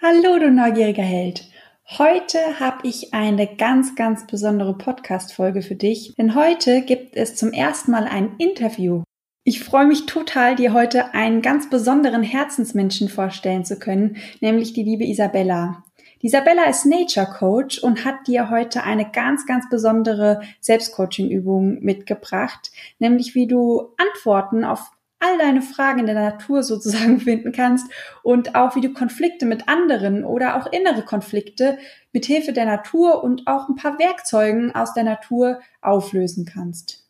Hallo, 0.00 0.38
du 0.38 0.48
neugieriger 0.48 1.02
Held. 1.02 1.50
Heute 1.98 2.38
habe 2.60 2.86
ich 2.86 3.14
eine 3.14 3.48
ganz, 3.56 3.96
ganz 3.96 4.28
besondere 4.28 4.78
Podcast-Folge 4.78 5.60
für 5.60 5.74
dich, 5.74 6.14
denn 6.16 6.36
heute 6.36 6.82
gibt 6.82 7.16
es 7.16 7.34
zum 7.34 7.52
ersten 7.52 7.90
Mal 7.90 8.04
ein 8.04 8.36
Interview. 8.38 9.02
Ich 9.42 9.64
freue 9.64 9.86
mich 9.86 10.06
total, 10.06 10.54
dir 10.54 10.72
heute 10.72 11.14
einen 11.14 11.42
ganz 11.42 11.68
besonderen 11.68 12.22
Herzensmenschen 12.22 13.08
vorstellen 13.08 13.64
zu 13.64 13.76
können, 13.76 14.18
nämlich 14.40 14.72
die 14.72 14.84
liebe 14.84 15.04
Isabella. 15.04 15.82
Isabella 16.22 16.66
ist 16.66 16.86
Nature 16.86 17.26
Coach 17.36 17.80
und 17.80 18.04
hat 18.04 18.28
dir 18.28 18.50
heute 18.50 18.84
eine 18.84 19.10
ganz, 19.10 19.46
ganz 19.46 19.68
besondere 19.68 20.42
Selbstcoaching-Übung 20.60 21.82
mitgebracht, 21.82 22.70
nämlich 23.00 23.34
wie 23.34 23.48
du 23.48 23.94
Antworten 23.96 24.62
auf 24.62 24.92
all 25.20 25.38
deine 25.38 25.62
Fragen 25.62 26.00
in 26.00 26.06
der 26.06 26.14
Natur 26.14 26.62
sozusagen 26.62 27.20
finden 27.20 27.52
kannst 27.52 27.90
und 28.22 28.54
auch 28.54 28.76
wie 28.76 28.80
du 28.80 28.92
Konflikte 28.92 29.46
mit 29.46 29.68
anderen 29.68 30.24
oder 30.24 30.56
auch 30.56 30.70
innere 30.72 31.02
Konflikte 31.02 31.78
mit 32.12 32.26
Hilfe 32.26 32.52
der 32.52 32.64
Natur 32.64 33.22
und 33.22 33.46
auch 33.46 33.68
ein 33.68 33.76
paar 33.76 33.98
Werkzeugen 33.98 34.74
aus 34.74 34.94
der 34.94 35.04
Natur 35.04 35.60
auflösen 35.80 36.44
kannst. 36.44 37.04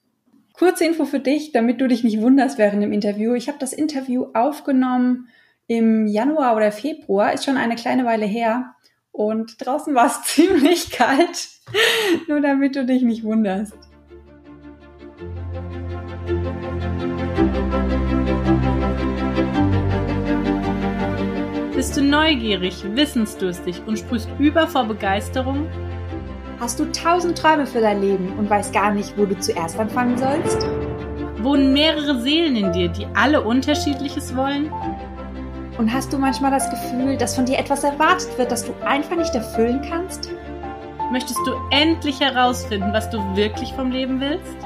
Kurze 0.52 0.84
Info 0.84 1.04
für 1.04 1.20
dich, 1.20 1.52
damit 1.52 1.80
du 1.80 1.86
dich 1.86 2.02
nicht 2.02 2.20
wunderst 2.20 2.58
während 2.58 2.82
dem 2.82 2.92
Interview. 2.92 3.34
Ich 3.34 3.48
habe 3.48 3.58
das 3.58 3.72
Interview 3.72 4.27
aufgenommen 4.34 5.28
im 5.68 6.08
Januar 6.08 6.56
oder 6.56 6.72
Februar, 6.72 7.32
ist 7.32 7.44
schon 7.44 7.56
eine 7.56 7.77
kleine 7.77 8.04
Weile 8.04 8.27
her 8.27 8.74
und 9.12 9.64
draußen 9.64 9.94
war 9.94 10.06
es 10.06 10.22
ziemlich 10.34 10.90
kalt, 10.90 11.48
nur 12.27 12.40
damit 12.40 12.74
du 12.74 12.84
dich 12.84 13.02
nicht 13.02 13.22
wunderst. 13.22 13.77
Bist 21.78 21.96
du 21.96 22.02
neugierig, 22.02 22.82
wissensdurstig 22.96 23.80
und 23.86 24.00
sprühst 24.00 24.28
über 24.41 24.66
vor 24.66 24.86
Begeisterung? 24.86 25.69
Hast 26.58 26.80
du 26.80 26.91
tausend 26.91 27.39
Träume 27.39 27.69
für 27.69 27.80
dein 27.80 28.00
Leben 28.00 28.36
und 28.36 28.50
weißt 28.50 28.72
gar 28.72 28.91
nicht, 28.91 29.16
wo 29.16 29.25
du 29.27 29.39
zuerst 29.39 29.78
anfangen 29.78 30.19
sollst? 30.19 30.67
Wohnen 31.41 31.72
mehrere 31.72 32.20
Seelen 32.20 32.56
in 32.56 32.72
dir, 32.72 32.89
die 32.89 33.06
alle 33.14 33.42
unterschiedliches 33.42 34.34
wollen? 34.34 34.72
Und 35.78 35.92
hast 35.94 36.12
du 36.12 36.19
manchmal 36.19 36.50
das 36.50 36.69
Gefühl, 36.69 37.17
dass 37.17 37.36
von 37.36 37.47
dir 37.47 37.61
etwas 37.61 37.84
erwartet 37.84 38.36
wird, 38.36 38.50
das 38.50 38.64
du 38.64 38.74
einfach 38.84 39.14
nicht 39.14 39.36
erfüllen 39.36 39.80
kannst? 39.89 40.30
Möchtest 41.12 41.39
du 41.47 41.52
endlich 41.70 42.19
herausfinden, 42.19 42.92
was 42.92 43.08
du 43.08 43.19
wirklich 43.36 43.72
vom 43.74 43.92
Leben 43.92 44.20
willst? 44.20 44.56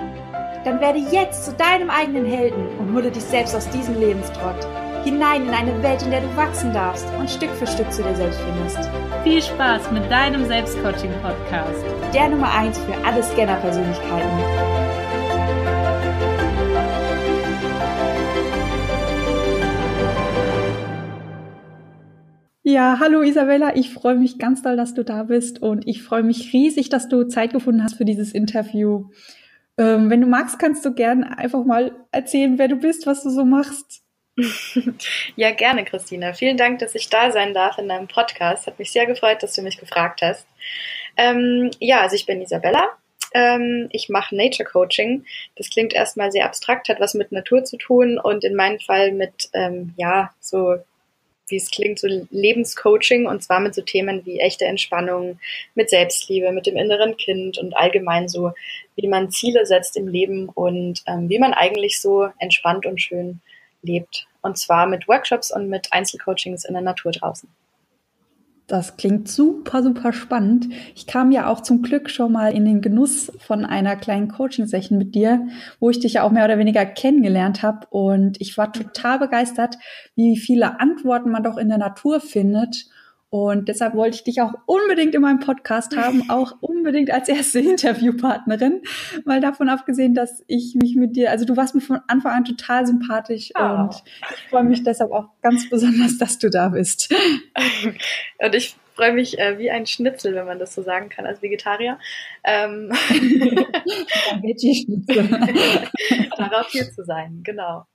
Dann 0.64 0.81
werde 0.81 1.01
jetzt 1.11 1.45
zu 1.45 1.53
deinem 1.53 1.91
eigenen 1.91 2.25
Helden 2.25 2.69
und 2.79 2.95
hole 2.95 3.11
dich 3.11 3.25
selbst 3.25 3.55
aus 3.55 3.69
diesem 3.69 4.01
Lebenstrott 4.01 4.67
hinein 5.05 5.47
in 5.47 5.50
eine 5.50 5.83
Welt, 5.83 6.03
in 6.03 6.11
der 6.11 6.20
du 6.20 6.36
wachsen 6.36 6.72
darfst 6.72 7.06
und 7.19 7.28
Stück 7.28 7.50
für 7.50 7.67
Stück 7.67 7.91
zu 7.92 8.03
dir 8.03 8.14
selbst 8.14 8.41
findest. 8.41 8.91
Viel 9.25 9.42
Spaß 9.42 9.91
mit 9.91 10.08
deinem 10.11 10.47
Selbstcoaching-Podcast. 10.47 11.84
Der 12.14 12.28
Nummer 12.28 12.53
1 12.55 12.78
für 12.78 12.95
alle 13.05 13.23
Scanner-Persönlichkeiten. 13.23 14.73
Ja, 22.64 22.98
hallo 23.00 23.23
Isabella, 23.23 23.75
ich 23.75 23.92
freue 23.92 24.14
mich 24.14 24.39
ganz 24.39 24.62
doll, 24.62 24.77
dass 24.77 24.95
du 24.95 25.03
da 25.03 25.25
bist 25.25 25.61
und 25.61 25.86
ich 25.89 26.03
freue 26.03 26.23
mich 26.23 26.53
riesig, 26.53 26.89
dass 26.89 27.08
du 27.08 27.25
Zeit 27.25 27.53
gefunden 27.53 27.83
hast 27.83 27.97
für 27.97 28.05
dieses 28.05 28.33
Interview. 28.33 29.08
Ähm, 29.77 30.11
wenn 30.11 30.20
du 30.20 30.28
magst, 30.28 30.58
kannst 30.61 30.84
du 30.84 30.95
gerne 30.95 31.36
einfach 31.36 31.64
mal 31.64 31.92
erzählen, 32.12 32.58
wer 32.58 32.69
du 32.69 32.77
bist, 32.77 33.06
was 33.06 33.25
du 33.25 33.30
so 33.30 33.45
machst. 33.45 34.03
Ja, 35.36 35.50
gerne, 35.50 35.84
Christina. 35.84 36.33
Vielen 36.33 36.56
Dank, 36.56 36.78
dass 36.78 36.94
ich 36.94 37.08
da 37.08 37.30
sein 37.30 37.55
darf 37.55 37.78
in 37.78 37.88
deinem 37.88 38.08
Podcast. 38.08 38.66
Hat 38.66 38.78
mich 38.78 38.92
sehr 38.92 39.06
gefreut, 39.06 39.42
dass 39.42 39.55
du 39.55 39.62
mich 39.62 39.78
gefragt 39.78 40.22
hast. 40.22 40.47
Ähm, 41.16 41.70
ja, 41.78 42.00
also 42.00 42.16
ich 42.16 42.27
bin 42.27 42.41
Isabella. 42.41 42.91
Ähm, 43.34 43.89
ich 43.91 44.08
mache 44.08 44.36
Nature 44.36 44.68
Coaching. 44.68 45.24
Das 45.57 45.70
klingt 45.70 45.92
erstmal 45.92 46.33
sehr 46.33 46.46
abstrakt, 46.46 46.89
hat 46.89 47.01
was 47.01 47.14
mit 47.14 47.33
Natur 47.33 47.64
zu 47.64 47.77
tun 47.77 48.18
und 48.18 48.45
in 48.45 48.55
meinem 48.55 48.79
Fall 48.79 49.12
mit, 49.12 49.48
ähm, 49.55 49.95
ja, 49.96 50.33
so 50.40 50.77
wie 51.48 51.57
es 51.57 51.70
klingt, 51.70 51.98
so 51.98 52.08
Lebenscoaching 52.30 53.27
und 53.27 53.42
zwar 53.42 53.61
mit 53.61 53.74
so 53.74 53.83
Themen 53.83 54.24
wie 54.24 54.40
echte 54.40 54.64
Entspannung, 54.64 55.39
mit 55.74 55.90
Selbstliebe, 55.90 56.51
mit 56.52 56.67
dem 56.67 56.77
inneren 56.77 57.17
Kind 57.17 57.58
und 57.58 57.77
allgemein 57.77 58.28
so, 58.28 58.52
wie 58.96 59.08
man 59.08 59.30
Ziele 59.30 59.67
setzt 59.67 59.96
im 59.96 60.08
Leben 60.08 60.48
und 60.48 61.02
ähm, 61.07 61.28
wie 61.28 61.39
man 61.39 61.52
eigentlich 61.52 62.01
so 62.01 62.28
entspannt 62.39 62.86
und 62.86 63.01
schön 63.01 63.40
lebt. 63.83 64.27
Und 64.41 64.59
zwar 64.59 64.87
mit 64.87 65.09
Workshops 65.09 65.55
und 65.55 65.69
mit 65.69 65.93
Einzelcoachings 65.93 66.65
in 66.65 66.75
der 66.75 66.83
Natur 66.83 67.13
draußen. 67.13 67.48
Das 68.69 68.97
klingt 68.97 69.29
super, 69.29 69.83
super 69.83 70.13
spannend. 70.13 70.69
Ich 70.95 71.07
kam 71.07 71.31
ja 71.31 71.48
auch 71.48 71.61
zum 71.61 71.83
Glück 71.83 72.09
schon 72.09 72.33
mal 72.33 72.55
in 72.55 72.65
den 72.65 72.81
Genuss 72.81 73.31
von 73.39 73.67
einer 73.67 73.97
kleinen 73.97 74.29
Coaching-Session 74.29 74.97
mit 74.97 75.15
dir, 75.15 75.47
wo 75.79 75.91
ich 75.91 76.01
dich 76.01 76.15
ja 76.15 76.23
auch 76.23 76.31
mehr 76.31 76.45
oder 76.45 76.59
weniger 76.59 76.87
kennengelernt 76.87 77.63
habe. 77.63 77.87
Und 77.91 78.41
ich 78.41 78.57
war 78.57 78.73
total 78.73 79.19
begeistert, 79.19 79.77
wie 80.14 80.39
viele 80.39 80.81
Antworten 80.81 81.31
man 81.31 81.43
doch 81.43 81.59
in 81.59 81.69
der 81.69 81.79
Natur 81.79 82.20
findet 82.20 82.87
und 83.33 83.69
deshalb 83.69 83.95
wollte 83.95 84.17
ich 84.17 84.25
dich 84.25 84.43
auch 84.43 84.53
unbedingt 84.67 85.15
in 85.15 85.23
meinem 85.23 85.41
Podcast 85.41 85.97
haben, 85.97 86.29
auch 86.29 86.53
unbedingt 86.61 87.11
als 87.11 87.31
erste 87.31 87.61
Interviewpartnerin, 87.61 88.83
mal 89.25 89.41
davon 89.41 89.70
abgesehen, 89.70 90.13
dass 90.15 90.45
ich 90.48 90.75
mich 90.75 90.97
mit 90.97 91.17
dir, 91.17 91.31
also 91.31 91.47
du 91.47 91.57
warst 91.57 91.75
mir 91.75 91.81
von 91.81 92.01
Anfang 92.09 92.33
an 92.33 92.45
total 92.45 92.87
sympathisch 92.87 93.51
oh. 93.59 93.63
und 93.63 93.95
ich 93.95 94.51
freue 94.51 94.65
mich 94.65 94.83
deshalb 94.83 95.13
auch 95.13 95.31
ganz 95.41 95.70
besonders, 95.70 96.19
dass 96.19 96.39
du 96.39 96.51
da 96.51 96.69
bist. 96.69 97.11
Und 98.39 98.55
ich 98.55 98.77
freue 98.95 99.15
mich 99.15 99.39
äh, 99.39 99.59
wie 99.59 99.70
ein 99.70 99.87
Schnitzel, 99.87 100.35
wenn 100.35 100.45
man 100.45 100.59
das 100.59 100.75
so 100.75 100.83
sagen 100.83 101.09
kann, 101.09 101.25
als 101.25 101.41
Vegetarier. 101.41 101.99
Ähm, 102.45 102.93
Darauf 106.37 106.69
hier 106.70 106.91
zu 106.91 107.03
sein, 107.05 107.41
genau. 107.43 107.87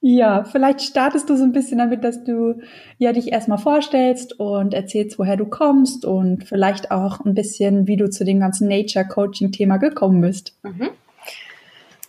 Ja, 0.00 0.44
vielleicht 0.44 0.82
startest 0.82 1.28
du 1.28 1.36
so 1.36 1.42
ein 1.42 1.52
bisschen 1.52 1.78
damit, 1.78 2.04
dass 2.04 2.22
du 2.22 2.60
ja 2.98 3.12
dich 3.12 3.32
erstmal 3.32 3.58
vorstellst 3.58 4.38
und 4.38 4.72
erzählst, 4.72 5.18
woher 5.18 5.36
du 5.36 5.46
kommst 5.46 6.04
und 6.04 6.44
vielleicht 6.44 6.92
auch 6.92 7.24
ein 7.24 7.34
bisschen, 7.34 7.88
wie 7.88 7.96
du 7.96 8.08
zu 8.08 8.24
dem 8.24 8.38
ganzen 8.38 8.68
Nature 8.68 9.06
Coaching 9.06 9.50
Thema 9.50 9.78
gekommen 9.78 10.20
bist. 10.20 10.56
Mhm. 10.62 10.90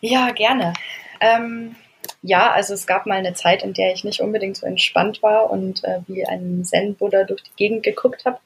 Ja, 0.01 0.31
gerne. 0.31 0.73
Ähm, 1.19 1.75
ja, 2.21 2.51
also 2.51 2.75
es 2.75 2.85
gab 2.85 3.07
mal 3.07 3.17
eine 3.17 3.33
Zeit, 3.33 3.63
in 3.63 3.73
der 3.73 3.91
ich 3.93 4.03
nicht 4.03 4.21
unbedingt 4.21 4.57
so 4.57 4.67
entspannt 4.67 5.23
war 5.23 5.49
und 5.49 5.83
äh, 5.83 5.99
wie 6.07 6.25
ein 6.25 6.63
Zen-Buddha 6.63 7.23
durch 7.23 7.41
die 7.43 7.55
Gegend 7.55 7.83
geguckt 7.83 8.23
habe 8.25 8.39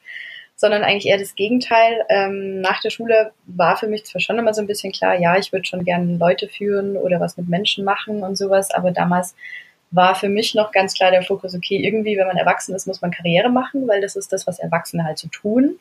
sondern 0.63 0.85
eigentlich 0.85 1.07
eher 1.07 1.17
das 1.17 1.35
Gegenteil. 1.35 2.05
Ähm, 2.07 2.61
nach 2.61 2.79
der 2.79 2.89
Schule 2.89 3.33
war 3.47 3.75
für 3.75 3.87
mich 3.87 4.05
zwar 4.05 4.21
schon 4.21 4.39
immer 4.39 4.53
so 4.53 4.61
ein 4.61 4.67
bisschen 4.67 4.93
klar, 4.93 5.13
ja, 5.19 5.37
ich 5.37 5.51
würde 5.51 5.65
schon 5.65 5.83
gerne 5.83 6.15
Leute 6.15 6.47
führen 6.47 6.95
oder 6.95 7.19
was 7.19 7.35
mit 7.35 7.49
Menschen 7.49 7.83
machen 7.83 8.23
und 8.23 8.37
sowas, 8.37 8.71
aber 8.71 8.91
damals 8.91 9.35
war 9.91 10.15
für 10.15 10.29
mich 10.29 10.55
noch 10.55 10.71
ganz 10.71 10.93
klar 10.93 11.11
der 11.11 11.21
Fokus, 11.21 11.53
okay, 11.53 11.85
irgendwie, 11.85 12.15
wenn 12.15 12.27
man 12.27 12.37
erwachsen 12.37 12.73
ist, 12.73 12.87
muss 12.87 13.01
man 13.01 13.11
Karriere 13.11 13.49
machen, 13.49 13.89
weil 13.89 13.99
das 13.99 14.15
ist 14.15 14.31
das, 14.31 14.47
was 14.47 14.57
Erwachsene 14.57 15.03
halt 15.03 15.17
so 15.17 15.27
tun. 15.27 15.79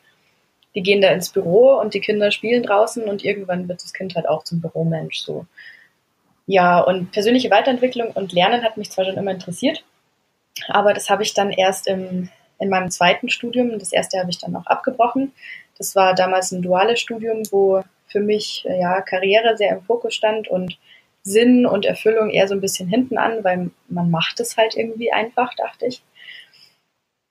Die 0.75 0.83
gehen 0.83 0.99
da 0.99 1.11
ins 1.11 1.29
Büro 1.29 1.79
und 1.79 1.93
die 1.93 2.01
Kinder 2.01 2.29
spielen 2.31 2.63
draußen 2.63 3.05
und 3.05 3.23
irgendwann 3.23 3.69
wird 3.69 3.81
das 3.81 3.93
Kind 3.93 4.15
halt 4.15 4.27
auch 4.27 4.43
zum 4.43 4.59
Büromensch 4.59 5.19
so. 5.19 5.45
Ja, 6.45 6.81
und 6.81 7.13
persönliche 7.13 7.51
Weiterentwicklung 7.51 8.11
und 8.11 8.33
Lernen 8.33 8.65
hat 8.65 8.75
mich 8.75 8.91
zwar 8.91 9.05
schon 9.05 9.15
immer 9.15 9.31
interessiert, 9.31 9.85
aber 10.67 10.93
das 10.93 11.09
habe 11.09 11.23
ich 11.23 11.33
dann 11.33 11.51
erst 11.51 11.87
im 11.87 12.27
in 12.63 12.69
meinem 12.69 12.89
zweiten 12.89 13.29
Studium. 13.29 13.77
Das 13.77 13.91
erste 13.91 14.19
habe 14.19 14.29
ich 14.29 14.37
dann 14.37 14.53
noch 14.53 14.65
abgebrochen. 14.65 15.33
Das 15.77 15.95
war 15.95 16.15
damals 16.15 16.51
ein 16.51 16.61
duales 16.61 16.99
Studium, 16.99 17.43
wo 17.51 17.83
für 18.07 18.21
mich 18.21 18.65
äh, 18.67 18.79
ja 18.79 19.01
Karriere 19.01 19.57
sehr 19.57 19.71
im 19.75 19.83
Fokus 19.83 20.15
stand 20.15 20.47
und 20.47 20.77
Sinn 21.23 21.65
und 21.65 21.85
Erfüllung 21.85 22.29
eher 22.29 22.47
so 22.47 22.53
ein 22.53 22.61
bisschen 22.61 22.87
hinten 22.87 23.17
an, 23.17 23.43
weil 23.43 23.71
man 23.87 24.09
macht 24.09 24.39
es 24.39 24.57
halt 24.57 24.75
irgendwie 24.75 25.11
einfach, 25.11 25.53
dachte 25.55 25.87
ich. 25.87 26.01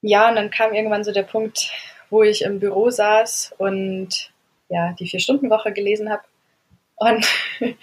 Ja, 0.03 0.29
und 0.29 0.37
dann 0.37 0.51
kam 0.51 0.75
irgendwann 0.75 1.05
so 1.05 1.13
der 1.13 1.23
Punkt, 1.23 1.71
wo 2.11 2.23
ich 2.23 2.43
im 2.43 2.59
Büro 2.59 2.91
saß 2.91 3.55
und 3.59 4.33
ja, 4.69 4.95
die 4.99 5.07
Vier-Stunden-Woche 5.07 5.73
gelesen 5.73 6.11
habe 6.11 6.23
und, 6.97 7.27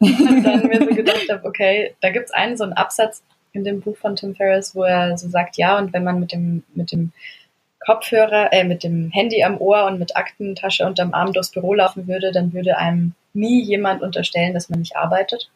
und 0.00 0.42
dann 0.44 0.66
mir 0.66 0.80
so 0.80 0.94
gedacht 0.94 1.28
habe, 1.30 1.46
okay, 1.46 1.94
da 2.00 2.10
gibt 2.10 2.26
es 2.26 2.32
einen 2.32 2.56
so 2.56 2.64
einen 2.64 2.74
Absatz, 2.74 3.22
in 3.54 3.64
dem 3.64 3.80
Buch 3.80 3.96
von 3.96 4.16
Tim 4.16 4.34
Ferriss, 4.34 4.74
wo 4.74 4.82
er 4.82 5.16
so 5.16 5.28
sagt, 5.28 5.56
ja, 5.56 5.78
und 5.78 5.92
wenn 5.92 6.04
man 6.04 6.20
mit 6.20 6.32
dem, 6.32 6.64
mit 6.74 6.92
dem 6.92 7.12
Kopfhörer, 7.78 8.52
äh, 8.52 8.64
mit 8.64 8.82
dem 8.82 9.10
Handy 9.10 9.42
am 9.44 9.58
Ohr 9.58 9.86
und 9.86 9.98
mit 9.98 10.16
Aktentasche 10.16 10.84
unterm 10.86 11.14
Arm 11.14 11.32
durchs 11.32 11.50
Büro 11.50 11.74
laufen 11.74 12.08
würde, 12.08 12.32
dann 12.32 12.52
würde 12.52 12.76
einem 12.76 13.12
nie 13.32 13.62
jemand 13.62 14.02
unterstellen, 14.02 14.54
dass 14.54 14.68
man 14.68 14.80
nicht 14.80 14.96
arbeitet. 14.96 15.50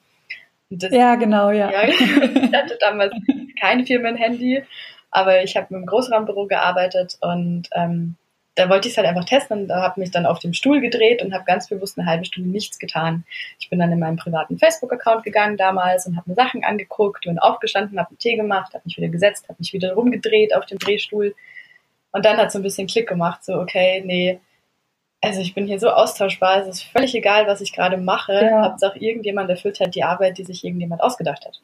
Das, 0.71 0.93
ja, 0.93 1.15
genau, 1.17 1.51
ja. 1.51 1.71
ja. 1.71 1.83
Ich 1.89 2.55
hatte 2.55 2.77
damals 2.81 3.13
kein 3.61 3.87
Firmenhandy, 3.87 4.63
aber 5.11 5.43
ich 5.43 5.57
habe 5.57 5.67
mit 5.71 5.79
einem 5.79 5.87
Großraumbüro 5.87 6.47
gearbeitet 6.47 7.17
und 7.21 7.69
ähm, 7.73 8.17
da 8.59 8.69
wollte 8.69 8.89
ich 8.89 8.95
es 8.95 8.99
halt 8.99 9.07
einfach 9.07 9.25
testen 9.25 9.63
und 9.63 9.73
habe 9.73 10.01
mich 10.01 10.11
dann 10.11 10.27
auf 10.27 10.41
dem 10.41 10.53
Stuhl 10.53 10.81
gedreht 10.81 11.23
und 11.23 11.33
habe 11.33 11.45
ganz 11.45 11.69
bewusst 11.69 11.97
eine 11.97 12.09
halbe 12.09 12.25
Stunde 12.25 12.51
nichts 12.51 12.81
getan. 12.81 13.25
Ich 13.61 13.71
bin 13.71 13.79
dann 13.79 13.93
in 13.93 14.01
meinen 14.01 14.17
privaten 14.17 14.59
Facebook-Account 14.59 15.23
gegangen 15.23 15.57
damals 15.57 16.07
und 16.07 16.17
habe 16.17 16.29
mir 16.29 16.35
Sachen 16.35 16.65
angeguckt 16.65 17.27
und 17.29 17.39
aufgestanden, 17.39 18.01
habe 18.01 18.11
einen 18.11 18.19
Tee 18.19 18.35
gemacht, 18.35 18.75
habe 18.75 18.83
mich 18.85 18.97
wieder 18.97 19.09
gesetzt, 19.09 19.49
habe 19.49 19.59
mich 19.61 19.73
wieder 19.73 19.93
rumgedreht 19.93 20.57
auf 20.57 20.67
dem 20.67 20.79
Drehstuhl. 20.79 21.37
Und 22.11 22.25
dann 22.25 22.37
hat 22.37 22.51
so 22.51 22.59
ein 22.59 22.63
bisschen 22.63 22.89
Klick 22.89 23.09
gemacht, 23.09 23.45
so 23.45 23.55
okay, 23.55 24.03
nee, 24.05 24.41
also 25.21 25.41
ich 25.41 25.55
bin 25.55 25.67
hier 25.67 25.79
so 25.79 25.91
austauschbar, 25.91 26.63
es 26.63 26.69
ist 26.69 26.83
völlig 26.83 27.15
egal, 27.15 27.47
was 27.47 27.61
ich 27.61 27.73
gerade 27.73 27.97
mache. 27.97 28.33
Ja. 28.33 28.63
Hauptsache 28.63 28.99
irgendjemand 28.99 29.51
erfüllt 29.51 29.79
halt 29.79 29.95
die 29.95 30.03
Arbeit, 30.03 30.39
die 30.39 30.45
sich 30.45 30.65
irgendjemand 30.65 31.01
ausgedacht 31.01 31.45
hat. 31.47 31.61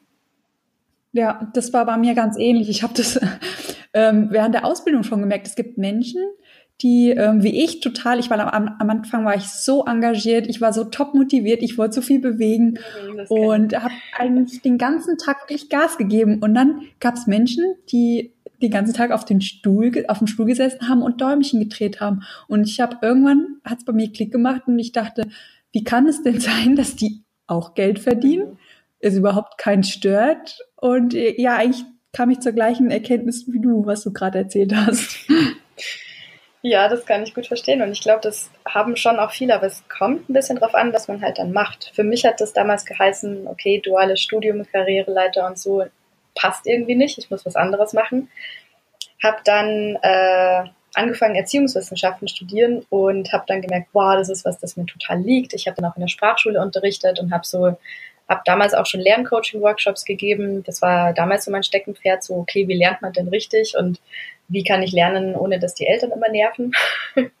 Ja, 1.11 1.47
das 1.53 1.73
war 1.73 1.85
bei 1.85 1.97
mir 1.97 2.13
ganz 2.15 2.37
ähnlich. 2.37 2.69
Ich 2.69 2.83
habe 2.83 2.93
das 2.93 3.19
ähm, 3.93 4.27
während 4.31 4.55
der 4.55 4.65
Ausbildung 4.65 5.03
schon 5.03 5.19
gemerkt. 5.19 5.47
Es 5.47 5.55
gibt 5.55 5.77
Menschen, 5.77 6.21
die 6.81 7.11
ähm, 7.11 7.41
wie 7.41 7.63
ich 7.63 7.79
total, 7.79 8.19
ich 8.19 8.29
war 8.29 8.53
am, 8.53 8.75
am 8.79 8.89
Anfang 8.89 9.23
war 9.23 9.35
ich 9.35 9.45
so 9.45 9.85
engagiert, 9.85 10.47
ich 10.47 10.59
war 10.59 10.73
so 10.73 10.83
top 10.83 11.13
motiviert, 11.13 11.63
ich 11.63 11.77
wollte 11.77 11.95
so 11.95 12.01
viel 12.01 12.19
bewegen 12.19 12.79
mhm, 13.09 13.25
und 13.29 13.81
habe 13.81 13.93
eigentlich 14.17 14.61
den 14.61 14.77
ganzen 14.77 15.17
Tag 15.17 15.43
wirklich 15.43 15.69
Gas 15.69 15.97
gegeben. 15.97 16.39
Und 16.39 16.53
dann 16.53 16.81
gab 16.99 17.15
es 17.15 17.27
Menschen, 17.27 17.63
die 17.91 18.33
den 18.61 18.71
ganzen 18.71 18.93
Tag 18.93 19.11
auf 19.11 19.25
den 19.25 19.41
Stuhl, 19.41 19.91
auf 20.07 20.17
dem 20.17 20.27
Stuhl 20.27 20.45
gesessen 20.45 20.89
haben 20.89 21.01
und 21.01 21.21
Däumchen 21.21 21.61
gedreht 21.61 22.01
haben. 22.01 22.23
Und 22.47 22.67
ich 22.67 22.79
habe 22.79 22.97
irgendwann 23.01 23.57
hat 23.63 23.79
es 23.79 23.85
bei 23.85 23.93
mir 23.93 24.11
Klick 24.11 24.31
gemacht 24.31 24.63
und 24.67 24.77
ich 24.77 24.91
dachte, 24.91 25.23
wie 25.71 25.83
kann 25.83 26.07
es 26.07 26.23
denn 26.23 26.39
sein, 26.41 26.75
dass 26.75 26.95
die 26.95 27.23
auch 27.47 27.73
Geld 27.73 27.99
verdienen? 27.99 28.49
Mhm. 28.49 28.57
Es 28.99 29.15
überhaupt 29.15 29.57
keinen 29.57 29.83
stört. 29.83 30.59
Und 30.75 31.13
ja, 31.13 31.55
eigentlich 31.55 31.85
kam 32.11 32.29
ich 32.29 32.39
zur 32.39 32.53
gleichen 32.53 32.91
Erkenntnis 32.91 33.45
wie 33.47 33.59
du, 33.59 33.85
was 33.85 34.03
du 34.03 34.11
gerade 34.11 34.39
erzählt 34.39 34.75
hast. 34.75 35.17
Ja, 36.67 36.89
das 36.89 37.05
kann 37.05 37.21
ich 37.21 37.35
gut 37.35 37.45
verstehen. 37.45 37.83
Und 37.83 37.91
ich 37.91 38.01
glaube, 38.01 38.21
das 38.21 38.49
haben 38.67 38.95
schon 38.95 39.19
auch 39.19 39.29
viele, 39.29 39.53
aber 39.53 39.67
es 39.67 39.87
kommt 39.87 40.27
ein 40.27 40.33
bisschen 40.33 40.57
drauf 40.57 40.73
an, 40.73 40.93
was 40.93 41.07
man 41.07 41.21
halt 41.21 41.37
dann 41.37 41.51
macht. 41.51 41.91
Für 41.93 42.03
mich 42.03 42.25
hat 42.25 42.41
das 42.41 42.53
damals 42.53 42.85
geheißen, 42.85 43.47
okay, 43.47 43.79
duales 43.85 44.19
Studium, 44.19 44.65
Karriereleiter 44.71 45.45
und 45.45 45.59
so 45.59 45.85
passt 46.33 46.65
irgendwie 46.65 46.95
nicht. 46.95 47.19
Ich 47.19 47.29
muss 47.29 47.45
was 47.45 47.55
anderes 47.55 47.93
machen. 47.93 48.29
Hab 49.21 49.43
dann 49.43 49.99
äh, 50.01 50.63
angefangen, 50.95 51.35
Erziehungswissenschaften 51.35 52.27
studieren 52.27 52.83
und 52.89 53.31
habe 53.31 53.43
dann 53.45 53.61
gemerkt, 53.61 53.89
wow, 53.93 54.15
das 54.15 54.29
ist 54.29 54.43
was, 54.43 54.57
das 54.57 54.75
mir 54.75 54.87
total 54.87 55.21
liegt. 55.21 55.53
Ich 55.53 55.67
habe 55.67 55.79
dann 55.79 55.91
auch 55.91 55.95
in 55.97 56.01
der 56.01 56.07
Sprachschule 56.07 56.59
unterrichtet 56.59 57.19
und 57.19 57.31
habe 57.31 57.45
so 57.45 57.77
habe 58.27 58.41
damals 58.45 58.73
auch 58.73 58.85
schon 58.85 59.01
Lerncoaching-Workshops 59.01 60.05
gegeben. 60.05 60.63
Das 60.63 60.81
war 60.81 61.13
damals 61.13 61.45
so 61.45 61.51
mein 61.51 61.63
Steckenpferd, 61.63 62.23
so, 62.23 62.35
okay, 62.35 62.67
wie 62.67 62.77
lernt 62.77 63.01
man 63.01 63.13
denn 63.13 63.27
richtig 63.27 63.75
und 63.77 64.01
wie 64.47 64.63
kann 64.63 64.83
ich 64.83 64.91
lernen, 64.91 65.35
ohne 65.35 65.59
dass 65.59 65.75
die 65.75 65.87
Eltern 65.87 66.11
immer 66.11 66.29
nerven? 66.29 66.71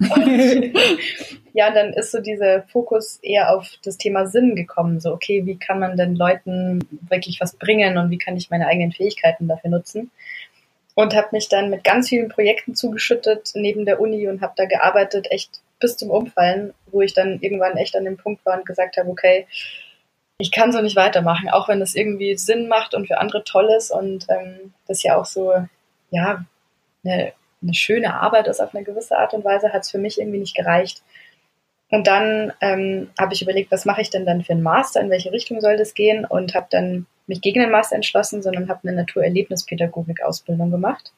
ja, 1.52 1.70
dann 1.70 1.92
ist 1.92 2.10
so 2.10 2.20
dieser 2.20 2.62
Fokus 2.64 3.18
eher 3.22 3.54
auf 3.54 3.70
das 3.82 3.96
Thema 3.98 4.26
Sinn 4.26 4.56
gekommen. 4.56 5.00
So, 5.00 5.12
okay, 5.12 5.46
wie 5.46 5.58
kann 5.58 5.78
man 5.78 5.96
denn 5.96 6.16
Leuten 6.16 6.80
wirklich 7.08 7.40
was 7.40 7.54
bringen 7.56 7.96
und 7.96 8.10
wie 8.10 8.18
kann 8.18 8.36
ich 8.36 8.50
meine 8.50 8.66
eigenen 8.66 8.92
Fähigkeiten 8.92 9.48
dafür 9.48 9.70
nutzen? 9.70 10.10
Und 10.96 11.14
habe 11.14 11.28
mich 11.32 11.48
dann 11.48 11.70
mit 11.70 11.82
ganz 11.84 12.08
vielen 12.08 12.28
Projekten 12.28 12.74
zugeschüttet 12.74 13.52
neben 13.54 13.84
der 13.84 14.00
Uni 14.00 14.28
und 14.28 14.40
habe 14.42 14.54
da 14.56 14.64
gearbeitet, 14.64 15.26
echt 15.30 15.60
bis 15.80 15.96
zum 15.96 16.10
Umfallen, 16.10 16.72
wo 16.86 17.00
ich 17.00 17.14
dann 17.14 17.40
irgendwann 17.40 17.76
echt 17.76 17.96
an 17.96 18.04
dem 18.04 18.16
Punkt 18.16 18.44
war 18.46 18.58
und 18.58 18.66
gesagt 18.66 18.96
habe, 18.96 19.10
okay, 19.10 19.46
ich 20.38 20.50
kann 20.50 20.72
so 20.72 20.80
nicht 20.80 20.96
weitermachen, 20.96 21.48
auch 21.48 21.68
wenn 21.68 21.80
das 21.80 21.94
irgendwie 21.94 22.36
Sinn 22.36 22.68
macht 22.68 22.94
und 22.94 23.06
für 23.06 23.18
andere 23.18 23.44
toll 23.44 23.70
ist 23.76 23.90
und 23.90 24.26
ähm, 24.28 24.74
das 24.86 25.02
ja 25.02 25.16
auch 25.16 25.26
so, 25.26 25.52
ja, 26.10 26.44
eine, 27.04 27.32
eine 27.62 27.74
schöne 27.74 28.14
Arbeit 28.14 28.48
ist 28.48 28.60
auf 28.60 28.74
eine 28.74 28.84
gewisse 28.84 29.16
Art 29.16 29.32
und 29.32 29.44
Weise, 29.44 29.72
hat 29.72 29.82
es 29.82 29.90
für 29.90 29.98
mich 29.98 30.18
irgendwie 30.18 30.40
nicht 30.40 30.56
gereicht. 30.56 31.02
Und 31.90 32.06
dann 32.06 32.52
ähm, 32.60 33.10
habe 33.18 33.34
ich 33.34 33.42
überlegt, 33.42 33.70
was 33.70 33.84
mache 33.84 34.00
ich 34.00 34.10
denn 34.10 34.26
dann 34.26 34.42
für 34.42 34.52
einen 34.52 34.62
Master, 34.62 35.00
in 35.00 35.10
welche 35.10 35.30
Richtung 35.30 35.60
soll 35.60 35.76
das 35.76 35.94
gehen 35.94 36.24
und 36.24 36.54
habe 36.54 36.66
dann 36.70 37.06
mich 37.26 37.40
gegen 37.40 37.60
den 37.60 37.70
Master 37.70 37.94
entschlossen, 37.94 38.42
sondern 38.42 38.68
habe 38.68 38.80
eine 38.88 38.96
Naturerlebnispädagogik-Ausbildung 38.96 40.70
gemacht. 40.70 41.12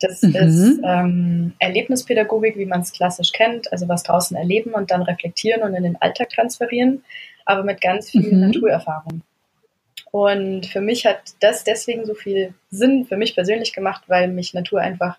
Das 0.00 0.22
mhm. 0.22 0.34
ist 0.34 0.80
ähm, 0.84 1.52
Erlebnispädagogik, 1.58 2.56
wie 2.56 2.66
man 2.66 2.80
es 2.80 2.92
klassisch 2.92 3.32
kennt, 3.32 3.70
also 3.70 3.88
was 3.88 4.02
draußen 4.02 4.36
erleben 4.36 4.72
und 4.72 4.90
dann 4.90 5.02
reflektieren 5.02 5.62
und 5.62 5.74
in 5.74 5.82
den 5.82 6.00
Alltag 6.00 6.30
transferieren 6.30 7.04
aber 7.44 7.62
mit 7.62 7.80
ganz 7.80 8.10
viel 8.10 8.32
mhm. 8.32 8.40
Naturerfahrung. 8.40 9.22
Und 10.10 10.66
für 10.66 10.80
mich 10.80 11.06
hat 11.06 11.20
das 11.40 11.64
deswegen 11.64 12.04
so 12.04 12.14
viel 12.14 12.52
Sinn 12.70 13.06
für 13.06 13.16
mich 13.16 13.34
persönlich 13.34 13.72
gemacht, 13.72 14.04
weil 14.08 14.28
mich 14.28 14.52
Natur 14.52 14.80
einfach 14.80 15.18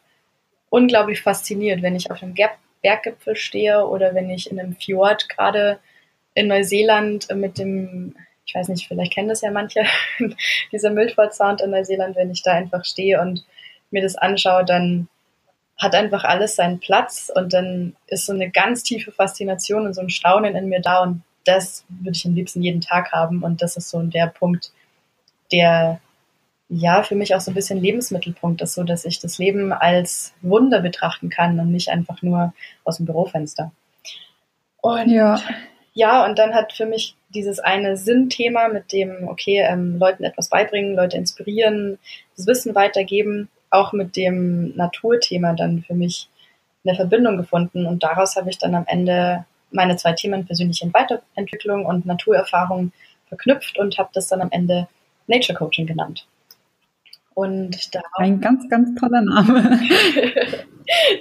unglaublich 0.70 1.22
fasziniert, 1.22 1.82
wenn 1.82 1.96
ich 1.96 2.12
auf 2.12 2.22
einem 2.22 2.36
Berggipfel 2.82 3.36
stehe 3.36 3.88
oder 3.88 4.14
wenn 4.14 4.30
ich 4.30 4.52
in 4.52 4.60
einem 4.60 4.76
Fjord 4.76 5.30
gerade 5.30 5.80
in 6.36 6.48
Neuseeland 6.48 7.28
mit 7.36 7.58
dem, 7.58 8.16
ich 8.46 8.54
weiß 8.54 8.68
nicht, 8.68 8.88
vielleicht 8.88 9.14
kennen 9.14 9.30
das 9.30 9.42
ja 9.42 9.52
manche, 9.52 9.84
dieser 10.72 10.92
Milford 10.92 11.34
Sound 11.34 11.62
in 11.62 11.72
Neuseeland, 11.72 12.16
wenn 12.16 12.32
ich 12.32 12.44
da 12.44 12.54
einfach 12.54 12.86
stehe 12.86 13.20
und 13.20 13.46
mir 13.90 14.02
das 14.02 14.16
anschaue, 14.16 14.66
dann 14.66 15.08
hat 15.78 15.96
einfach 15.96 16.24
alles 16.24 16.56
seinen 16.56 16.80
Platz 16.80 17.32
und 17.34 17.54
dann 17.54 17.96
ist 18.08 18.26
so 18.26 18.34
eine 18.34 18.50
ganz 18.52 18.84
tiefe 18.84 19.12
Faszination 19.12 19.86
und 19.86 19.94
so 19.94 20.02
ein 20.02 20.10
Staunen 20.10 20.56
in 20.56 20.70
mir 20.70 20.82
da 20.82 21.02
und 21.02 21.24
das 21.46 21.86
würde 21.90 22.16
ich 22.16 22.26
am 22.26 22.36
liebsten 22.36 22.62
jeden 22.62 22.82
Tag 22.82 23.12
haben. 23.12 23.44
Und 23.44 23.62
das 23.62 23.78
ist 23.78 23.90
so 23.90 24.02
der 24.02 24.28
Punkt, 24.28 24.72
der 25.52 26.00
ja 26.70 27.04
für 27.04 27.16
mich 27.16 27.36
auch 27.36 27.42
so 27.42 27.52
ein 27.52 27.56
bisschen 27.56 27.82
Lebensmittelpunkt 27.82 28.62
ist, 28.62 28.74
so 28.74 28.84
dass 28.84 29.06
ich 29.06 29.20
das 29.20 29.38
Leben 29.38 29.72
als 29.72 30.34
Wunder 30.42 30.82
betrachten 30.82 31.30
kann 31.30 31.60
und 31.60 31.72
nicht 31.72 31.90
einfach 31.90 32.22
nur 32.22 32.54
aus 32.84 32.98
dem 32.98 33.06
Bürofenster. 33.06 33.72
Und 34.82 35.10
ja, 35.10 35.40
ja 35.94 36.26
und 36.26 36.40
dann 36.40 36.54
hat 36.54 36.74
für 36.74 36.86
mich 36.86 37.16
dieses 37.30 37.60
eine 37.60 37.98
Sinnthema 37.98 38.68
mit 38.70 38.92
dem, 38.92 39.28
okay, 39.28 39.66
ähm, 39.68 39.98
Leuten 39.98 40.24
etwas 40.24 40.50
beibringen, 40.50 40.96
Leute 40.96 41.18
inspirieren, 41.18 42.00
das 42.36 42.48
Wissen 42.48 42.76
weitergeben, 42.76 43.50
auch 43.70 43.94
mit 43.94 44.16
dem 44.16 44.76
Naturthema 44.76 45.54
dann 45.54 45.84
für 45.84 45.94
mich 45.94 46.30
eine 46.86 46.96
Verbindung 46.96 47.38
gefunden. 47.38 47.86
Und 47.86 48.04
daraus 48.04 48.36
habe 48.36 48.50
ich 48.50 48.58
dann 48.58 48.76
am 48.76 48.86
Ende 48.88 49.46
meine 49.74 49.96
zwei 49.98 50.14
Themen 50.14 50.46
persönliche 50.46 50.92
Weiterentwicklung 50.94 51.86
und 51.86 52.06
Naturerfahrung 52.06 52.92
verknüpft 53.28 53.78
und 53.78 53.98
habe 53.98 54.10
das 54.14 54.28
dann 54.28 54.42
am 54.42 54.52
Ende 54.52 54.88
Nature 55.28 55.58
Coaching 55.58 55.86
genannt. 55.86 56.28
Und 57.34 57.96
da 57.96 58.02
ein 58.18 58.40
ganz, 58.42 58.70
ganz 58.70 59.00
toller 59.00 59.22
Name. 59.22 59.80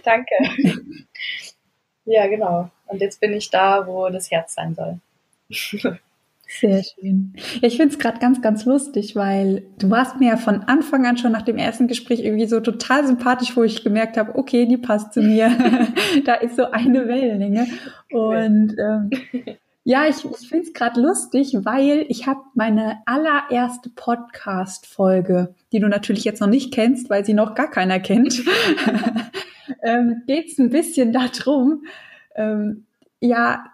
Danke. 0.05 0.35
Ja, 2.05 2.27
genau. 2.27 2.71
Und 2.87 3.01
jetzt 3.01 3.21
bin 3.21 3.33
ich 3.33 3.49
da, 3.49 3.87
wo 3.87 4.11
das 4.11 4.31
Herz 4.31 4.55
sein 4.55 4.75
soll. 4.75 5.01
Sehr 6.61 6.83
schön. 6.83 7.33
Ja, 7.61 7.69
ich 7.69 7.77
finde 7.77 7.95
es 7.95 7.99
gerade 7.99 8.19
ganz, 8.19 8.43
ganz 8.43 8.65
lustig, 8.65 9.17
weil 9.17 9.65
du 9.79 9.91
warst 9.91 10.21
mir 10.21 10.29
ja 10.29 10.37
von 10.37 10.63
Anfang 10.65 11.07
an 11.07 11.17
schon 11.17 11.33
nach 11.33 11.43
dem 11.43 11.57
ersten 11.57 11.89
Gespräch 11.89 12.21
irgendwie 12.21 12.47
so 12.47 12.61
total 12.61 13.07
sympathisch, 13.07 13.57
wo 13.57 13.63
ich 13.63 13.83
gemerkt 13.83 14.17
habe, 14.17 14.37
okay, 14.37 14.67
die 14.67 14.77
passt 14.77 15.15
zu 15.15 15.23
mir. 15.23 15.51
da 16.25 16.35
ist 16.35 16.57
so 16.57 16.71
eine 16.71 17.09
Wellenlänge. 17.09 17.67
Und 18.11 18.77
ähm, 18.79 19.11
ja, 19.85 20.07
ich, 20.07 20.25
ich 20.25 20.49
finde 20.49 20.67
es 20.67 20.75
gerade 20.75 21.01
lustig, 21.01 21.57
weil 21.63 22.05
ich 22.09 22.27
habe 22.27 22.41
meine 22.55 22.99
allererste 23.07 23.91
Podcast-Folge, 23.91 25.55
die 25.73 25.81
du 25.81 25.89
natürlich 25.89 26.25
jetzt 26.25 26.41
noch 26.41 26.49
nicht 26.49 26.73
kennst, 26.73 27.09
weil 27.09 27.25
sie 27.25 27.35
noch 27.35 27.55
gar 27.55 27.71
keiner 27.71 27.99
kennt, 27.99 28.43
ähm, 29.83 30.23
geht 30.27 30.53
es 30.53 30.59
ein 30.59 30.71
bisschen 30.71 31.13
darum, 31.13 31.85
ähm, 32.37 32.85
ja, 33.21 33.65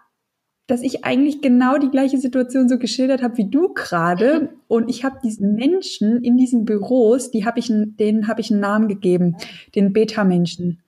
dass 0.69 0.83
ich 0.83 1.05
eigentlich 1.05 1.41
genau 1.41 1.79
die 1.79 1.89
gleiche 1.89 2.19
Situation 2.19 2.69
so 2.69 2.79
geschildert 2.79 3.23
habe 3.23 3.39
wie 3.39 3.51
du 3.51 3.73
gerade. 3.73 4.51
Und 4.69 4.89
ich 4.89 5.03
habe 5.03 5.19
diesen 5.25 5.57
Menschen 5.57 6.23
in 6.23 6.37
diesen 6.37 6.65
Büros, 6.65 7.33
die 7.33 7.45
habe 7.45 7.59
ich, 7.59 7.69
denen 7.69 8.29
habe 8.29 8.41
ich 8.41 8.53
einen 8.53 8.61
Namen 8.61 8.87
gegeben, 8.87 9.37
den 9.75 9.93
Beta-Menschen. 9.93 10.83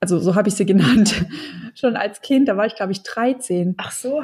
Also 0.00 0.18
so 0.18 0.36
habe 0.36 0.48
ich 0.48 0.54
sie 0.54 0.66
genannt. 0.66 1.24
Schon 1.74 1.96
als 1.96 2.20
Kind, 2.20 2.48
da 2.48 2.56
war 2.56 2.66
ich 2.66 2.76
glaube 2.76 2.92
ich 2.92 3.02
13. 3.02 3.74
Ach 3.78 3.90
so. 3.90 4.22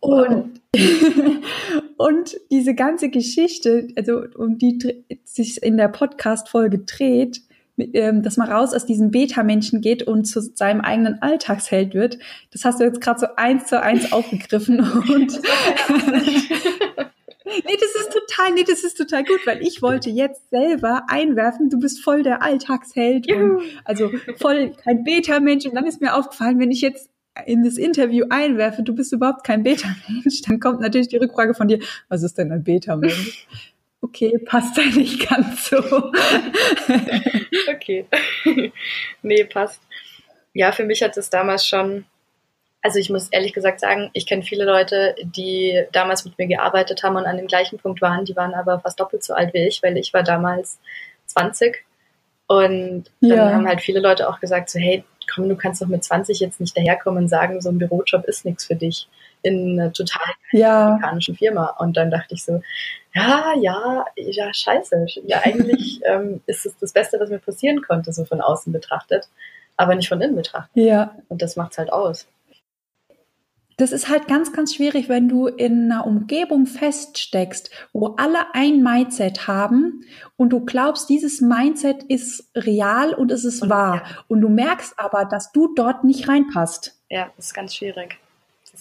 Und, 0.00 0.60
und 1.96 2.36
diese 2.50 2.74
ganze 2.74 3.08
Geschichte, 3.08 3.88
also 3.96 4.24
um 4.36 4.58
die 4.58 4.78
sich 5.24 5.62
in 5.62 5.78
der 5.78 5.88
Podcast-Folge 5.88 6.80
dreht, 6.80 7.40
dass 7.78 8.36
man 8.36 8.50
raus 8.50 8.74
aus 8.74 8.86
diesem 8.86 9.10
Beta-Menschen 9.10 9.80
geht 9.80 10.02
und 10.02 10.24
zu 10.24 10.40
seinem 10.40 10.80
eigenen 10.80 11.22
Alltagsheld 11.22 11.94
wird. 11.94 12.18
Das 12.50 12.64
hast 12.64 12.80
du 12.80 12.84
jetzt 12.84 13.00
gerade 13.00 13.20
so 13.20 13.26
eins 13.36 13.66
zu 13.66 13.80
eins 13.80 14.12
aufgegriffen 14.18 14.80
und 15.08 15.40
Nee, 17.64 17.76
das 17.80 18.02
ist 18.02 18.12
total, 18.12 18.52
nee, 18.52 18.64
das 18.66 18.84
ist 18.84 18.98
total 18.98 19.24
gut, 19.24 19.40
weil 19.46 19.62
ich 19.62 19.80
wollte 19.80 20.10
jetzt 20.10 20.50
selber 20.50 21.04
einwerfen, 21.08 21.70
du 21.70 21.78
bist 21.78 22.02
voll 22.02 22.22
der 22.22 22.42
Alltagsheld 22.42 23.32
und 23.32 23.62
also 23.84 24.10
voll 24.36 24.72
kein 24.84 25.02
Beta-Mensch. 25.02 25.64
Und 25.66 25.74
dann 25.74 25.86
ist 25.86 26.00
mir 26.00 26.14
aufgefallen, 26.14 26.58
wenn 26.58 26.70
ich 26.70 26.82
jetzt 26.82 27.10
in 27.46 27.64
das 27.64 27.76
Interview 27.76 28.26
einwerfe, 28.30 28.82
du 28.82 28.94
bist 28.94 29.12
überhaupt 29.12 29.44
kein 29.44 29.62
Beta-Mensch, 29.62 30.42
dann 30.42 30.60
kommt 30.60 30.80
natürlich 30.80 31.08
die 31.08 31.16
Rückfrage 31.16 31.54
von 31.54 31.68
dir, 31.68 31.78
was 32.08 32.22
ist 32.22 32.36
denn 32.36 32.52
ein 32.52 32.64
Beta-Mensch? 32.64 33.46
Okay, 34.02 34.38
passt 34.38 34.76
ja 34.76 34.84
nicht 34.84 35.28
ganz 35.28 35.68
so. 35.68 35.78
okay. 37.68 38.06
nee, 39.22 39.44
passt. 39.44 39.80
Ja, 40.54 40.72
für 40.72 40.84
mich 40.84 41.02
hat 41.02 41.16
es 41.16 41.30
damals 41.30 41.66
schon, 41.66 42.04
also 42.82 42.98
ich 42.98 43.10
muss 43.10 43.28
ehrlich 43.28 43.52
gesagt 43.52 43.80
sagen, 43.80 44.10
ich 44.12 44.26
kenne 44.26 44.42
viele 44.42 44.64
Leute, 44.64 45.14
die 45.22 45.84
damals 45.92 46.24
mit 46.24 46.38
mir 46.38 46.46
gearbeitet 46.46 47.02
haben 47.02 47.16
und 47.16 47.26
an 47.26 47.36
dem 47.36 47.46
gleichen 47.46 47.78
Punkt 47.78 48.00
waren, 48.00 48.24
die 48.24 48.36
waren 48.36 48.54
aber 48.54 48.80
fast 48.80 48.98
doppelt 48.98 49.22
so 49.22 49.34
alt 49.34 49.54
wie 49.54 49.66
ich, 49.66 49.82
weil 49.82 49.96
ich 49.96 50.12
war 50.14 50.22
damals 50.22 50.80
20 51.26 51.84
und 52.46 53.04
dann 53.20 53.30
ja. 53.30 53.52
haben 53.52 53.68
halt 53.68 53.82
viele 53.82 54.00
Leute 54.00 54.28
auch 54.28 54.40
gesagt 54.40 54.70
so, 54.70 54.78
hey, 54.78 55.04
komm, 55.32 55.48
du 55.48 55.56
kannst 55.56 55.82
doch 55.82 55.86
mit 55.86 56.02
20 56.02 56.40
jetzt 56.40 56.60
nicht 56.60 56.76
daherkommen 56.76 57.24
und 57.24 57.28
sagen, 57.28 57.60
so 57.60 57.68
ein 57.68 57.78
Bürojob 57.78 58.24
ist 58.24 58.44
nichts 58.44 58.64
für 58.64 58.74
dich 58.74 59.06
in 59.42 59.78
einer 59.78 59.92
total 59.92 60.26
ja. 60.52 60.86
amerikanischen 60.86 61.36
Firma. 61.36 61.76
Und 61.78 61.96
dann 61.96 62.10
dachte 62.10 62.34
ich 62.34 62.44
so, 62.44 62.60
ja, 63.14 63.54
ja, 63.60 64.04
ja, 64.16 64.52
scheiße. 64.52 65.06
Ja, 65.26 65.40
eigentlich 65.42 66.00
ähm, 66.04 66.40
ist 66.46 66.66
es 66.66 66.76
das 66.78 66.92
Beste, 66.92 67.18
was 67.20 67.30
mir 67.30 67.38
passieren 67.38 67.82
konnte, 67.82 68.12
so 68.12 68.24
von 68.24 68.40
außen 68.40 68.72
betrachtet, 68.72 69.28
aber 69.76 69.94
nicht 69.94 70.08
von 70.08 70.20
innen 70.20 70.36
betrachtet. 70.36 70.70
Ja. 70.74 71.14
Und 71.28 71.42
das 71.42 71.56
macht's 71.56 71.78
halt 71.78 71.92
aus. 71.92 72.26
Das 73.78 73.92
ist 73.92 74.08
halt 74.08 74.26
ganz, 74.26 74.52
ganz 74.52 74.74
schwierig, 74.74 75.08
wenn 75.08 75.28
du 75.28 75.46
in 75.46 75.92
einer 75.92 76.04
Umgebung 76.04 76.66
feststeckst, 76.66 77.70
wo 77.92 78.16
alle 78.16 78.52
ein 78.52 78.82
Mindset 78.82 79.46
haben 79.46 80.02
und 80.36 80.50
du 80.50 80.64
glaubst, 80.64 81.08
dieses 81.08 81.40
Mindset 81.40 82.02
ist 82.02 82.50
real 82.56 83.14
und 83.14 83.30
es 83.30 83.44
ist 83.44 83.62
und, 83.62 83.70
wahr. 83.70 84.02
Ja. 84.04 84.24
Und 84.26 84.40
du 84.40 84.48
merkst 84.48 84.94
aber, 84.98 85.24
dass 85.24 85.52
du 85.52 85.72
dort 85.76 86.02
nicht 86.02 86.28
reinpasst. 86.28 86.98
Ja, 87.08 87.30
das 87.36 87.46
ist 87.46 87.54
ganz 87.54 87.72
schwierig. 87.72 88.18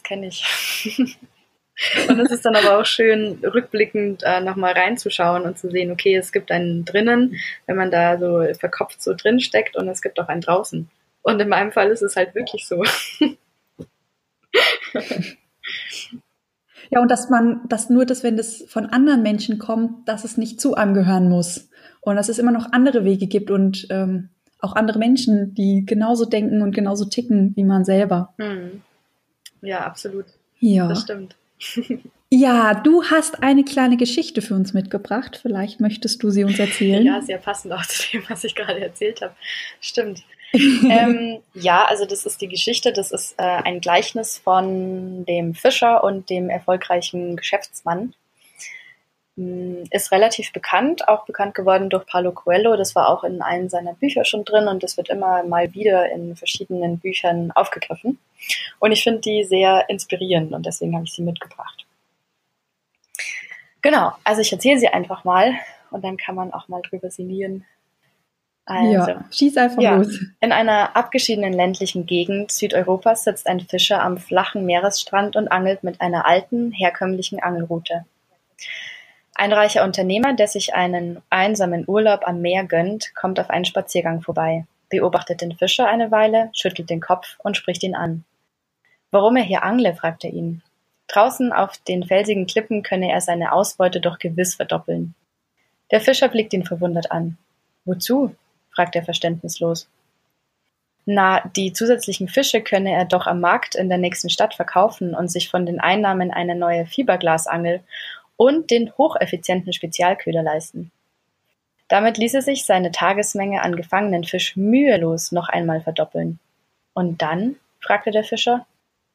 Das 0.08 0.10
kenne 0.10 0.28
ich. 0.28 1.18
und 2.10 2.20
es 2.20 2.32
ist 2.32 2.46
dann 2.46 2.56
aber 2.56 2.80
auch 2.80 2.86
schön, 2.86 3.40
rückblickend 3.44 4.24
äh, 4.24 4.42
nochmal 4.42 4.74
reinzuschauen 4.74 5.44
und 5.44 5.60
zu 5.60 5.70
sehen, 5.70 5.92
okay, 5.92 6.16
es 6.16 6.32
gibt 6.32 6.52
einen 6.52 6.86
drinnen, 6.86 7.36
wenn 7.66 7.76
man 7.76 7.92
da 7.92 8.18
so 8.18 8.44
verkopft 8.58 9.02
so 9.02 9.14
drin 9.14 9.40
steckt 9.40 9.76
und 9.76 9.88
es 9.90 10.02
gibt 10.02 10.20
auch 10.20 10.28
einen 10.28 10.42
draußen. 10.42 10.90
Und 11.24 11.40
in 11.42 11.50
meinem 11.50 11.72
Fall 11.72 11.90
ist 11.90 12.02
es 12.02 12.16
halt 12.16 12.36
wirklich 12.36 12.68
so. 12.68 12.84
Ja, 16.90 17.02
und 17.02 17.12
dass 17.12 17.30
man, 17.30 17.68
dass 17.68 17.90
nur 17.90 18.06
das, 18.06 18.24
wenn 18.24 18.38
das 18.38 18.64
von 18.70 18.86
anderen 18.86 19.22
Menschen 19.22 19.60
kommt, 19.60 20.08
dass 20.08 20.24
es 20.24 20.38
nicht 20.38 20.62
zu 20.62 20.76
einem 20.76 20.94
gehören 20.94 21.28
muss. 21.28 21.70
Und 22.00 22.16
dass 22.16 22.30
es 22.30 22.40
immer 22.40 22.54
noch 22.54 22.72
andere 22.72 23.04
Wege 23.04 23.28
gibt 23.28 23.52
und 23.52 23.88
ähm, 23.90 24.30
auch 24.60 24.74
andere 24.74 24.98
Menschen, 24.98 25.54
die 25.54 25.86
genauso 25.86 26.24
denken 26.24 26.62
und 26.62 26.74
genauso 26.74 27.04
ticken 27.04 27.54
wie 27.58 27.66
man 27.66 27.84
selber. 27.84 28.34
Hm. 28.38 28.84
Ja, 29.62 29.86
absolut. 29.86 30.26
Ja. 30.60 30.88
Das 30.88 31.02
stimmt. 31.02 31.36
Ja, 32.30 32.74
du 32.74 33.06
hast 33.06 33.42
eine 33.42 33.64
kleine 33.64 33.96
Geschichte 33.96 34.42
für 34.42 34.54
uns 34.54 34.74
mitgebracht. 34.74 35.40
Vielleicht 35.42 35.80
möchtest 35.80 36.22
du 36.22 36.30
sie 36.30 36.44
uns 36.44 36.60
erzählen. 36.60 37.06
Ja, 37.06 37.22
sehr 37.22 37.38
passend 37.38 37.74
auch 37.74 37.86
zu 37.86 38.12
dem, 38.12 38.24
was 38.28 38.44
ich 38.44 38.54
gerade 38.54 38.82
erzählt 38.82 39.22
habe. 39.22 39.34
Stimmt. 39.80 40.24
ähm, 40.54 41.40
ja, 41.54 41.86
also 41.86 42.06
das 42.06 42.26
ist 42.26 42.42
die 42.42 42.50
Geschichte, 42.50 42.92
das 42.92 43.12
ist 43.12 43.36
äh, 43.38 43.44
ein 43.44 43.80
Gleichnis 43.80 44.38
von 44.38 45.26
dem 45.26 45.54
Fischer 45.54 46.04
und 46.04 46.30
dem 46.30 46.50
erfolgreichen 46.50 47.38
Geschäftsmann. 47.38 48.14
Mm, 49.38 49.84
ist 49.92 50.12
relativ 50.12 50.52
bekannt, 50.52 51.08
auch 51.08 51.26
bekannt 51.26 51.54
geworden 51.54 51.92
durch 51.92 52.08
Paulo 52.08 52.32
Coelho. 52.32 52.76
Das 52.76 52.96
war 52.96 53.08
auch 53.08 53.24
in 53.24 53.44
einem 53.44 53.70
seiner 53.70 53.94
Bücher 53.94 54.26
schon 54.26 54.44
drin 54.44 54.68
und 54.68 54.82
das 54.82 54.98
wird 54.98 55.10
immer 55.10 55.44
mal 55.44 55.74
wieder 55.76 56.12
in 56.12 56.36
verschiedenen 56.36 56.98
Büchern 56.98 57.52
aufgegriffen. 57.52 58.18
Und 58.80 58.92
ich 58.92 59.04
finde 59.04 59.22
die 59.22 59.44
sehr 59.44 59.86
inspirierend 59.90 60.54
und 60.54 60.66
deswegen 60.66 60.96
habe 60.96 61.06
ich 61.06 61.14
sie 61.14 61.22
mitgebracht. 61.22 61.86
Genau, 63.84 64.12
also 64.24 64.42
ich 64.42 64.52
erzähle 64.52 64.80
sie 64.80 64.88
einfach 64.88 65.24
mal 65.24 65.54
und 65.92 66.04
dann 66.04 66.18
kann 66.18 66.34
man 66.34 66.52
auch 66.52 66.68
mal 66.68 66.82
drüber 66.82 67.12
sinnieren, 67.12 67.64
also, 68.66 69.12
ja, 69.12 69.24
schieß 69.32 69.56
einfach 69.56 69.82
ja. 69.82 69.96
los. 69.96 70.20
In 70.42 70.52
einer 70.52 70.98
abgeschiedenen 70.98 71.54
ländlichen 71.54 72.06
Gegend 72.06 72.52
Südeuropas 72.52 73.24
sitzt 73.24 73.48
ein 73.48 73.62
Fischer 73.62 74.04
am 74.04 74.18
flachen 74.18 74.66
Meeresstrand 74.66 75.38
und 75.38 75.48
angelt 75.48 75.86
mit 75.86 76.02
einer 76.02 76.26
alten, 76.26 76.74
herkömmlichen 76.74 77.40
Angelrute. 77.42 78.04
Ein 79.40 79.54
reicher 79.54 79.84
Unternehmer, 79.84 80.34
der 80.34 80.48
sich 80.48 80.74
einen 80.74 81.22
einsamen 81.30 81.84
Urlaub 81.88 82.28
am 82.28 82.42
Meer 82.42 82.64
gönnt, 82.64 83.14
kommt 83.14 83.40
auf 83.40 83.52
einen 83.52 83.66
Spaziergang 83.66 84.24
vorbei, 84.24 84.66
beobachtet 84.90 85.42
den 85.42 85.56
Fischer 85.56 85.88
eine 85.88 86.10
Weile, 86.10 86.50
schüttelt 86.54 86.90
den 86.90 87.02
Kopf 87.02 87.38
und 87.44 87.56
spricht 87.56 87.84
ihn 87.84 87.94
an. 87.94 88.24
Warum 89.12 89.36
er 89.36 89.44
hier 89.44 89.62
angle, 89.62 89.94
fragt 89.94 90.24
er 90.24 90.32
ihn. 90.32 90.64
Draußen 91.08 91.54
auf 91.54 91.78
den 91.88 92.04
felsigen 92.04 92.48
Klippen 92.48 92.82
könne 92.82 93.12
er 93.12 93.22
seine 93.22 93.52
Ausbeute 93.54 94.02
doch 94.02 94.18
gewiss 94.18 94.56
verdoppeln. 94.56 95.14
Der 95.92 96.02
Fischer 96.02 96.30
blickt 96.30 96.54
ihn 96.54 96.66
verwundert 96.66 97.12
an. 97.12 97.38
Wozu? 97.86 98.34
fragt 98.72 98.96
er 98.96 99.04
verständnislos. 99.04 99.88
Na, 101.06 101.48
die 101.56 101.74
zusätzlichen 101.74 102.28
Fische 102.28 102.62
könne 102.62 102.92
er 102.92 103.06
doch 103.06 103.28
am 103.28 103.40
Markt 103.40 103.76
in 103.76 103.88
der 103.88 104.00
nächsten 104.00 104.32
Stadt 104.32 104.56
verkaufen 104.56 105.14
und 105.14 105.32
sich 105.32 105.48
von 105.48 105.68
den 105.68 105.80
Einnahmen 105.80 106.32
eine 106.32 106.56
neue 106.56 106.88
Fiberglasangel 106.88 107.82
und 108.38 108.72
den 108.72 108.94
hocheffizienten 108.98 109.74
Spezialköder 109.74 110.44
leisten. 110.44 110.92
Damit 111.90 112.18
ließe 112.18 112.42
sich 112.42 112.66
seine 112.66 112.92
Tagesmenge 112.92 113.62
an 113.62 113.76
gefangenen 113.76 114.24
Fisch 114.24 114.56
mühelos 114.56 115.32
noch 115.32 115.50
einmal 115.50 115.82
verdoppeln. 115.82 116.40
Und 116.94 117.22
dann? 117.22 117.58
fragte 117.80 118.12
der 118.12 118.24
Fischer, 118.24 118.66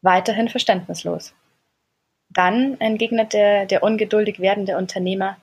weiterhin 0.02 0.48
verständnislos. 0.48 1.34
Dann, 2.30 2.80
entgegnete 2.80 3.66
der 3.66 3.82
ungeduldig 3.82 4.40
werdende 4.40 4.76
Unternehmer, 4.76 5.36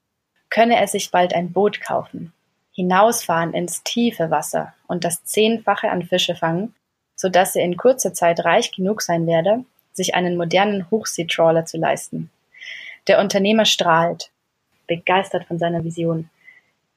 könne 0.49 0.77
er 0.77 0.87
sich 0.87 1.11
bald 1.11 1.33
ein 1.33 1.51
Boot 1.51 1.81
kaufen, 1.81 2.33
hinausfahren 2.71 3.53
ins 3.53 3.83
tiefe 3.83 4.31
Wasser 4.31 4.73
und 4.87 5.03
das 5.03 5.23
Zehnfache 5.23 5.91
an 5.91 6.01
Fische 6.01 6.35
fangen, 6.35 6.73
so 7.15 7.29
dass 7.29 7.55
er 7.55 7.63
in 7.63 7.77
kurzer 7.77 8.13
Zeit 8.13 8.43
reich 8.43 8.71
genug 8.71 9.01
sein 9.01 9.27
werde, 9.27 9.65
sich 9.91 10.15
einen 10.15 10.37
modernen 10.37 10.89
Hochseetrawler 10.89 11.65
zu 11.65 11.77
leisten. 11.77 12.31
Der 13.09 13.19
Unternehmer 13.19 13.65
strahlt, 13.65 14.29
begeistert 14.85 15.45
von 15.45 15.57
seiner 15.57 15.83
Vision. 15.83 16.29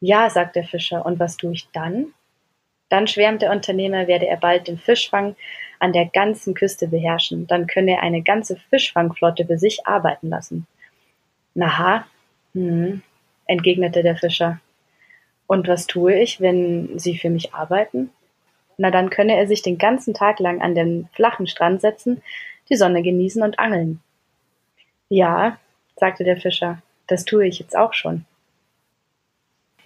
Ja, 0.00 0.28
sagt 0.28 0.56
der 0.56 0.64
Fischer, 0.64 1.06
und 1.06 1.18
was 1.18 1.38
tue 1.38 1.54
ich 1.54 1.68
dann? 1.72 2.12
Dann 2.90 3.06
schwärmt 3.06 3.40
der 3.40 3.50
Unternehmer, 3.50 4.06
werde 4.06 4.26
er 4.26 4.36
bald 4.36 4.68
den 4.68 4.76
Fischfang 4.76 5.36
an 5.80 5.94
der 5.94 6.04
ganzen 6.04 6.52
Küste 6.52 6.88
beherrschen, 6.88 7.46
dann 7.46 7.66
könne 7.66 7.92
er 7.92 8.02
eine 8.02 8.22
ganze 8.22 8.56
Fischfangflotte 8.56 9.46
für 9.46 9.56
sich 9.56 9.86
arbeiten 9.86 10.28
lassen. 10.28 10.66
Naha, 11.54 12.06
hm, 12.52 13.02
entgegnete 13.46 14.02
der 14.02 14.16
Fischer, 14.16 14.60
und 15.46 15.66
was 15.66 15.86
tue 15.86 16.18
ich, 16.20 16.42
wenn 16.42 16.98
sie 16.98 17.16
für 17.16 17.30
mich 17.30 17.54
arbeiten? 17.54 18.10
Na, 18.76 18.90
dann 18.90 19.08
könne 19.08 19.36
er 19.36 19.46
sich 19.46 19.62
den 19.62 19.78
ganzen 19.78 20.12
Tag 20.12 20.40
lang 20.40 20.60
an 20.60 20.74
den 20.74 21.08
flachen 21.14 21.46
Strand 21.46 21.80
setzen, 21.80 22.22
die 22.68 22.76
Sonne 22.76 23.02
genießen 23.02 23.42
und 23.42 23.58
angeln. 23.58 24.00
Ja, 25.08 25.58
sagte 26.02 26.24
der 26.24 26.36
Fischer, 26.36 26.82
das 27.06 27.24
tue 27.24 27.46
ich 27.46 27.60
jetzt 27.60 27.76
auch 27.76 27.94
schon. 27.94 28.24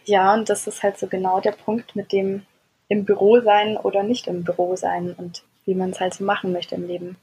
Ja, 0.06 0.32
und 0.32 0.48
das 0.48 0.66
ist 0.66 0.82
halt 0.82 0.96
so 0.98 1.08
genau 1.08 1.40
der 1.40 1.52
Punkt 1.52 1.94
mit 1.94 2.10
dem 2.10 2.46
im 2.88 3.04
Büro 3.04 3.42
sein 3.42 3.76
oder 3.76 4.02
nicht 4.02 4.26
im 4.26 4.42
Büro 4.42 4.76
sein 4.76 5.14
und 5.18 5.42
wie 5.66 5.74
man 5.74 5.90
es 5.90 6.00
halt 6.00 6.14
so 6.14 6.24
machen 6.24 6.52
möchte 6.52 6.74
im 6.74 6.86
Leben. 6.86 7.16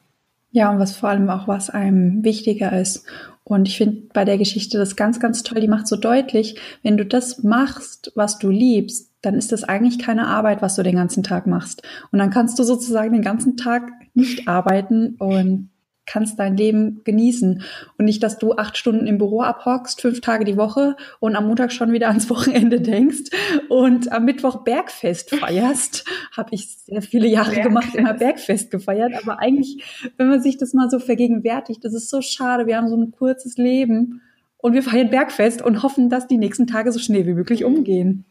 Ja, 0.51 0.69
und 0.69 0.77
was 0.77 0.95
vor 0.95 1.09
allem 1.09 1.27
auch, 1.31 1.47
was 1.47 1.71
einem 1.71 2.23
wichtiger 2.23 2.79
ist. 2.79 3.07
Und 3.43 3.67
ich 3.67 3.77
finde 3.77 4.09
bei 4.13 4.25
der 4.25 4.37
Geschichte 4.37 4.77
das 4.77 4.95
ganz, 4.95 5.19
ganz 5.19 5.41
toll. 5.41 5.59
Die 5.59 5.67
macht 5.67 5.87
so 5.87 5.95
deutlich, 5.95 6.59
wenn 6.83 6.95
du 6.95 7.03
das 7.03 7.41
machst, 7.41 8.11
was 8.13 8.37
du 8.37 8.51
liebst, 8.51 9.09
dann 9.23 9.33
ist 9.33 9.51
das 9.51 9.63
eigentlich 9.63 9.97
keine 9.97 10.27
Arbeit, 10.27 10.61
was 10.61 10.75
du 10.75 10.83
den 10.83 10.97
ganzen 10.97 11.23
Tag 11.23 11.47
machst. 11.47 11.81
Und 12.11 12.19
dann 12.19 12.29
kannst 12.29 12.59
du 12.59 12.63
sozusagen 12.63 13.13
den 13.13 13.23
ganzen 13.23 13.57
Tag 13.57 13.89
nicht 14.13 14.47
arbeiten 14.47 15.15
und 15.15 15.71
kannst 16.05 16.39
dein 16.39 16.57
Leben 16.57 17.01
genießen 17.03 17.63
und 17.97 18.05
nicht, 18.05 18.21
dass 18.23 18.37
du 18.37 18.53
acht 18.53 18.77
Stunden 18.77 19.07
im 19.07 19.17
Büro 19.17 19.41
abhockst, 19.41 20.01
fünf 20.01 20.21
Tage 20.21 20.45
die 20.45 20.57
Woche 20.57 20.95
und 21.19 21.35
am 21.35 21.47
Montag 21.47 21.71
schon 21.71 21.91
wieder 21.91 22.07
ans 22.09 22.29
Wochenende 22.29 22.81
denkst 22.81 23.31
und 23.69 24.11
am 24.11 24.25
Mittwoch 24.25 24.63
Bergfest 24.63 25.35
feierst. 25.35 26.05
Habe 26.35 26.49
ich 26.51 26.69
sehr 26.69 27.01
viele 27.01 27.27
Jahre 27.27 27.51
Bergfest. 27.51 27.67
gemacht, 27.67 27.95
immer 27.95 28.13
Bergfest 28.13 28.71
gefeiert. 28.71 29.13
Aber 29.21 29.39
eigentlich, 29.39 29.83
wenn 30.17 30.29
man 30.29 30.41
sich 30.41 30.57
das 30.57 30.73
mal 30.73 30.89
so 30.89 30.99
vergegenwärtigt, 30.99 31.83
das 31.83 31.93
ist 31.93 32.09
so 32.09 32.21
schade. 32.21 32.67
Wir 32.67 32.77
haben 32.77 32.89
so 32.89 32.97
ein 32.97 33.11
kurzes 33.11 33.57
Leben 33.57 34.21
und 34.57 34.73
wir 34.73 34.83
feiern 34.83 35.09
Bergfest 35.09 35.61
und 35.61 35.83
hoffen, 35.83 36.09
dass 36.09 36.27
die 36.27 36.37
nächsten 36.37 36.67
Tage 36.67 36.91
so 36.91 36.99
schnell 36.99 37.25
wie 37.25 37.33
möglich 37.33 37.63
umgehen. 37.63 38.25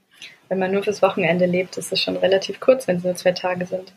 Wenn 0.49 0.59
man 0.59 0.73
nur 0.73 0.83
fürs 0.83 1.01
Wochenende 1.01 1.47
lebt, 1.47 1.79
ist 1.79 1.93
es 1.93 2.01
schon 2.01 2.17
relativ 2.17 2.61
kurz, 2.61 2.87
wenn 2.87 2.99
es 2.99 3.05
nur 3.05 3.15
zwei 3.15 3.33
Tage 3.33 3.65
sind 3.65 3.93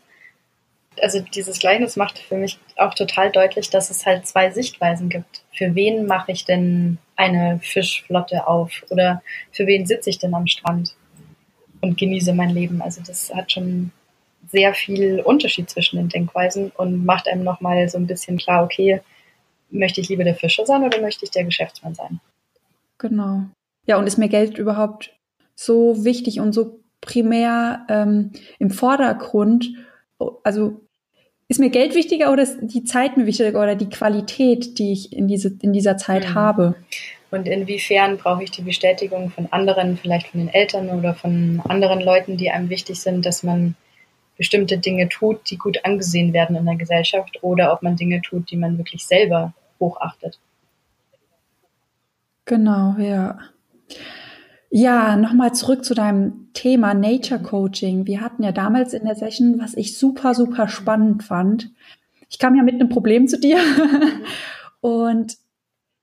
also 1.02 1.20
dieses 1.20 1.58
Gleichnis 1.58 1.96
macht 1.96 2.18
für 2.18 2.36
mich 2.36 2.58
auch 2.76 2.94
total 2.94 3.30
deutlich, 3.30 3.70
dass 3.70 3.90
es 3.90 4.06
halt 4.06 4.26
zwei 4.26 4.50
Sichtweisen 4.50 5.08
gibt. 5.08 5.42
Für 5.52 5.74
wen 5.74 6.06
mache 6.06 6.32
ich 6.32 6.44
denn 6.44 6.98
eine 7.16 7.60
Fischflotte 7.62 8.46
auf? 8.46 8.84
Oder 8.90 9.22
für 9.52 9.66
wen 9.66 9.86
sitze 9.86 10.10
ich 10.10 10.18
denn 10.18 10.34
am 10.34 10.46
Strand 10.46 10.94
und 11.80 11.98
genieße 11.98 12.32
mein 12.34 12.50
Leben? 12.50 12.82
Also 12.82 13.02
das 13.06 13.32
hat 13.34 13.52
schon 13.52 13.92
sehr 14.48 14.74
viel 14.74 15.20
Unterschied 15.20 15.70
zwischen 15.70 15.96
den 15.96 16.08
Denkweisen 16.08 16.70
und 16.76 17.04
macht 17.04 17.28
einem 17.28 17.44
nochmal 17.44 17.88
so 17.88 17.98
ein 17.98 18.06
bisschen 18.06 18.36
klar, 18.36 18.64
okay, 18.64 19.00
möchte 19.70 20.00
ich 20.00 20.08
lieber 20.08 20.24
der 20.24 20.36
Fischer 20.36 20.66
sein 20.66 20.84
oder 20.84 21.00
möchte 21.00 21.24
ich 21.24 21.30
der 21.30 21.44
Geschäftsmann 21.44 21.94
sein? 21.94 22.20
Genau. 22.98 23.42
Ja, 23.86 23.98
und 23.98 24.06
ist 24.06 24.18
mir 24.18 24.28
Geld 24.28 24.58
überhaupt 24.58 25.12
so 25.54 26.04
wichtig 26.04 26.40
und 26.40 26.52
so 26.52 26.80
primär 27.00 27.86
ähm, 27.88 28.32
im 28.58 28.70
Vordergrund, 28.70 29.68
also 30.42 30.85
ist 31.48 31.60
mir 31.60 31.70
Geld 31.70 31.94
wichtiger 31.94 32.32
oder 32.32 32.42
ist 32.42 32.58
die 32.60 32.84
Zeit 32.84 33.16
mir 33.16 33.26
wichtiger 33.26 33.60
oder 33.60 33.76
die 33.76 33.88
Qualität, 33.88 34.78
die 34.78 34.92
ich 34.92 35.12
in, 35.12 35.28
diese, 35.28 35.56
in 35.62 35.72
dieser 35.72 35.96
Zeit 35.96 36.30
mhm. 36.30 36.34
habe? 36.34 36.74
Und 37.30 37.46
inwiefern 37.46 38.18
brauche 38.18 38.44
ich 38.44 38.50
die 38.50 38.62
Bestätigung 38.62 39.30
von 39.30 39.46
anderen, 39.52 39.96
vielleicht 39.96 40.28
von 40.28 40.40
den 40.40 40.48
Eltern 40.48 40.90
oder 40.90 41.14
von 41.14 41.60
anderen 41.68 42.00
Leuten, 42.00 42.36
die 42.36 42.50
einem 42.50 42.70
wichtig 42.70 43.00
sind, 43.00 43.26
dass 43.26 43.42
man 43.42 43.74
bestimmte 44.36 44.78
Dinge 44.78 45.08
tut, 45.08 45.50
die 45.50 45.56
gut 45.56 45.84
angesehen 45.84 46.32
werden 46.32 46.56
in 46.56 46.66
der 46.66 46.76
Gesellschaft 46.76 47.38
oder 47.42 47.72
ob 47.72 47.82
man 47.82 47.96
Dinge 47.96 48.20
tut, 48.22 48.50
die 48.50 48.56
man 48.56 48.78
wirklich 48.78 49.06
selber 49.06 49.54
hochachtet. 49.80 50.38
Genau, 52.44 52.94
ja. 52.98 53.38
Ja, 54.78 55.16
nochmal 55.16 55.54
zurück 55.54 55.86
zu 55.86 55.94
deinem 55.94 56.50
Thema 56.52 56.92
Nature 56.92 57.40
Coaching. 57.40 58.06
Wir 58.06 58.20
hatten 58.20 58.42
ja 58.42 58.52
damals 58.52 58.92
in 58.92 59.06
der 59.06 59.14
Session, 59.14 59.58
was 59.58 59.72
ich 59.72 59.96
super, 59.96 60.34
super 60.34 60.68
spannend 60.68 61.22
fand. 61.22 61.70
Ich 62.28 62.38
kam 62.38 62.54
ja 62.56 62.62
mit 62.62 62.74
einem 62.74 62.90
Problem 62.90 63.26
zu 63.26 63.40
dir 63.40 63.56
und 64.82 65.38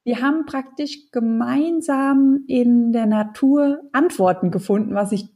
wir 0.03 0.23
haben 0.23 0.47
praktisch 0.47 1.11
gemeinsam 1.11 2.45
in 2.47 2.93
der 2.93 3.05
Natur 3.05 3.79
Antworten 3.91 4.49
gefunden, 4.49 4.95
was 4.95 5.11
ich, 5.11 5.27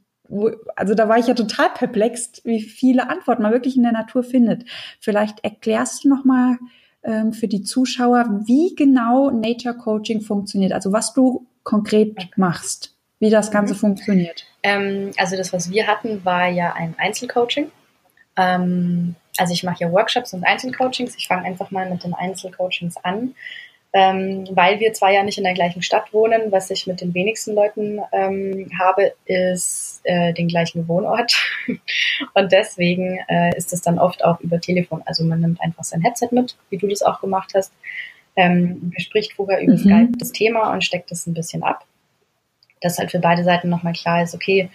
also 0.74 0.96
da 0.96 1.08
war 1.08 1.20
ich 1.20 1.28
ja 1.28 1.34
total 1.34 1.68
perplext, 1.72 2.44
wie 2.44 2.60
viele 2.60 3.08
Antworten 3.08 3.44
man 3.44 3.52
wirklich 3.52 3.76
in 3.76 3.84
der 3.84 3.92
Natur 3.92 4.24
findet. 4.24 4.64
Vielleicht 4.98 5.44
erklärst 5.44 6.02
du 6.02 6.08
nochmal 6.08 6.58
ähm, 7.04 7.32
für 7.32 7.46
die 7.46 7.62
Zuschauer, 7.62 8.42
wie 8.46 8.74
genau 8.74 9.30
Nature 9.30 9.76
Coaching 9.76 10.22
funktioniert, 10.22 10.72
also 10.72 10.92
was 10.92 11.14
du 11.14 11.46
konkret 11.62 12.36
machst 12.36 12.97
wie 13.20 13.30
das 13.30 13.50
Ganze 13.50 13.74
mhm. 13.74 13.78
funktioniert. 13.78 14.46
Ähm, 14.62 15.10
also 15.16 15.36
das, 15.36 15.52
was 15.52 15.70
wir 15.70 15.86
hatten, 15.86 16.24
war 16.24 16.48
ja 16.48 16.72
ein 16.74 16.94
Einzelcoaching. 16.98 17.70
Ähm, 18.36 19.14
also 19.36 19.52
ich 19.52 19.64
mache 19.64 19.84
ja 19.84 19.92
Workshops 19.92 20.32
und 20.34 20.44
Einzelcoachings. 20.44 21.16
Ich 21.16 21.28
fange 21.28 21.46
einfach 21.46 21.70
mal 21.70 21.88
mit 21.90 22.04
den 22.04 22.14
Einzelcoachings 22.14 22.96
an. 22.98 23.34
Ähm, 23.94 24.46
weil 24.50 24.80
wir 24.80 24.92
zwar 24.92 25.10
ja 25.10 25.22
nicht 25.22 25.38
in 25.38 25.44
der 25.44 25.54
gleichen 25.54 25.80
Stadt 25.80 26.12
wohnen, 26.12 26.52
was 26.52 26.70
ich 26.70 26.86
mit 26.86 27.00
den 27.00 27.14
wenigsten 27.14 27.54
Leuten 27.54 28.00
ähm, 28.12 28.68
habe, 28.78 29.14
ist 29.24 30.02
äh, 30.04 30.34
den 30.34 30.48
gleichen 30.48 30.86
Wohnort. 30.88 31.32
und 32.34 32.52
deswegen 32.52 33.18
äh, 33.28 33.56
ist 33.56 33.72
es 33.72 33.80
dann 33.80 33.98
oft 33.98 34.22
auch 34.22 34.40
über 34.40 34.60
Telefon. 34.60 35.02
Also 35.06 35.24
man 35.24 35.40
nimmt 35.40 35.62
einfach 35.62 35.84
sein 35.84 36.02
Headset 36.02 36.28
mit, 36.32 36.56
wie 36.68 36.76
du 36.76 36.86
das 36.86 37.00
auch 37.00 37.20
gemacht 37.20 37.52
hast, 37.54 37.72
ähm, 38.36 38.92
bespricht 38.94 39.32
vorher 39.32 39.62
über 39.62 39.72
mhm. 39.72 39.78
Skype 39.78 40.12
das 40.18 40.32
Thema 40.32 40.70
und 40.70 40.84
steckt 40.84 41.10
es 41.10 41.26
ein 41.26 41.34
bisschen 41.34 41.62
ab 41.62 41.86
dass 42.80 42.98
halt 42.98 43.10
für 43.10 43.18
beide 43.18 43.44
Seiten 43.44 43.68
nochmal 43.68 43.92
klar 43.92 44.22
ist, 44.22 44.34
okay, 44.34 44.70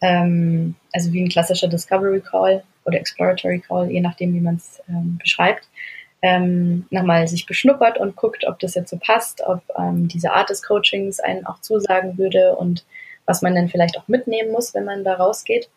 ähm, 0.00 0.74
also 0.92 1.12
wie 1.12 1.22
ein 1.22 1.28
klassischer 1.28 1.68
Discovery 1.68 2.20
Call 2.20 2.62
oder 2.84 2.98
Exploratory 2.98 3.60
Call, 3.60 3.90
je 3.90 4.00
nachdem, 4.00 4.34
wie 4.34 4.40
man 4.40 4.56
es 4.56 4.82
ähm, 4.88 5.18
beschreibt, 5.20 5.68
ähm, 6.22 6.86
nochmal 6.90 7.28
sich 7.28 7.46
beschnuppert 7.46 7.98
und 7.98 8.16
guckt, 8.16 8.44
ob 8.46 8.58
das 8.58 8.74
jetzt 8.74 8.90
so 8.90 8.98
passt, 8.98 9.42
ob 9.46 9.62
ähm, 9.78 10.08
diese 10.08 10.32
Art 10.32 10.50
des 10.50 10.62
Coachings 10.62 11.20
einen 11.20 11.46
auch 11.46 11.60
zusagen 11.60 12.18
würde 12.18 12.56
und 12.56 12.84
was 13.26 13.42
man 13.42 13.54
dann 13.54 13.68
vielleicht 13.68 13.98
auch 13.98 14.08
mitnehmen 14.08 14.50
muss, 14.50 14.74
wenn 14.74 14.84
man 14.84 15.04
da 15.04 15.14
rausgeht. 15.14 15.68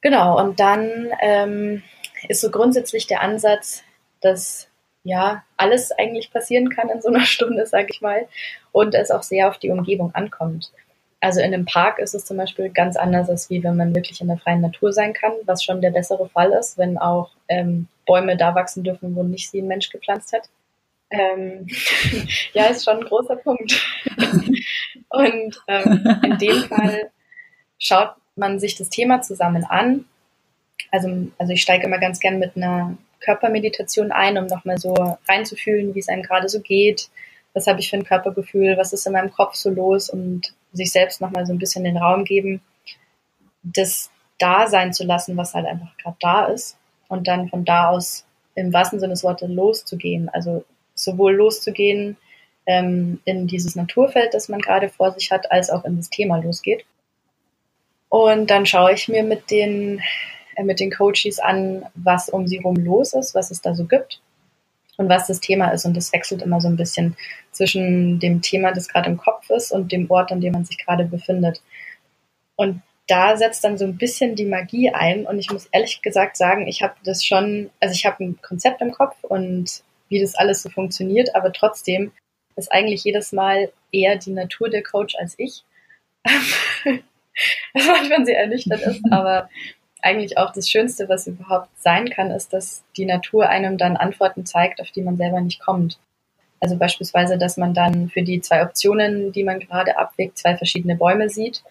Genau, 0.00 0.38
und 0.40 0.60
dann 0.60 1.10
ähm, 1.20 1.82
ist 2.28 2.40
so 2.40 2.50
grundsätzlich 2.50 3.06
der 3.06 3.20
Ansatz, 3.20 3.82
dass 4.20 4.68
ja, 5.06 5.44
alles 5.56 5.92
eigentlich 5.92 6.32
passieren 6.32 6.68
kann 6.68 6.88
in 6.88 7.00
so 7.00 7.08
einer 7.08 7.24
Stunde, 7.26 7.64
sage 7.66 7.88
ich 7.90 8.00
mal, 8.00 8.26
und 8.76 8.94
es 8.94 9.10
auch 9.10 9.22
sehr 9.22 9.48
auf 9.48 9.56
die 9.56 9.70
Umgebung 9.70 10.14
ankommt. 10.14 10.70
Also 11.20 11.40
in 11.40 11.54
einem 11.54 11.64
Park 11.64 11.98
ist 11.98 12.14
es 12.14 12.26
zum 12.26 12.36
Beispiel 12.36 12.68
ganz 12.68 12.94
anders, 12.94 13.30
als 13.30 13.48
wie 13.48 13.64
wenn 13.64 13.74
man 13.74 13.94
wirklich 13.94 14.20
in 14.20 14.28
der 14.28 14.36
freien 14.36 14.60
Natur 14.60 14.92
sein 14.92 15.14
kann, 15.14 15.32
was 15.46 15.64
schon 15.64 15.80
der 15.80 15.92
bessere 15.92 16.28
Fall 16.28 16.52
ist, 16.52 16.76
wenn 16.76 16.98
auch 16.98 17.30
ähm, 17.48 17.88
Bäume 18.04 18.36
da 18.36 18.54
wachsen 18.54 18.84
dürfen, 18.84 19.16
wo 19.16 19.22
nicht 19.22 19.50
sie 19.50 19.62
ein 19.62 19.66
Mensch 19.66 19.88
gepflanzt 19.88 20.34
hat. 20.34 20.50
Ähm, 21.08 21.66
ja, 22.52 22.66
ist 22.66 22.84
schon 22.84 22.98
ein 22.98 23.06
großer 23.06 23.36
Punkt. 23.36 23.82
und 25.08 25.56
ähm, 25.68 26.20
in 26.22 26.36
dem 26.36 26.62
Fall 26.64 27.10
schaut 27.78 28.10
man 28.34 28.60
sich 28.60 28.76
das 28.76 28.90
Thema 28.90 29.22
zusammen 29.22 29.64
an. 29.64 30.04
Also, 30.92 31.08
also 31.38 31.50
ich 31.54 31.62
steige 31.62 31.86
immer 31.86 31.98
ganz 31.98 32.20
gern 32.20 32.38
mit 32.38 32.58
einer 32.58 32.98
Körpermeditation 33.20 34.12
ein, 34.12 34.36
um 34.36 34.48
nochmal 34.48 34.76
so 34.76 35.16
reinzufühlen, 35.26 35.94
wie 35.94 36.00
es 36.00 36.08
einem 36.08 36.22
gerade 36.22 36.50
so 36.50 36.60
geht. 36.60 37.08
Was 37.56 37.66
habe 37.66 37.80
ich 37.80 37.88
für 37.88 37.96
ein 37.96 38.04
Körpergefühl? 38.04 38.76
Was 38.76 38.92
ist 38.92 39.06
in 39.06 39.14
meinem 39.14 39.32
Kopf 39.32 39.54
so 39.54 39.70
los? 39.70 40.10
Und 40.10 40.52
sich 40.74 40.92
selbst 40.92 41.22
nochmal 41.22 41.46
so 41.46 41.54
ein 41.54 41.58
bisschen 41.58 41.84
den 41.84 41.96
Raum 41.96 42.24
geben, 42.24 42.60
das 43.62 44.10
da 44.38 44.66
sein 44.66 44.92
zu 44.92 45.04
lassen, 45.04 45.38
was 45.38 45.54
halt 45.54 45.64
einfach 45.64 45.96
gerade 45.96 46.18
da 46.20 46.44
ist. 46.44 46.76
Und 47.08 47.26
dann 47.26 47.48
von 47.48 47.64
da 47.64 47.88
aus 47.88 48.26
im 48.56 48.74
wahrsten 48.74 49.00
Sinne 49.00 49.14
des 49.14 49.24
Wortes 49.24 49.48
loszugehen. 49.48 50.28
Also 50.28 50.66
sowohl 50.94 51.34
loszugehen 51.34 52.18
ähm, 52.66 53.20
in 53.24 53.46
dieses 53.46 53.74
Naturfeld, 53.74 54.34
das 54.34 54.50
man 54.50 54.60
gerade 54.60 54.90
vor 54.90 55.12
sich 55.12 55.30
hat, 55.30 55.50
als 55.50 55.70
auch 55.70 55.86
in 55.86 55.96
das 55.96 56.10
Thema 56.10 56.36
losgeht. 56.36 56.84
Und 58.10 58.50
dann 58.50 58.66
schaue 58.66 58.92
ich 58.92 59.08
mir 59.08 59.22
mit 59.22 59.50
den 59.50 60.02
äh, 60.56 60.62
mit 60.62 60.78
den 60.78 60.90
Coaches 60.90 61.38
an, 61.38 61.86
was 61.94 62.28
um 62.28 62.46
sie 62.46 62.58
rum 62.58 62.76
los 62.76 63.14
ist, 63.14 63.34
was 63.34 63.50
es 63.50 63.62
da 63.62 63.74
so 63.74 63.86
gibt 63.86 64.20
und 64.96 65.08
was 65.08 65.26
das 65.26 65.40
Thema 65.40 65.70
ist. 65.70 65.84
Und 65.84 65.96
das 65.96 66.12
wechselt 66.12 66.42
immer 66.42 66.60
so 66.60 66.68
ein 66.68 66.76
bisschen 66.76 67.16
zwischen 67.52 68.18
dem 68.18 68.42
Thema, 68.42 68.72
das 68.72 68.88
gerade 68.88 69.10
im 69.10 69.16
Kopf 69.16 69.48
ist 69.50 69.72
und 69.72 69.92
dem 69.92 70.10
Ort, 70.10 70.32
an 70.32 70.40
dem 70.40 70.52
man 70.52 70.64
sich 70.64 70.78
gerade 70.78 71.04
befindet. 71.04 71.62
Und 72.56 72.82
da 73.06 73.36
setzt 73.36 73.62
dann 73.64 73.78
so 73.78 73.84
ein 73.84 73.98
bisschen 73.98 74.34
die 74.34 74.46
Magie 74.46 74.90
ein. 74.90 75.26
Und 75.26 75.38
ich 75.38 75.50
muss 75.50 75.66
ehrlich 75.66 76.02
gesagt 76.02 76.36
sagen, 76.36 76.66
ich 76.66 76.82
habe 76.82 76.94
das 77.04 77.24
schon, 77.24 77.70
also 77.80 77.94
ich 77.94 78.06
habe 78.06 78.24
ein 78.24 78.40
Konzept 78.42 78.80
im 78.80 78.92
Kopf 78.92 79.16
und 79.22 79.82
wie 80.08 80.20
das 80.20 80.34
alles 80.34 80.62
so 80.62 80.70
funktioniert, 80.70 81.34
aber 81.34 81.52
trotzdem 81.52 82.12
ist 82.56 82.72
eigentlich 82.72 83.04
jedes 83.04 83.32
Mal 83.32 83.70
eher 83.92 84.16
die 84.16 84.30
Natur 84.30 84.70
der 84.70 84.82
Coach 84.82 85.14
als 85.18 85.34
ich. 85.36 85.64
was 87.74 87.86
manchmal 87.86 88.24
sehr 88.24 88.40
ernüchternd 88.40 88.82
ist, 88.82 89.02
aber 89.10 89.48
eigentlich 90.06 90.38
auch 90.38 90.52
das 90.52 90.70
Schönste, 90.70 91.08
was 91.08 91.26
überhaupt 91.26 91.68
sein 91.76 92.08
kann, 92.08 92.30
ist, 92.30 92.52
dass 92.52 92.84
die 92.96 93.04
Natur 93.04 93.48
einem 93.48 93.76
dann 93.76 93.96
Antworten 93.96 94.46
zeigt, 94.46 94.80
auf 94.80 94.90
die 94.90 95.02
man 95.02 95.16
selber 95.16 95.40
nicht 95.40 95.60
kommt. 95.60 95.98
Also 96.60 96.76
beispielsweise, 96.76 97.36
dass 97.36 97.56
man 97.56 97.74
dann 97.74 98.08
für 98.08 98.22
die 98.22 98.40
zwei 98.40 98.62
Optionen, 98.62 99.32
die 99.32 99.44
man 99.44 99.60
gerade 99.60 99.98
abwägt, 99.98 100.38
zwei 100.38 100.56
verschiedene 100.56 100.96
Bäume 100.96 101.28
sieht, 101.28 101.62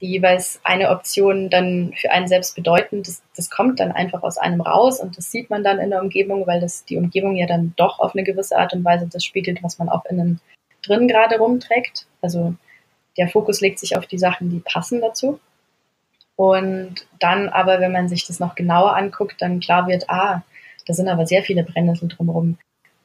die 0.00 0.08
jeweils 0.08 0.60
eine 0.64 0.90
Option 0.90 1.48
dann 1.48 1.94
für 1.96 2.10
einen 2.10 2.28
selbst 2.28 2.56
bedeuten. 2.56 3.02
Das, 3.02 3.22
das 3.36 3.48
kommt 3.48 3.80
dann 3.80 3.92
einfach 3.92 4.22
aus 4.22 4.36
einem 4.36 4.60
raus 4.60 5.00
und 5.00 5.16
das 5.16 5.30
sieht 5.30 5.48
man 5.48 5.64
dann 5.64 5.78
in 5.78 5.90
der 5.90 6.02
Umgebung, 6.02 6.46
weil 6.46 6.60
das 6.60 6.84
die 6.84 6.98
Umgebung 6.98 7.36
ja 7.36 7.46
dann 7.46 7.72
doch 7.76 8.00
auf 8.00 8.14
eine 8.14 8.24
gewisse 8.24 8.58
Art 8.58 8.74
und 8.74 8.84
Weise 8.84 9.08
das 9.10 9.24
spiegelt, 9.24 9.62
was 9.62 9.78
man 9.78 9.88
auch 9.88 10.04
innen 10.06 10.40
drin 10.84 11.08
gerade 11.08 11.38
rumträgt. 11.38 12.06
Also 12.20 12.54
der 13.16 13.28
Fokus 13.28 13.60
legt 13.60 13.78
sich 13.78 13.96
auf 13.96 14.06
die 14.06 14.18
Sachen, 14.18 14.50
die 14.50 14.60
passen 14.60 15.00
dazu. 15.00 15.38
Und 16.42 17.06
dann 17.20 17.48
aber, 17.50 17.78
wenn 17.78 17.92
man 17.92 18.08
sich 18.08 18.26
das 18.26 18.40
noch 18.40 18.56
genauer 18.56 18.96
anguckt, 18.96 19.40
dann 19.40 19.60
klar 19.60 19.86
wird, 19.86 20.10
ah, 20.10 20.42
da 20.88 20.92
sind 20.92 21.08
aber 21.08 21.24
sehr 21.24 21.44
viele 21.44 21.62
Brennnessel 21.62 22.08
drumherum. 22.08 22.58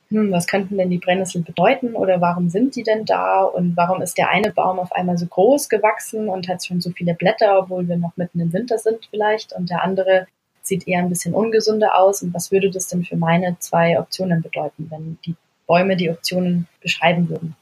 Hm, 0.10 0.32
was 0.32 0.47
könnten 0.47 0.76
denn 0.76 0.89
die 0.89 0.97
Brennnesseln 0.97 1.43
bedeuten 1.43 1.93
oder 1.93 2.19
warum 2.19 2.50
sind 2.50 2.76
die 2.76 2.82
denn 2.82 3.06
da 3.06 3.43
und 3.43 3.78
warum 3.78 4.02
ist 4.02 4.17
der 4.17 4.32
eine 4.32 4.52
Baum 4.52 4.80
auf 4.80 4.91
einmal 4.91 5.19
so 5.19 5.28
groß 5.28 5.69
gewachsen 5.69 6.30
und 6.30 6.47
hat 6.47 6.65
schon 6.65 6.82
so 6.82 6.89
viele 6.89 7.13
Blätter, 7.13 7.60
obwohl 7.60 7.88
wir 7.88 7.97
noch 7.97 8.17
mitten 8.17 8.39
im 8.39 8.54
Winter 8.54 8.80
sind 8.80 9.08
vielleicht 9.12 9.54
und 9.54 9.69
der 9.69 9.84
andere 9.84 10.26
sieht 10.63 10.88
eher 10.88 10.97
ein 10.97 11.10
bisschen 11.10 11.36
ungesünder 11.36 11.95
aus 11.95 12.23
und 12.23 12.34
was 12.34 12.52
würde 12.52 12.71
das 12.71 12.88
denn 12.88 13.06
für 13.06 13.17
meine 13.17 13.60
zwei 13.60 14.00
Optionen 14.00 14.41
bedeuten, 14.41 14.88
wenn 14.89 15.19
die 15.28 15.36
Bäume 15.67 15.95
die 15.95 16.10
Optionen 16.10 16.67
beschreiben 16.82 17.30
würden? 17.30 17.56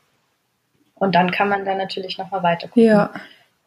Und 0.94 1.16
dann 1.16 1.32
kann 1.32 1.50
man 1.50 1.66
dann 1.66 1.78
natürlich 1.78 2.18
nochmal 2.18 2.44
weiter 2.44 2.70
gucken. 2.70 2.84
Ja. 2.86 3.12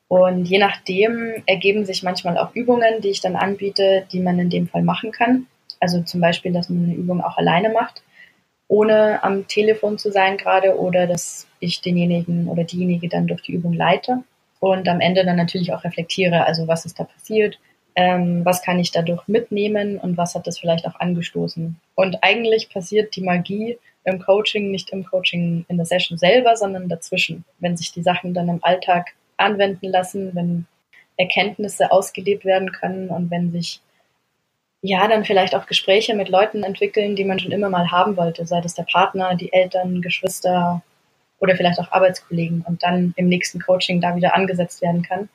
Und 0.09 0.47
je 0.47 0.59
nachdem 0.59 1.43
ergeben 1.45 1.85
sich 1.85 2.03
manchmal 2.03 2.39
auch 2.39 2.55
Übungen, 2.55 3.03
die 3.03 3.11
ich 3.11 3.21
dann 3.21 3.37
anbiete, 3.37 4.07
die 4.11 4.21
man 4.21 4.39
in 4.39 4.51
dem 4.51 4.67
Fall 4.67 4.83
machen 4.83 5.13
kann. 5.13 5.47
Also 5.81 6.03
zum 6.03 6.21
Beispiel, 6.21 6.53
dass 6.53 6.71
man 6.71 6.85
eine 6.85 6.95
Übung 6.95 7.21
auch 7.21 7.37
alleine 7.37 7.71
macht, 7.71 8.03
ohne 8.69 9.23
am 9.23 9.47
Telefon 9.47 9.99
zu 9.99 10.11
sein 10.11 10.39
gerade 10.39 10.79
oder 10.79 11.07
dass 11.07 11.47
ich 11.61 11.83
denjenigen 11.83 12.49
oder 12.49 12.65
diejenige 12.65 13.09
dann 13.09 13.27
durch 13.27 13.43
die 13.43 13.53
Übung 13.53 13.75
leite 13.75 14.25
und 14.61 14.89
am 14.89 15.01
Ende 15.01 15.25
dann 15.25 15.37
natürlich 15.37 15.73
auch 15.73 15.85
reflektiere, 15.85 16.47
also 16.47 16.67
was 16.67 16.85
ist 16.85 16.99
da 16.99 17.05
passiert, 17.05 17.59
ähm, 17.95 18.45
was 18.45 18.63
kann 18.63 18.79
ich 18.79 18.91
dadurch 18.91 19.27
mitnehmen 19.29 19.99
und 19.99 20.17
was 20.17 20.35
hat 20.35 20.47
das 20.47 20.59
vielleicht 20.59 20.87
auch 20.87 20.99
angestoßen. 20.99 21.77
Und 21.95 22.23
eigentlich 22.23 22.71
passiert 22.71 23.15
die 23.17 23.23
Magie 23.23 23.79
im 24.05 24.21
Coaching 24.21 24.71
nicht 24.71 24.91
im 24.91 25.05
Coaching 25.05 25.65
in 25.69 25.77
der 25.77 25.87
Session 25.87 26.19
selber, 26.19 26.57
sondern 26.57 26.89
dazwischen, 26.89 27.45
wenn 27.59 27.77
sich 27.77 27.93
die 27.93 28.03
Sachen 28.03 28.35
dann 28.35 28.49
im 28.49 28.65
Alltag 28.65 29.15
anwenden 29.39 29.89
lassen, 29.89 30.35
wenn 30.35 30.67
Erkenntnisse 31.17 31.91
ausgelebt 31.91 32.45
werden 32.45 32.73
können 32.73 33.09
und 33.09 33.31
wenn 33.31 33.51
sich 33.51 33.81
ja 34.83 35.09
dann 35.09 35.25
vielleicht 35.25 35.55
auch 35.55 35.67
Gespräche 35.67 36.15
mit 36.15 36.29
Leuten 36.29 36.63
entwickeln, 36.63 37.17
die 37.17 37.25
man 37.25 37.39
schon 37.39 37.53
immer 37.53 37.69
mal 37.69 37.91
haben 37.91 38.17
wollte, 38.17 38.47
sei 38.47 38.61
das 38.61 38.75
der 38.75 38.85
Partner, 38.85 39.35
die 39.35 39.53
Eltern, 39.53 40.03
Geschwister 40.03 40.83
oder 41.41 41.57
vielleicht 41.57 41.81
auch 41.81 41.91
Arbeitskollegen 41.91 42.63
und 42.63 42.83
dann 42.83 43.15
im 43.17 43.29
nächsten 43.29 43.61
Coaching 43.61 44.01
da 44.01 44.15
wieder 44.15 44.35
angesetzt 44.35 44.83
werden 44.83 45.03
kann 45.03 45.29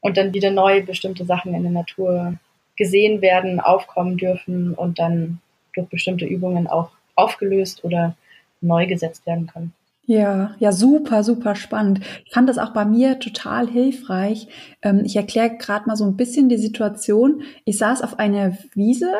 und 0.00 0.16
dann 0.16 0.34
wieder 0.34 0.50
neu 0.50 0.82
bestimmte 0.82 1.24
Sachen 1.24 1.54
in 1.54 1.62
der 1.62 1.72
Natur 1.72 2.34
gesehen 2.76 3.20
werden, 3.20 3.60
aufkommen 3.60 4.16
dürfen 4.16 4.74
und 4.74 4.98
dann 4.98 5.40
durch 5.74 5.88
bestimmte 5.88 6.24
Übungen 6.24 6.66
auch 6.66 6.90
aufgelöst 7.14 7.84
oder 7.84 8.16
neu 8.60 8.86
gesetzt 8.86 9.26
werden 9.26 9.46
können. 9.46 9.74
Ja, 10.10 10.56
ja, 10.58 10.72
super, 10.72 11.22
super 11.22 11.54
spannend. 11.54 12.00
Ich 12.24 12.32
fand 12.32 12.48
das 12.48 12.58
auch 12.58 12.70
bei 12.72 12.84
mir 12.84 13.20
total 13.20 13.68
hilfreich. 13.68 14.48
Ähm, 14.82 15.02
ich 15.04 15.14
erkläre 15.14 15.56
gerade 15.56 15.86
mal 15.86 15.94
so 15.94 16.04
ein 16.04 16.16
bisschen 16.16 16.48
die 16.48 16.56
Situation. 16.56 17.42
Ich 17.64 17.78
saß 17.78 18.02
auf 18.02 18.18
einer 18.18 18.58
Wiese 18.74 19.12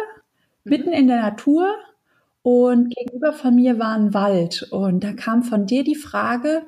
mitten 0.64 0.90
in 0.90 1.07
der 1.07 1.22
Natur 1.22 1.76
und 2.42 2.92
gegenüber 2.92 3.33
von 3.33 3.55
mir 3.55 3.79
war 3.79 3.94
ein 3.94 4.14
Wald. 4.14 4.66
Und 4.72 5.05
da 5.05 5.12
kam 5.12 5.44
von 5.44 5.64
dir 5.64 5.85
die 5.85 5.94
Frage, 5.94 6.62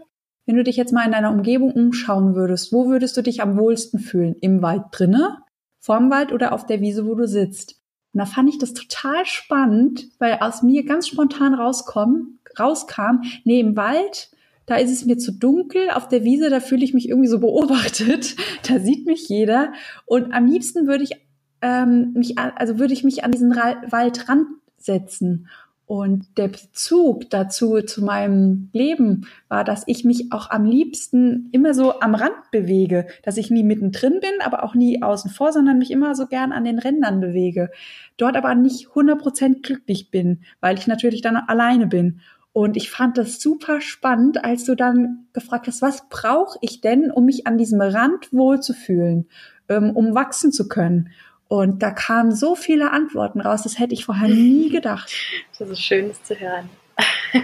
wenn 0.47 0.55
du 0.55 0.63
dich 0.63 0.77
jetzt 0.77 0.93
mal 0.93 1.05
in 1.05 1.11
deiner 1.11 1.33
Umgebung 1.33 1.73
umschauen 1.73 2.37
würdest, 2.37 2.73
wo 2.73 2.87
würdest 2.87 3.17
du 3.17 3.23
dich 3.23 3.43
am 3.43 3.59
wohlsten 3.59 3.99
fühlen? 3.99 4.37
Im 4.41 4.63
Wald 4.63 4.85
drinne, 4.93 5.39
vorm 5.81 6.13
Wald 6.13 6.31
oder 6.31 6.53
auf 6.53 6.65
der 6.65 6.81
Wiese, 6.81 7.07
wo 7.07 7.17
du 7.17 7.27
sitzt? 7.27 7.83
Und 8.15 8.21
da 8.21 8.27
fand 8.27 8.49
ich 8.49 8.59
das 8.59 8.73
total 8.73 9.27
spannend, 9.27 10.11
weil 10.21 10.39
aus 10.41 10.63
mir 10.63 10.85
ganz 10.85 11.09
spontan 11.09 11.55
rauskommen, 11.55 12.39
rauskam, 12.59 13.23
nee, 13.45 13.61
im 13.61 13.77
Wald, 13.77 14.31
da 14.67 14.77
ist 14.77 14.91
es 14.91 15.05
mir 15.05 15.19
zu 15.19 15.33
dunkel, 15.33 15.91
auf 15.91 16.09
der 16.09 16.25
Wiese, 16.25 16.51
da 16.51 16.61
fühle 16.61 16.85
ich 16.85 16.95
mich 16.95 17.09
irgendwie 17.09 17.29
so 17.29 17.41
beobachtet, 17.41 18.37
da 18.69 18.79
sieht 18.79 19.07
mich 19.07 19.29
jeder. 19.29 19.73
Und 20.07 20.33
am 20.33 20.47
liebsten 20.47 20.87
würde 20.87 21.05
ich 21.05 21.13
ähm, 21.61 22.13
mich, 22.15 22.39
also 22.39 22.79
würde 22.79 22.93
ich 22.93 23.05
mich 23.05 23.25
an 23.25 23.31
diesen 23.31 23.53
Ra 23.53 23.77
Waldrand 23.89 24.47
setzen. 24.77 25.49
Und 25.85 26.39
der 26.39 26.49
Bezug 26.49 27.29
dazu, 27.29 27.83
zu 27.83 28.03
meinem 28.03 28.71
Leben, 28.73 29.27
war, 29.49 29.63
dass 29.63 29.83
ich 29.87 30.05
mich 30.05 30.33
auch 30.33 30.49
am 30.49 30.65
liebsten 30.65 31.51
immer 31.53 31.75
so 31.75 32.01
am 32.01 32.15
Rand 32.15 32.51
bewege, 32.51 33.07
dass 33.25 33.37
ich 33.37 33.51
nie 33.51 33.63
mittendrin 33.63 34.21
bin, 34.21 34.41
aber 34.43 34.65
auch 34.65 34.75
nie 34.75 35.03
außen 35.03 35.31
vor, 35.31 35.53
sondern 35.53 35.77
mich 35.77 35.91
immer 35.91 36.15
so 36.15 36.27
gern 36.27 36.53
an 36.53 36.65
den 36.65 36.79
Rändern 36.79 37.21
bewege. 37.21 37.71
Dort 38.17 38.37
aber 38.37 38.55
nicht 38.55 38.89
100% 38.89 39.61
glücklich 39.61 40.11
bin, 40.11 40.41
weil 40.61 40.79
ich 40.79 40.87
natürlich 40.87 41.21
dann 41.21 41.37
alleine 41.37 41.87
bin. 41.87 42.21
Und 42.53 42.77
ich 42.77 42.91
fand 42.91 43.17
das 43.17 43.41
super 43.41 43.81
spannend, 43.81 44.45
als 44.45 44.65
du 44.65 44.75
dann 44.75 45.27
gefragt 45.33 45.67
hast, 45.67 45.81
was 45.81 46.09
brauche 46.09 46.59
ich 46.61 46.81
denn, 46.83 47.11
um 47.11 47.25
mich 47.25 47.47
an 47.47 47.57
diesem 47.57 47.81
Rand 47.81 48.31
wohlzufühlen, 48.33 49.29
ähm, 49.69 49.91
um 49.91 50.15
wachsen 50.15 50.53
zu 50.53 50.69
können? 50.69 51.11
Und 51.49 51.83
da 51.83 51.91
kamen 51.91 52.35
so 52.35 52.55
viele 52.55 52.91
Antworten 52.93 53.41
raus, 53.41 53.63
das 53.63 53.79
hätte 53.79 53.95
ich 53.95 54.05
vorher 54.05 54.29
nie 54.29 54.69
gedacht. 54.71 55.13
Das 55.59 55.69
ist 55.69 55.83
schön, 55.83 56.09
das 56.09 56.23
zu 56.23 56.39
hören. 56.39 56.69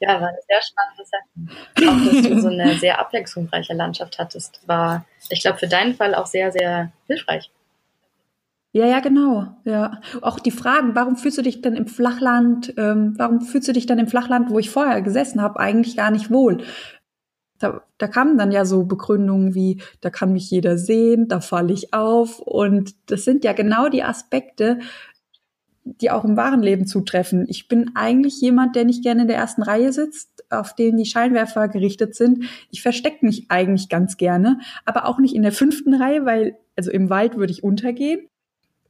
ja, 0.00 0.20
war 0.20 0.28
eine 0.28 0.38
sehr 0.48 0.60
spannende 0.62 1.04
Sache. 1.04 1.88
Auch, 1.88 2.12
dass 2.12 2.22
du 2.22 2.40
so 2.40 2.48
eine 2.48 2.74
sehr 2.78 2.98
abwechslungsreiche 2.98 3.74
Landschaft 3.74 4.18
hattest, 4.18 4.60
war, 4.66 5.04
ich 5.28 5.40
glaube, 5.40 5.58
für 5.58 5.68
deinen 5.68 5.94
Fall 5.94 6.14
auch 6.14 6.26
sehr, 6.26 6.52
sehr 6.52 6.90
hilfreich. 7.06 7.50
Ja, 8.74 8.86
ja, 8.86 8.98
genau. 8.98 9.56
Ja, 9.64 10.00
auch 10.20 10.40
die 10.40 10.50
Fragen, 10.50 10.96
warum 10.96 11.14
fühlst 11.14 11.38
du 11.38 11.42
dich 11.42 11.60
denn 11.62 11.74
im 11.76 11.86
Flachland, 11.86 12.74
ähm, 12.76 13.14
warum 13.16 13.40
fühlst 13.40 13.68
du 13.68 13.72
dich 13.72 13.86
dann 13.86 14.00
im 14.00 14.08
Flachland, 14.08 14.50
wo 14.50 14.58
ich 14.58 14.68
vorher 14.68 15.00
gesessen 15.00 15.40
habe, 15.40 15.60
eigentlich 15.60 15.96
gar 15.96 16.10
nicht 16.10 16.28
wohl? 16.32 16.64
Da, 17.60 17.82
da 17.98 18.08
kamen 18.08 18.36
dann 18.36 18.50
ja 18.50 18.64
so 18.64 18.84
Begründungen 18.84 19.54
wie, 19.54 19.80
da 20.00 20.10
kann 20.10 20.32
mich 20.32 20.50
jeder 20.50 20.76
sehen, 20.76 21.28
da 21.28 21.40
falle 21.40 21.72
ich 21.72 21.94
auf. 21.94 22.40
Und 22.40 22.96
das 23.06 23.24
sind 23.24 23.44
ja 23.44 23.52
genau 23.52 23.88
die 23.88 24.02
Aspekte, 24.02 24.80
die 25.84 26.10
auch 26.10 26.24
im 26.24 26.36
wahren 26.36 26.62
Leben 26.62 26.88
zutreffen. 26.88 27.46
Ich 27.48 27.68
bin 27.68 27.92
eigentlich 27.94 28.40
jemand, 28.40 28.74
der 28.74 28.84
nicht 28.84 29.04
gerne 29.04 29.22
in 29.22 29.28
der 29.28 29.36
ersten 29.36 29.62
Reihe 29.62 29.92
sitzt, 29.92 30.44
auf 30.50 30.74
den 30.74 30.96
die 30.96 31.06
Scheinwerfer 31.06 31.68
gerichtet 31.68 32.16
sind. 32.16 32.46
Ich 32.72 32.82
verstecke 32.82 33.24
mich 33.24 33.46
eigentlich 33.50 33.88
ganz 33.88 34.16
gerne, 34.16 34.58
aber 34.84 35.06
auch 35.06 35.20
nicht 35.20 35.36
in 35.36 35.42
der 35.42 35.52
fünften 35.52 35.94
Reihe, 35.94 36.26
weil, 36.26 36.56
also 36.74 36.90
im 36.90 37.08
Wald 37.08 37.36
würde 37.36 37.52
ich 37.52 37.62
untergehen 37.62 38.28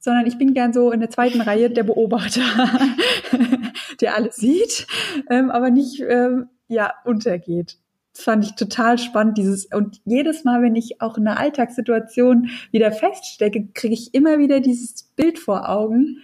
sondern 0.05 0.27
ich 0.27 0.37
bin 0.37 0.53
gern 0.53 0.75
so 0.75 0.93
in 0.93 1.01
der 1.01 1.09
zweiten 1.09 1.41
Reihe 1.41 1.71
der 1.71 1.83
Beobachter, 1.83 2.43
der 4.03 4.15
alles 4.15 4.37
sieht, 4.37 4.87
ähm, 5.31 5.51
aber 5.51 5.71
nicht 5.71 6.05
ähm, 6.07 6.49
ja 6.69 6.93
untergeht. 7.07 7.79
Das 8.13 8.23
fand 8.23 8.45
ich 8.45 8.55
total 8.55 8.99
spannend, 8.99 9.39
dieses, 9.39 9.65
und 9.65 10.03
jedes 10.05 10.45
Mal, 10.45 10.61
wenn 10.61 10.77
ich 10.77 11.01
auch 11.01 11.17
in 11.17 11.27
einer 11.27 11.41
Alltagssituation 11.41 12.51
wieder 12.71 12.93
feststecke, 12.93 13.69
kriege 13.73 13.95
ich 13.95 14.13
immer 14.13 14.39
wieder 14.39 14.61
dieses 14.61 15.05
Bild 15.17 15.39
vor 15.39 15.71
Augen. 15.71 16.19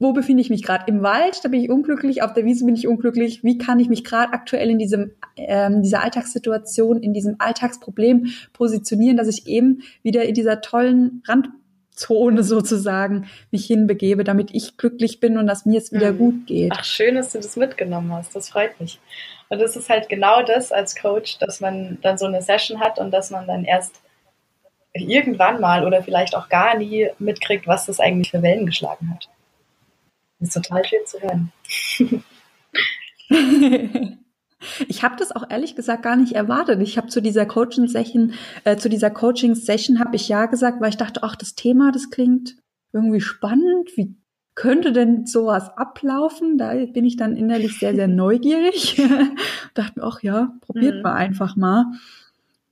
Wo 0.00 0.14
befinde 0.14 0.40
ich 0.40 0.48
mich 0.48 0.62
gerade? 0.62 0.84
Im 0.86 1.02
Wald, 1.02 1.40
da 1.44 1.50
bin 1.50 1.60
ich 1.60 1.68
unglücklich, 1.68 2.22
auf 2.22 2.32
der 2.32 2.46
Wiese 2.46 2.64
bin 2.64 2.76
ich 2.76 2.88
unglücklich. 2.88 3.44
Wie 3.44 3.58
kann 3.58 3.78
ich 3.78 3.90
mich 3.90 4.04
gerade 4.04 4.32
aktuell 4.32 4.70
in 4.70 4.78
diesem, 4.78 5.10
ähm, 5.36 5.82
dieser 5.82 6.02
Alltagssituation, 6.02 7.02
in 7.02 7.12
diesem 7.12 7.36
Alltagsproblem 7.38 8.28
positionieren, 8.54 9.18
dass 9.18 9.28
ich 9.28 9.46
eben 9.46 9.82
wieder 10.02 10.24
in 10.24 10.34
dieser 10.34 10.62
tollen 10.62 11.22
Rand 11.26 11.50
Zone 11.98 12.42
sozusagen 12.44 13.28
mich 13.50 13.66
hinbegebe, 13.66 14.24
damit 14.24 14.54
ich 14.54 14.76
glücklich 14.76 15.20
bin 15.20 15.36
und 15.36 15.46
dass 15.46 15.66
mir 15.66 15.78
es 15.78 15.92
wieder 15.92 16.12
mhm. 16.12 16.18
gut 16.18 16.46
geht. 16.46 16.72
Ach, 16.74 16.84
schön, 16.84 17.16
dass 17.16 17.32
du 17.32 17.38
das 17.38 17.56
mitgenommen 17.56 18.12
hast. 18.12 18.34
Das 18.34 18.50
freut 18.50 18.80
mich. 18.80 18.98
Und 19.48 19.60
das 19.60 19.76
ist 19.76 19.88
halt 19.88 20.08
genau 20.08 20.42
das 20.42 20.72
als 20.72 20.96
Coach, 20.96 21.38
dass 21.38 21.60
man 21.60 21.98
dann 22.02 22.18
so 22.18 22.26
eine 22.26 22.42
Session 22.42 22.80
hat 22.80 22.98
und 22.98 23.10
dass 23.10 23.30
man 23.30 23.46
dann 23.46 23.64
erst 23.64 24.00
irgendwann 24.94 25.60
mal 25.60 25.86
oder 25.86 26.02
vielleicht 26.02 26.34
auch 26.34 26.48
gar 26.48 26.76
nie 26.76 27.08
mitkriegt, 27.18 27.66
was 27.66 27.86
das 27.86 28.00
eigentlich 28.00 28.30
für 28.30 28.42
Wellen 28.42 28.66
geschlagen 28.66 29.10
hat. 29.12 29.28
Das 30.40 30.48
ist 30.48 30.54
total 30.54 30.84
schön 30.84 31.06
zu 31.06 31.20
hören. 31.20 31.52
Ich 34.88 35.02
habe 35.02 35.16
das 35.16 35.34
auch 35.34 35.48
ehrlich 35.48 35.76
gesagt 35.76 36.02
gar 36.02 36.16
nicht 36.16 36.32
erwartet. 36.32 36.80
Ich 36.82 36.98
habe 36.98 37.08
zu 37.08 37.22
dieser 37.22 37.46
Coaching-Session, 37.46 38.34
äh, 38.64 38.76
zu 38.76 38.88
dieser 38.88 39.10
Coaching-Session 39.10 40.00
habe 40.00 40.16
ich 40.16 40.28
ja 40.28 40.46
gesagt, 40.46 40.80
weil 40.80 40.90
ich 40.90 40.96
dachte, 40.96 41.22
ach, 41.22 41.36
das 41.36 41.54
Thema, 41.54 41.92
das 41.92 42.10
klingt 42.10 42.56
irgendwie 42.92 43.20
spannend. 43.20 43.90
Wie 43.96 44.16
könnte 44.54 44.92
denn 44.92 45.26
sowas 45.26 45.70
ablaufen? 45.76 46.58
Da 46.58 46.74
bin 46.74 47.04
ich 47.04 47.16
dann 47.16 47.36
innerlich 47.36 47.78
sehr, 47.78 47.94
sehr 47.94 48.08
neugierig. 48.08 49.00
dachte 49.74 50.00
mir, 50.00 50.06
ach 50.06 50.22
ja, 50.22 50.52
probiert 50.60 50.96
mhm. 50.96 51.02
mal 51.02 51.14
einfach 51.14 51.54
mal. 51.54 51.86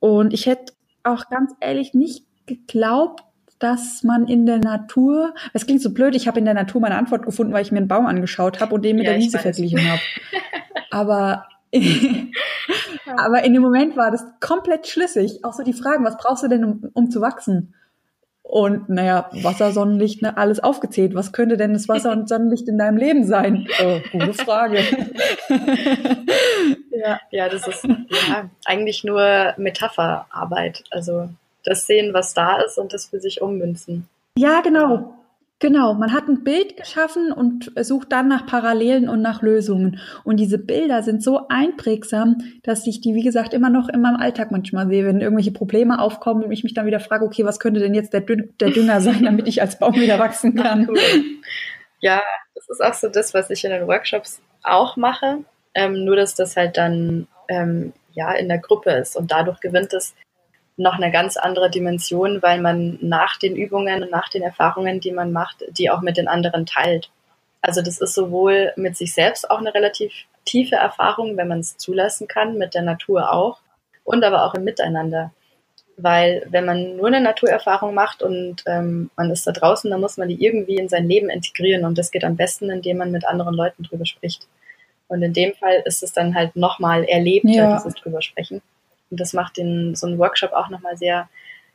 Und 0.00 0.32
ich 0.32 0.46
hätte 0.46 0.72
auch 1.04 1.28
ganz 1.28 1.52
ehrlich 1.60 1.94
nicht 1.94 2.24
geglaubt, 2.46 3.22
dass 3.58 4.02
man 4.02 4.26
in 4.26 4.44
der 4.44 4.58
Natur, 4.58 5.34
es 5.52 5.64
klingt 5.66 5.80
so 5.80 5.92
blöd, 5.92 6.14
ich 6.14 6.28
habe 6.28 6.38
in 6.38 6.44
der 6.44 6.54
Natur 6.54 6.80
meine 6.80 6.96
Antwort 6.96 7.24
gefunden, 7.24 7.52
weil 7.52 7.62
ich 7.62 7.72
mir 7.72 7.78
einen 7.78 7.88
Baum 7.88 8.06
angeschaut 8.06 8.60
habe 8.60 8.74
und 8.74 8.84
den 8.84 8.96
mit 8.96 9.06
ja, 9.06 9.12
der 9.12 9.20
Wiese 9.20 9.38
verglichen 9.38 9.80
habe. 9.88 10.00
Aber 10.90 11.46
Aber 13.16 13.44
in 13.44 13.52
dem 13.52 13.62
Moment 13.62 13.96
war 13.96 14.10
das 14.10 14.24
komplett 14.40 14.86
schlüssig. 14.86 15.44
Auch 15.44 15.52
so 15.52 15.62
die 15.62 15.72
Fragen, 15.72 16.04
was 16.04 16.16
brauchst 16.16 16.42
du 16.42 16.48
denn, 16.48 16.64
um, 16.64 16.90
um 16.94 17.10
zu 17.10 17.20
wachsen? 17.20 17.74
Und 18.42 18.88
naja, 18.88 19.28
Wasser, 19.42 19.72
Sonnenlicht, 19.72 20.22
ne, 20.22 20.36
alles 20.36 20.60
aufgezählt. 20.60 21.16
Was 21.16 21.32
könnte 21.32 21.56
denn 21.56 21.72
das 21.72 21.88
Wasser 21.88 22.12
und 22.12 22.28
Sonnenlicht 22.28 22.68
in 22.68 22.78
deinem 22.78 22.96
Leben 22.96 23.24
sein? 23.24 23.66
Oh, 23.82 23.98
gute 24.12 24.34
Frage. 24.34 24.78
ja. 26.90 27.18
ja, 27.32 27.48
das 27.48 27.66
ist 27.66 27.84
ja, 27.84 28.48
eigentlich 28.64 29.02
nur 29.02 29.52
Metapherarbeit. 29.56 30.84
Also 30.90 31.28
das 31.64 31.86
sehen, 31.86 32.14
was 32.14 32.34
da 32.34 32.58
ist 32.58 32.78
und 32.78 32.92
das 32.92 33.06
für 33.06 33.18
sich 33.18 33.42
ummünzen. 33.42 34.08
Ja, 34.38 34.60
genau. 34.60 35.14
Genau, 35.58 35.94
man 35.94 36.12
hat 36.12 36.28
ein 36.28 36.44
Bild 36.44 36.76
geschaffen 36.76 37.32
und 37.32 37.72
sucht 37.80 38.12
dann 38.12 38.28
nach 38.28 38.44
Parallelen 38.46 39.08
und 39.08 39.22
nach 39.22 39.40
Lösungen. 39.40 39.98
Und 40.22 40.36
diese 40.36 40.58
Bilder 40.58 41.02
sind 41.02 41.22
so 41.22 41.48
einprägsam, 41.48 42.36
dass 42.62 42.86
ich 42.86 43.00
die, 43.00 43.14
wie 43.14 43.22
gesagt, 43.22 43.54
immer 43.54 43.70
noch 43.70 43.88
in 43.88 44.02
meinem 44.02 44.16
Alltag 44.16 44.50
manchmal 44.50 44.86
sehe, 44.86 45.06
wenn 45.06 45.22
irgendwelche 45.22 45.52
Probleme 45.52 45.98
aufkommen 45.98 46.44
und 46.44 46.52
ich 46.52 46.62
mich 46.62 46.74
dann 46.74 46.84
wieder 46.84 47.00
frage, 47.00 47.24
okay, 47.24 47.46
was 47.46 47.58
könnte 47.58 47.80
denn 47.80 47.94
jetzt 47.94 48.12
der, 48.12 48.20
Dün 48.20 48.52
der 48.60 48.70
Dünger 48.70 49.00
sein, 49.00 49.22
damit 49.24 49.48
ich 49.48 49.62
als 49.62 49.78
Baum 49.78 49.94
wieder 49.94 50.18
wachsen 50.18 50.54
kann? 50.56 50.88
Cool. 50.88 50.98
Ja, 52.00 52.22
das 52.54 52.68
ist 52.68 52.84
auch 52.84 52.92
so 52.92 53.08
das, 53.08 53.32
was 53.32 53.48
ich 53.48 53.64
in 53.64 53.70
den 53.70 53.86
Workshops 53.86 54.42
auch 54.62 54.96
mache. 54.96 55.38
Ähm, 55.74 56.04
nur, 56.04 56.16
dass 56.16 56.34
das 56.34 56.54
halt 56.56 56.76
dann 56.76 57.28
ähm, 57.48 57.94
ja 58.12 58.32
in 58.32 58.48
der 58.48 58.58
Gruppe 58.58 58.90
ist 58.90 59.16
und 59.16 59.30
dadurch 59.30 59.60
gewinnt 59.60 59.94
es 59.94 60.14
noch 60.76 60.94
eine 60.94 61.10
ganz 61.10 61.36
andere 61.36 61.70
Dimension, 61.70 62.42
weil 62.42 62.60
man 62.60 62.98
nach 63.00 63.38
den 63.38 63.56
Übungen 63.56 64.02
und 64.02 64.10
nach 64.10 64.28
den 64.28 64.42
Erfahrungen, 64.42 65.00
die 65.00 65.12
man 65.12 65.32
macht, 65.32 65.64
die 65.70 65.90
auch 65.90 66.02
mit 66.02 66.16
den 66.16 66.28
anderen 66.28 66.66
teilt. 66.66 67.10
Also 67.62 67.82
das 67.82 67.98
ist 67.98 68.14
sowohl 68.14 68.72
mit 68.76 68.96
sich 68.96 69.14
selbst 69.14 69.50
auch 69.50 69.58
eine 69.58 69.74
relativ 69.74 70.12
tiefe 70.44 70.76
Erfahrung, 70.76 71.36
wenn 71.36 71.48
man 71.48 71.60
es 71.60 71.76
zulassen 71.76 72.28
kann, 72.28 72.58
mit 72.58 72.74
der 72.74 72.82
Natur 72.82 73.32
auch 73.32 73.58
und 74.04 74.22
aber 74.22 74.44
auch 74.44 74.54
im 74.54 74.64
Miteinander. 74.64 75.32
Weil 75.96 76.46
wenn 76.50 76.66
man 76.66 76.96
nur 76.96 77.06
eine 77.06 77.22
Naturerfahrung 77.22 77.94
macht 77.94 78.22
und 78.22 78.62
ähm, 78.66 79.10
man 79.16 79.30
ist 79.30 79.46
da 79.46 79.52
draußen, 79.52 79.90
dann 79.90 80.00
muss 80.00 80.18
man 80.18 80.28
die 80.28 80.44
irgendwie 80.44 80.76
in 80.76 80.90
sein 80.90 81.08
Leben 81.08 81.30
integrieren 81.30 81.86
und 81.86 81.96
das 81.96 82.10
geht 82.10 82.22
am 82.22 82.36
besten, 82.36 82.70
indem 82.70 82.98
man 82.98 83.10
mit 83.10 83.26
anderen 83.26 83.54
Leuten 83.54 83.82
drüber 83.82 84.04
spricht. 84.04 84.46
Und 85.08 85.22
in 85.22 85.32
dem 85.32 85.54
Fall 85.54 85.82
ist 85.86 86.02
es 86.02 86.12
dann 86.12 86.34
halt 86.34 86.54
nochmal 86.54 87.04
erlebter, 87.04 87.48
ja. 87.48 87.76
dieses 87.76 87.94
drüber 87.94 88.20
sprechen. 88.20 88.60
Und 89.10 89.20
das 89.20 89.32
macht 89.32 89.56
den, 89.56 89.94
so 89.94 90.06
einen 90.06 90.18
Workshop 90.18 90.52
auch 90.52 90.68
nochmal 90.68 90.96
sehr, 90.96 91.28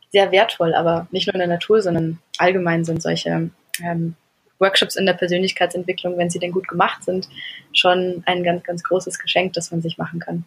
sehr 0.10 0.32
wertvoll. 0.32 0.74
Aber 0.74 1.08
nicht 1.12 1.28
nur 1.28 1.36
in 1.36 1.40
der 1.40 1.48
Natur, 1.48 1.82
sondern 1.82 2.20
allgemein 2.38 2.86
sind 2.86 3.02
solche 3.02 3.50
ähm, 3.84 4.16
Workshops 4.60 4.96
in 4.96 5.06
der 5.06 5.14
Persönlichkeitsentwicklung, 5.14 6.18
wenn 6.18 6.30
sie 6.30 6.40
denn 6.40 6.52
gut 6.52 6.68
gemacht 6.68 7.04
sind, 7.04 7.28
schon 7.74 8.24
ein 8.26 8.44
ganz, 8.44 8.64
ganz 8.64 8.84
großes 8.84 9.20
Geschenk, 9.20 9.54
das 9.54 9.72
man 9.72 9.82
sich 9.82 9.98
machen 9.98 10.20
kann. 10.20 10.46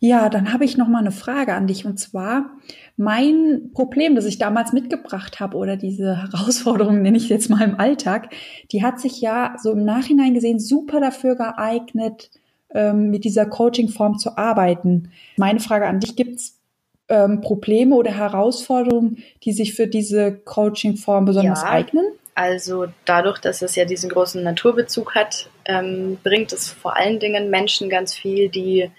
Ja, 0.00 0.28
dann 0.28 0.52
habe 0.52 0.66
ich 0.66 0.76
noch 0.76 0.88
mal 0.88 0.98
eine 0.98 1.12
Frage 1.12 1.54
an 1.54 1.66
dich 1.66 1.86
und 1.86 1.98
zwar 1.98 2.50
mein 2.98 3.70
Problem, 3.72 4.14
das 4.14 4.26
ich 4.26 4.38
damals 4.38 4.74
mitgebracht 4.74 5.40
habe 5.40 5.56
oder 5.56 5.76
diese 5.76 6.22
Herausforderung 6.22 7.00
nenne 7.00 7.16
ich 7.16 7.28
jetzt 7.28 7.48
mal 7.48 7.62
im 7.62 7.80
Alltag, 7.80 8.28
die 8.70 8.82
hat 8.82 9.00
sich 9.00 9.20
ja 9.20 9.56
so 9.62 9.72
im 9.72 9.84
Nachhinein 9.84 10.34
gesehen 10.34 10.60
super 10.60 11.00
dafür 11.00 11.36
geeignet, 11.36 12.30
ähm, 12.74 13.10
mit 13.10 13.24
dieser 13.24 13.46
Coaching-Form 13.46 14.18
zu 14.18 14.36
arbeiten. 14.36 15.10
Meine 15.36 15.60
Frage 15.60 15.86
an 15.86 16.00
dich, 16.00 16.16
gibt 16.16 16.36
es 16.36 16.60
ähm, 17.08 17.40
Probleme 17.40 17.94
oder 17.94 18.10
Herausforderungen, 18.10 19.22
die 19.44 19.52
sich 19.52 19.74
für 19.74 19.86
diese 19.86 20.32
Coaching-Form 20.32 21.24
besonders 21.24 21.62
Ja. 21.62 21.68
eignen? 21.68 22.04
Also 22.34 22.86
dadurch, 23.04 23.38
dass 23.38 23.62
es 23.62 23.76
ja 23.76 23.84
diesen 23.84 24.10
großen 24.10 24.42
Naturbezug 24.42 25.14
hat, 25.14 25.48
ähm, 25.66 26.18
bringt 26.24 26.52
es 26.52 26.68
vor 26.68 26.96
allen 26.96 27.20
Dingen 27.20 27.48
Menschen 27.48 27.88
ganz 27.88 28.12
viel, 28.14 28.48
die 28.48 28.90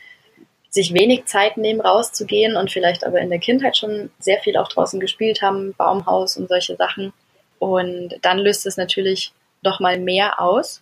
sich 0.69 0.93
wenig 0.93 1.25
Zeit 1.25 1.57
nehmen, 1.57 1.81
rauszugehen 1.81 2.55
und 2.55 2.71
vielleicht 2.71 3.05
aber 3.05 3.19
in 3.19 3.29
der 3.29 3.39
Kindheit 3.39 3.77
schon 3.77 4.09
sehr 4.19 4.39
viel 4.39 4.57
auch 4.57 4.69
draußen 4.69 4.99
gespielt 4.99 5.41
haben, 5.41 5.73
Baumhaus 5.77 6.38
und 6.38 6.47
solche 6.47 6.75
Sachen. 6.75 7.13
Und 7.59 8.15
dann 8.21 8.39
löst 8.39 8.65
es 8.65 8.77
natürlich 8.77 9.33
noch 9.63 9.79
mal 9.79 9.99
mehr 9.99 10.41
aus. 10.41 10.81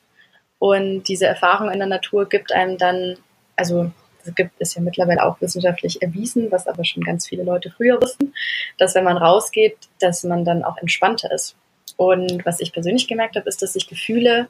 Und 0.63 1.09
diese 1.09 1.25
Erfahrung 1.25 1.71
in 1.71 1.79
der 1.79 1.89
Natur 1.89 2.29
gibt 2.29 2.53
einem 2.53 2.77
dann, 2.77 3.17
also 3.57 3.91
es 4.23 4.33
gibt 4.33 4.51
es 4.59 4.73
ja 4.75 4.81
mittlerweile 4.81 5.21
auch 5.25 5.41
wissenschaftlich 5.41 6.01
erwiesen, 6.01 6.53
was 6.53 6.67
aber 6.67 6.85
schon 6.85 7.03
ganz 7.03 7.27
viele 7.27 7.43
Leute 7.43 7.69
früher 7.69 8.01
wussten, 8.01 8.33
dass 8.77 8.95
wenn 8.95 9.03
man 9.03 9.17
rausgeht, 9.17 9.75
dass 9.99 10.23
man 10.23 10.45
dann 10.45 10.63
auch 10.63 10.77
entspannter 10.77 11.29
ist. 11.33 11.57
Und 11.97 12.45
was 12.45 12.61
ich 12.61 12.71
persönlich 12.71 13.09
gemerkt 13.09 13.35
habe, 13.35 13.49
ist, 13.49 13.61
dass 13.61 13.73
sich 13.73 13.89
Gefühle, 13.89 14.47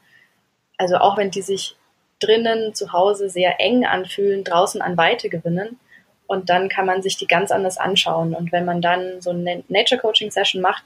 also 0.78 0.98
auch 0.98 1.18
wenn 1.18 1.32
die 1.32 1.42
sich 1.42 1.76
drinnen 2.20 2.76
zu 2.76 2.94
Hause 2.94 3.28
sehr 3.28 3.60
eng 3.60 3.84
anfühlen, 3.84 4.44
draußen 4.44 4.84
an 4.84 4.96
Weite 4.98 5.30
gewinnen. 5.30 5.80
Und 6.28 6.52
dann 6.52 6.70
kann 6.70 6.86
man 6.86 7.02
sich 7.02 7.18
die 7.18 7.26
ganz 7.26 7.50
anders 7.50 7.80
anschauen. 7.80 8.36
Und 8.36 8.52
wenn 8.52 8.66
man 8.66 8.84
dann 8.84 9.20
so 9.20 9.32
eine 9.32 9.64
Nature 9.68 10.00
Coaching 10.00 10.30
Session 10.30 10.62
macht, 10.62 10.84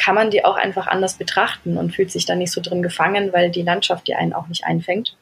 kann 0.00 0.14
man 0.14 0.30
die 0.30 0.44
auch 0.44 0.56
einfach 0.56 0.86
anders 0.86 1.14
betrachten 1.14 1.76
und 1.76 1.94
fühlt 1.94 2.10
sich 2.10 2.24
dann 2.24 2.38
nicht 2.38 2.52
so 2.52 2.62
drin 2.62 2.82
gefangen, 2.82 3.34
weil 3.34 3.50
die 3.50 3.62
Landschaft 3.62 4.08
die 4.08 4.14
einen 4.14 4.32
auch 4.32 4.48
nicht 4.48 4.64
einfängt. 4.64 5.14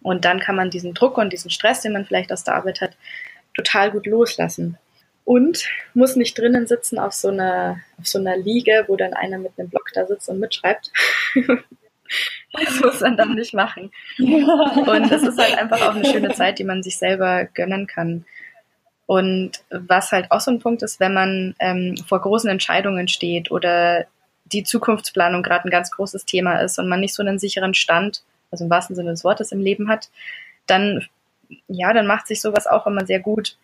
Und 0.00 0.24
dann 0.24 0.40
kann 0.40 0.56
man 0.56 0.70
diesen 0.70 0.94
Druck 0.94 1.18
und 1.18 1.32
diesen 1.32 1.50
Stress, 1.50 1.82
den 1.82 1.92
man 1.92 2.06
vielleicht 2.06 2.32
aus 2.32 2.42
der 2.42 2.54
Arbeit 2.54 2.80
hat, 2.80 2.96
total 3.54 3.90
gut 3.90 4.06
loslassen. 4.06 4.78
Und 5.24 5.68
muss 5.92 6.16
nicht 6.16 6.38
drinnen 6.38 6.66
sitzen 6.66 6.98
auf 6.98 7.12
so 7.12 7.28
einer, 7.28 7.80
auf 7.98 8.06
so 8.06 8.18
einer 8.18 8.36
Liege, 8.38 8.84
wo 8.86 8.96
dann 8.96 9.12
einer 9.12 9.36
mit 9.36 9.52
einem 9.58 9.68
Block 9.68 9.90
da 9.92 10.06
sitzt 10.06 10.30
und 10.30 10.40
mitschreibt. 10.40 10.90
das 12.54 12.80
muss 12.80 13.00
man 13.00 13.18
dann 13.18 13.34
nicht 13.34 13.52
machen. 13.52 13.92
Und 14.18 15.12
es 15.12 15.22
ist 15.22 15.38
halt 15.38 15.58
einfach 15.58 15.82
auch 15.82 15.94
eine 15.94 16.06
schöne 16.06 16.32
Zeit, 16.32 16.58
die 16.58 16.64
man 16.64 16.82
sich 16.82 16.96
selber 16.96 17.44
gönnen 17.44 17.86
kann. 17.86 18.24
Und 19.08 19.52
was 19.70 20.12
halt 20.12 20.30
auch 20.30 20.40
so 20.40 20.50
ein 20.50 20.60
Punkt 20.60 20.82
ist, 20.82 21.00
wenn 21.00 21.14
man 21.14 21.54
ähm, 21.60 21.96
vor 22.06 22.20
großen 22.20 22.50
Entscheidungen 22.50 23.08
steht 23.08 23.50
oder 23.50 24.04
die 24.44 24.64
Zukunftsplanung 24.64 25.42
gerade 25.42 25.66
ein 25.66 25.70
ganz 25.70 25.90
großes 25.90 26.26
Thema 26.26 26.60
ist 26.60 26.78
und 26.78 26.88
man 26.88 27.00
nicht 27.00 27.14
so 27.14 27.22
einen 27.22 27.38
sicheren 27.38 27.72
Stand, 27.72 28.22
also 28.50 28.64
im 28.64 28.70
wahrsten 28.70 28.94
Sinne 28.94 29.12
des 29.12 29.24
Wortes 29.24 29.50
im 29.50 29.60
Leben 29.60 29.88
hat, 29.88 30.10
dann 30.66 31.06
ja, 31.68 31.92
dann 31.92 32.06
macht 32.06 32.26
sich 32.26 32.40
sowas 32.40 32.66
auch 32.66 32.86
immer 32.86 33.06
sehr 33.06 33.20
gut, 33.20 33.56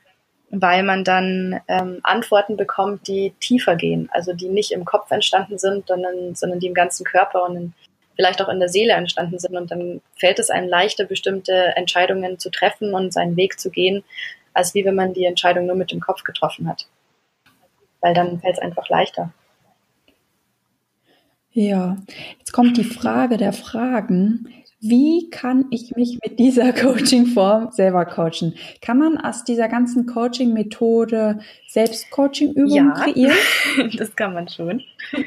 weil 0.50 0.83
man 0.83 1.04
dann 1.04 1.61
ähm, 1.68 2.00
Antworten 2.02 2.57
bekommt, 2.57 3.07
die 3.09 3.35
tiefer 3.40 3.76
gehen, 3.76 4.09
also 4.12 4.33
die 4.33 4.48
nicht 4.48 4.72
im 4.72 4.87
Kopf 4.87 5.11
entstanden 5.11 5.59
sind, 5.59 5.87
sondern, 5.88 6.35
sondern 6.35 6.61
die 6.61 6.68
im 6.68 6.74
ganzen 6.74 7.04
Körper 7.04 7.44
und 7.44 7.57
in, 7.57 7.72
vielleicht 8.16 8.40
auch 8.40 8.48
in 8.48 8.61
der 8.61 8.68
Seele 8.68 8.92
entstanden 8.92 9.38
sind. 9.38 9.57
Und 9.57 9.70
dann 9.70 10.00
fällt 10.16 10.38
es 10.38 10.50
einem 10.50 10.68
leichter, 10.68 11.04
bestimmte 11.04 11.76
Entscheidungen 11.76 12.38
zu 12.38 12.50
treffen 12.50 12.94
und 12.94 13.12
seinen 13.12 13.37
Weg 13.37 13.59
zu 13.59 13.70
gehen, 13.70 14.04
als 14.55 14.75
wie 14.75 14.85
wenn 14.85 14.95
man 14.95 15.12
die 15.12 15.25
Entscheidung 15.25 15.67
nur 15.67 15.77
mit 15.77 15.93
dem 15.93 16.01
Kopf 16.01 16.25
getroffen 16.25 16.69
hat. 16.69 16.87
Weil 18.01 18.14
dann 18.14 18.40
fällt 18.40 18.55
es 18.57 18.62
einfach 18.62 18.88
leichter. 18.88 19.33
Ja, 21.53 21.97
jetzt 22.38 22.53
kommt 22.53 22.77
die 22.77 22.85
Frage 22.85 23.37
der 23.37 23.53
Fragen. 23.53 24.49
Wie 24.81 25.31
kann 25.31 25.67
ich 25.71 25.95
mich 25.97 26.19
mit 26.23 26.38
dieser 26.38 26.73
Coaching-Form 26.75 27.71
selber 27.71 28.05
coachen? 28.05 28.55
Kann 28.83 28.99
man 28.99 29.17
aus 29.17 29.45
dieser 29.45 29.69
ganzen 29.69 30.05
Coaching-Methode 30.07 31.38
selbst 31.69 32.11
Coaching-Übungen 32.11 32.75
Ja. 32.75 32.90
kreieren? 32.93 33.37
das 33.97 34.14
kann 34.17 34.35
man 34.35 34.49
schon. 34.49 34.83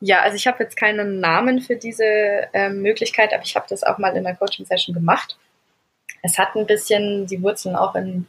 ja, 0.00 0.20
also 0.20 0.36
ich 0.36 0.46
habe 0.46 0.62
jetzt 0.62 0.76
keinen 0.76 1.18
Namen 1.20 1.60
für 1.60 1.76
diese 1.76 2.04
ähm, 2.52 2.82
Möglichkeit, 2.82 3.32
aber 3.32 3.42
ich 3.42 3.56
habe 3.56 3.66
das 3.68 3.82
auch 3.82 3.98
mal 3.98 4.10
in 4.10 4.24
einer 4.26 4.36
Coaching-Session 4.36 4.94
gemacht. 4.94 5.38
Es 6.22 6.38
hat 6.38 6.54
ein 6.54 6.66
bisschen 6.66 7.26
die 7.26 7.42
Wurzeln 7.42 7.76
auch 7.76 7.94
in, 7.94 8.26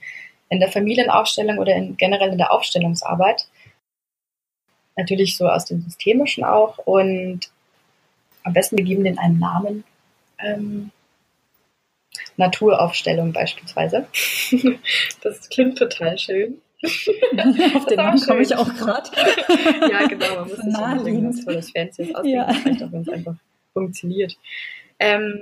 in 0.50 0.60
der 0.60 0.72
Familienaufstellung 0.72 1.58
oder 1.60 1.76
in, 1.76 1.96
generell 1.98 2.30
in 2.32 2.38
der 2.38 2.52
Aufstellungsarbeit. 2.52 3.48
Natürlich 4.96 5.38
so 5.38 5.48
aus 5.48 5.66
dem 5.66 5.82
Systemischen 5.82 6.44
auch. 6.44 6.78
Und 6.80 7.50
am 8.44 8.54
besten 8.54 8.78
wir 8.78 8.84
geben 8.86 9.04
den 9.04 9.18
einen 9.20 9.40
Namen. 9.40 9.84
Ähm, 10.40 10.92
Naturaufstellung 12.38 13.32
beispielsweise. 13.34 14.08
das 15.22 15.50
klingt 15.50 15.78
total 15.78 16.18
schön. 16.18 16.62
Auf 16.84 17.86
den 17.86 17.96
Namen 17.98 18.20
komme 18.22 18.42
ich 18.42 18.54
auch 18.56 18.68
gerade. 18.74 19.10
Ja, 19.92 20.06
genau, 20.08 20.36
man 20.36 20.48
muss 20.50 20.58
So 20.58 20.64
sich 20.64 20.66
nicht 20.66 20.78
irgendwas 20.78 20.80
naheliegend. 20.82 21.46
tolles 21.46 21.72
Fancyes 21.72 22.14
ausdenken, 22.16 22.30
Ja. 22.30 22.46
das 22.48 22.66
reicht 22.66 22.84
auch, 22.84 22.92
wenn 22.92 23.02
es 23.02 23.10
einfach 23.10 23.36
funktioniert. 23.74 24.38
Ähm, 25.00 25.42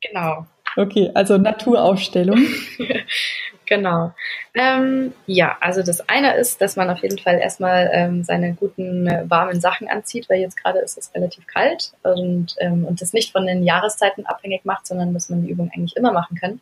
genau, 0.00 0.46
Okay, 0.78 1.10
also 1.12 1.38
Naturaufstellung. 1.38 2.38
genau. 3.66 4.12
Ähm, 4.54 5.12
ja, 5.26 5.56
also 5.60 5.82
das 5.82 6.08
eine 6.08 6.36
ist, 6.36 6.60
dass 6.60 6.76
man 6.76 6.88
auf 6.88 7.00
jeden 7.00 7.18
Fall 7.18 7.40
erstmal 7.40 7.90
ähm, 7.92 8.22
seine 8.22 8.54
guten, 8.54 9.08
äh, 9.08 9.24
warmen 9.28 9.60
Sachen 9.60 9.88
anzieht, 9.88 10.30
weil 10.30 10.40
jetzt 10.40 10.56
gerade 10.56 10.78
ist 10.78 10.96
es 10.96 11.12
relativ 11.16 11.48
kalt 11.48 11.94
und, 12.04 12.54
ähm, 12.60 12.84
und 12.84 13.00
das 13.02 13.12
nicht 13.12 13.32
von 13.32 13.44
den 13.44 13.64
Jahreszeiten 13.64 14.24
abhängig 14.24 14.64
macht, 14.64 14.86
sondern 14.86 15.12
dass 15.12 15.28
man 15.30 15.42
die 15.42 15.50
Übung 15.50 15.68
eigentlich 15.74 15.96
immer 15.96 16.12
machen 16.12 16.38
kann. 16.38 16.60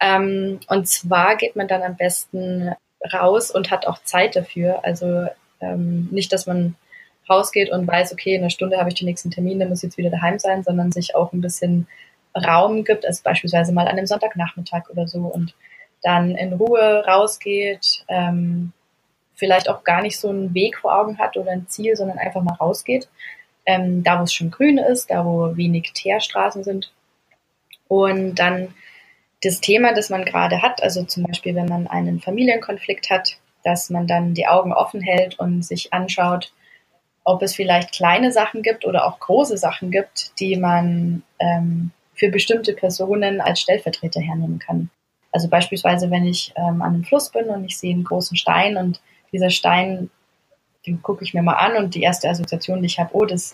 Ähm, 0.00 0.60
und 0.68 0.88
zwar 0.88 1.36
geht 1.36 1.56
man 1.56 1.68
dann 1.68 1.82
am 1.82 1.96
besten 1.96 2.74
raus 3.12 3.50
und 3.50 3.70
hat 3.70 3.86
auch 3.86 4.02
Zeit 4.02 4.34
dafür. 4.34 4.80
Also 4.82 5.26
ähm, 5.60 6.08
nicht, 6.10 6.32
dass 6.32 6.46
man 6.46 6.74
rausgeht 7.28 7.70
und 7.70 7.86
weiß, 7.86 8.14
okay, 8.14 8.34
in 8.34 8.40
einer 8.40 8.50
Stunde 8.50 8.78
habe 8.78 8.88
ich 8.88 8.94
den 8.94 9.06
nächsten 9.06 9.30
Termin, 9.30 9.58
dann 9.58 9.68
muss 9.68 9.80
ich 9.80 9.88
jetzt 9.88 9.98
wieder 9.98 10.10
daheim 10.10 10.38
sein, 10.38 10.62
sondern 10.62 10.90
sich 10.90 11.14
auch 11.14 11.34
ein 11.34 11.42
bisschen 11.42 11.86
Raum 12.36 12.84
gibt, 12.84 13.06
also 13.06 13.22
beispielsweise 13.22 13.72
mal 13.72 13.88
an 13.88 13.96
einem 13.96 14.06
Sonntagnachmittag 14.06 14.90
oder 14.90 15.08
so 15.08 15.20
und 15.20 15.54
dann 16.02 16.36
in 16.36 16.52
Ruhe 16.52 17.04
rausgeht, 17.06 18.04
ähm, 18.08 18.72
vielleicht 19.34 19.68
auch 19.68 19.84
gar 19.84 20.02
nicht 20.02 20.18
so 20.18 20.28
einen 20.28 20.54
Weg 20.54 20.78
vor 20.78 20.98
Augen 20.98 21.18
hat 21.18 21.36
oder 21.36 21.50
ein 21.50 21.68
Ziel, 21.68 21.96
sondern 21.96 22.18
einfach 22.18 22.42
mal 22.42 22.54
rausgeht. 22.54 23.08
Ähm, 23.64 24.02
da, 24.04 24.18
wo 24.20 24.24
es 24.24 24.32
schon 24.32 24.50
grün 24.50 24.78
ist, 24.78 25.10
da, 25.10 25.24
wo 25.24 25.56
wenig 25.56 25.92
Teerstraßen 25.92 26.62
sind. 26.62 26.92
Und 27.88 28.36
dann 28.36 28.74
das 29.42 29.60
Thema, 29.60 29.92
das 29.92 30.10
man 30.10 30.24
gerade 30.24 30.62
hat, 30.62 30.82
also 30.82 31.04
zum 31.04 31.24
Beispiel, 31.24 31.54
wenn 31.54 31.66
man 31.66 31.86
einen 31.86 32.20
Familienkonflikt 32.20 33.10
hat, 33.10 33.36
dass 33.64 33.90
man 33.90 34.06
dann 34.06 34.34
die 34.34 34.46
Augen 34.46 34.72
offen 34.72 35.00
hält 35.00 35.38
und 35.38 35.64
sich 35.64 35.92
anschaut, 35.92 36.52
ob 37.24 37.42
es 37.42 37.56
vielleicht 37.56 37.92
kleine 37.92 38.30
Sachen 38.30 38.62
gibt 38.62 38.84
oder 38.84 39.04
auch 39.04 39.18
große 39.18 39.58
Sachen 39.58 39.90
gibt, 39.90 40.38
die 40.38 40.56
man 40.56 41.24
ähm, 41.40 41.90
für 42.16 42.30
bestimmte 42.30 42.72
Personen 42.72 43.40
als 43.40 43.60
Stellvertreter 43.60 44.20
hernehmen 44.20 44.58
kann. 44.58 44.90
Also 45.32 45.48
beispielsweise, 45.48 46.10
wenn 46.10 46.26
ich 46.26 46.52
ähm, 46.56 46.82
an 46.82 46.94
einem 46.94 47.04
Fluss 47.04 47.30
bin 47.30 47.46
und 47.46 47.64
ich 47.64 47.78
sehe 47.78 47.94
einen 47.94 48.04
großen 48.04 48.36
Stein 48.36 48.76
und 48.76 49.00
dieser 49.32 49.50
Stein, 49.50 50.10
den 50.86 51.02
gucke 51.02 51.24
ich 51.24 51.34
mir 51.34 51.42
mal 51.42 51.54
an 51.54 51.76
und 51.76 51.94
die 51.94 52.02
erste 52.02 52.28
Assoziation, 52.28 52.80
die 52.80 52.86
ich 52.86 52.98
habe, 52.98 53.10
oh, 53.12 53.26
das, 53.26 53.52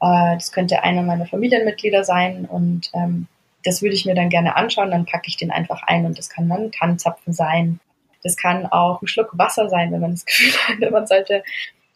äh, 0.00 0.34
das 0.34 0.52
könnte 0.52 0.82
einer 0.82 1.02
meiner 1.02 1.26
Familienmitglieder 1.26 2.02
sein 2.02 2.46
und 2.46 2.90
ähm, 2.94 3.26
das 3.64 3.82
würde 3.82 3.94
ich 3.94 4.06
mir 4.06 4.14
dann 4.14 4.30
gerne 4.30 4.56
anschauen, 4.56 4.90
dann 4.90 5.04
packe 5.04 5.28
ich 5.28 5.36
den 5.36 5.50
einfach 5.50 5.82
ein 5.82 6.06
und 6.06 6.16
das 6.16 6.30
kann 6.30 6.48
dann 6.48 6.64
ein 6.64 6.72
Tannenzapfen 6.72 7.32
sein. 7.32 7.80
Das 8.22 8.36
kann 8.36 8.66
auch 8.66 9.02
ein 9.02 9.08
Schluck 9.08 9.36
Wasser 9.36 9.68
sein, 9.68 9.92
wenn 9.92 10.00
man 10.00 10.12
das 10.12 10.24
Gefühl 10.24 10.52
hat, 10.66 10.90
man 10.90 11.06
sollte 11.06 11.42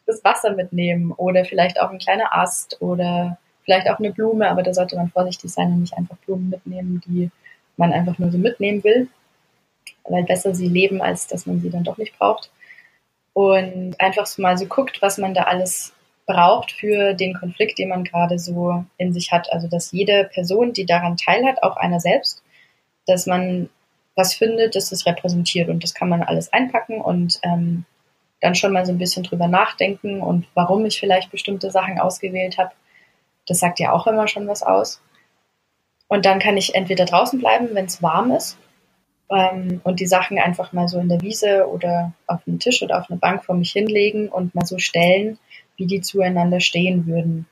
das 0.06 0.22
Wasser 0.24 0.54
mitnehmen 0.54 1.12
oder 1.12 1.44
vielleicht 1.44 1.80
auch 1.80 1.90
ein 1.90 1.98
kleiner 1.98 2.36
Ast 2.36 2.82
oder 2.82 3.38
vielleicht 3.64 3.88
auch 3.88 3.98
eine 3.98 4.12
Blume, 4.12 4.48
aber 4.48 4.62
da 4.62 4.74
sollte 4.74 4.96
man 4.96 5.10
vorsichtig 5.10 5.52
sein 5.52 5.68
und 5.68 5.80
nicht 5.80 5.96
einfach 5.96 6.16
Blumen 6.18 6.50
mitnehmen, 6.50 7.02
die 7.06 7.30
man 7.76 7.92
einfach 7.92 8.18
nur 8.18 8.30
so 8.30 8.38
mitnehmen 8.38 8.82
will, 8.84 9.08
weil 10.04 10.24
besser 10.24 10.54
sie 10.54 10.68
leben, 10.68 11.00
als 11.00 11.26
dass 11.26 11.46
man 11.46 11.60
sie 11.60 11.70
dann 11.70 11.84
doch 11.84 11.98
nicht 11.98 12.18
braucht. 12.18 12.50
Und 13.32 13.98
einfach 13.98 14.26
so 14.26 14.42
mal 14.42 14.58
so 14.58 14.66
guckt, 14.66 15.00
was 15.00 15.18
man 15.18 15.32
da 15.32 15.44
alles 15.44 15.92
braucht 16.26 16.72
für 16.72 17.14
den 17.14 17.34
Konflikt, 17.34 17.78
den 17.78 17.88
man 17.88 18.04
gerade 18.04 18.38
so 18.38 18.84
in 18.98 19.12
sich 19.12 19.32
hat. 19.32 19.52
Also 19.52 19.68
dass 19.68 19.92
jede 19.92 20.24
Person, 20.24 20.72
die 20.72 20.86
daran 20.86 21.16
teilhat, 21.16 21.62
auch 21.62 21.76
einer 21.76 22.00
selbst, 22.00 22.42
dass 23.06 23.26
man 23.26 23.68
was 24.14 24.34
findet, 24.34 24.76
das 24.76 24.92
es 24.92 25.06
repräsentiert 25.06 25.68
und 25.68 25.82
das 25.82 25.94
kann 25.94 26.08
man 26.08 26.22
alles 26.22 26.52
einpacken 26.52 27.00
und 27.00 27.40
ähm, 27.42 27.84
dann 28.40 28.54
schon 28.54 28.72
mal 28.72 28.84
so 28.84 28.92
ein 28.92 28.98
bisschen 28.98 29.22
drüber 29.22 29.48
nachdenken 29.48 30.20
und 30.20 30.46
warum 30.54 30.84
ich 30.84 31.00
vielleicht 31.00 31.30
bestimmte 31.30 31.70
Sachen 31.70 31.98
ausgewählt 31.98 32.58
habe. 32.58 32.72
Das 33.46 33.60
sagt 33.60 33.80
ja 33.80 33.92
auch 33.92 34.06
immer 34.06 34.28
schon 34.28 34.46
was 34.46 34.62
aus. 34.62 35.00
Und 36.08 36.26
dann 36.26 36.38
kann 36.38 36.56
ich 36.56 36.74
entweder 36.74 37.04
draußen 37.04 37.38
bleiben, 37.38 37.70
wenn 37.72 37.86
es 37.86 38.02
warm 38.02 38.32
ist, 38.32 38.58
ähm, 39.32 39.80
und 39.82 40.00
die 40.00 40.06
Sachen 40.06 40.38
einfach 40.38 40.72
mal 40.72 40.88
so 40.88 40.98
in 40.98 41.08
der 41.08 41.22
Wiese 41.22 41.66
oder 41.68 42.12
auf 42.26 42.40
einen 42.46 42.58
Tisch 42.58 42.82
oder 42.82 42.98
auf 42.98 43.10
eine 43.10 43.18
Bank 43.18 43.44
vor 43.44 43.54
mich 43.54 43.72
hinlegen 43.72 44.28
und 44.28 44.54
mal 44.54 44.66
so 44.66 44.78
stellen, 44.78 45.38
wie 45.76 45.86
die 45.86 46.02
zueinander 46.02 46.60
stehen 46.60 47.06
würden. 47.06 47.46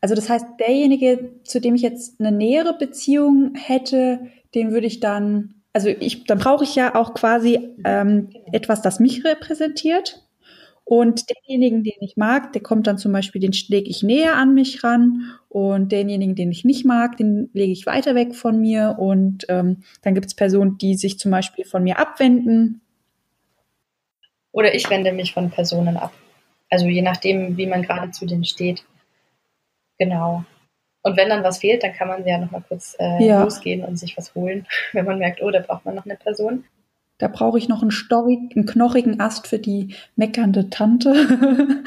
Also 0.00 0.16
das 0.16 0.28
heißt, 0.28 0.46
derjenige, 0.58 1.30
zu 1.44 1.60
dem 1.60 1.76
ich 1.76 1.82
jetzt 1.82 2.18
eine 2.18 2.32
nähere 2.32 2.76
Beziehung 2.76 3.54
hätte, 3.54 4.18
den 4.54 4.72
würde 4.72 4.88
ich 4.88 4.98
dann, 4.98 5.54
also 5.72 5.88
ich, 5.88 6.24
dann 6.24 6.38
brauche 6.38 6.64
ich 6.64 6.74
ja 6.74 6.96
auch 6.96 7.14
quasi 7.14 7.76
ähm, 7.84 8.30
genau. 8.30 8.44
etwas, 8.50 8.82
das 8.82 8.98
mich 8.98 9.24
repräsentiert. 9.24 10.26
Und 10.84 11.24
denjenigen, 11.30 11.84
den 11.84 12.00
ich 12.00 12.16
mag, 12.16 12.52
der 12.52 12.62
kommt 12.62 12.86
dann 12.86 12.98
zum 12.98 13.12
Beispiel, 13.12 13.40
den 13.40 13.52
lege 13.68 13.88
ich 13.88 14.02
näher 14.02 14.36
an 14.36 14.52
mich 14.52 14.82
ran. 14.82 15.32
Und 15.48 15.92
denjenigen, 15.92 16.34
den 16.34 16.50
ich 16.50 16.64
nicht 16.64 16.84
mag, 16.84 17.16
den 17.16 17.50
lege 17.52 17.72
ich 17.72 17.86
weiter 17.86 18.14
weg 18.14 18.34
von 18.34 18.60
mir. 18.60 18.96
Und 18.98 19.46
ähm, 19.48 19.84
dann 20.02 20.14
gibt 20.14 20.26
es 20.26 20.34
Personen, 20.34 20.78
die 20.78 20.96
sich 20.96 21.18
zum 21.18 21.30
Beispiel 21.30 21.64
von 21.64 21.82
mir 21.82 21.98
abwenden. 21.98 22.80
Oder 24.50 24.74
ich 24.74 24.90
wende 24.90 25.12
mich 25.12 25.32
von 25.32 25.50
Personen 25.50 25.96
ab. 25.96 26.12
Also 26.68 26.86
je 26.86 27.02
nachdem, 27.02 27.56
wie 27.56 27.66
man 27.66 27.82
gerade 27.82 28.10
zu 28.10 28.26
denen 28.26 28.44
steht. 28.44 28.84
Genau. 29.98 30.44
Und 31.02 31.16
wenn 31.16 31.28
dann 31.28 31.42
was 31.42 31.58
fehlt, 31.58 31.82
dann 31.82 31.92
kann 31.92 32.08
man 32.08 32.26
ja 32.26 32.38
nochmal 32.38 32.62
kurz 32.66 32.96
äh, 32.98 33.24
ja. 33.24 33.42
losgehen 33.42 33.84
und 33.84 33.96
sich 33.96 34.16
was 34.16 34.34
holen, 34.34 34.66
wenn 34.92 35.04
man 35.04 35.18
merkt, 35.18 35.42
oh, 35.42 35.50
da 35.50 35.60
braucht 35.60 35.84
man 35.84 35.94
noch 35.94 36.04
eine 36.04 36.16
Person. 36.16 36.64
Da 37.22 37.28
brauche 37.28 37.56
ich 37.56 37.68
noch 37.68 37.82
einen, 37.82 37.92
Story, 37.92 38.50
einen 38.56 38.66
knochigen 38.66 39.20
Ast 39.20 39.46
für 39.46 39.60
die 39.60 39.94
meckernde 40.16 40.70
Tante. 40.70 41.14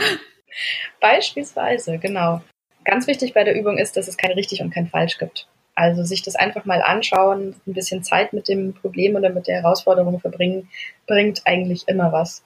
Beispielsweise, 1.02 1.98
genau. 1.98 2.40
Ganz 2.86 3.06
wichtig 3.06 3.34
bei 3.34 3.44
der 3.44 3.54
Übung 3.54 3.78
ist, 3.78 3.98
dass 3.98 4.08
es 4.08 4.16
kein 4.16 4.32
richtig 4.32 4.62
und 4.62 4.70
kein 4.70 4.88
falsch 4.88 5.18
gibt. 5.18 5.50
Also 5.76 6.06
sich 6.06 6.24
das 6.24 6.38
einfach 6.38 6.64
mal 6.64 6.82
anschauen, 6.82 7.54
ein 7.68 7.74
bisschen 7.74 8.02
Zeit 8.02 8.32
mit 8.32 8.48
dem 8.48 8.76
Problem 8.76 9.16
oder 9.16 9.30
mit 9.30 9.48
der 9.48 9.62
Herausforderung 9.62 10.22
verbringen, 10.22 10.70
bringt 11.06 11.42
eigentlich 11.44 11.86
immer 11.90 12.14
was. 12.14 12.42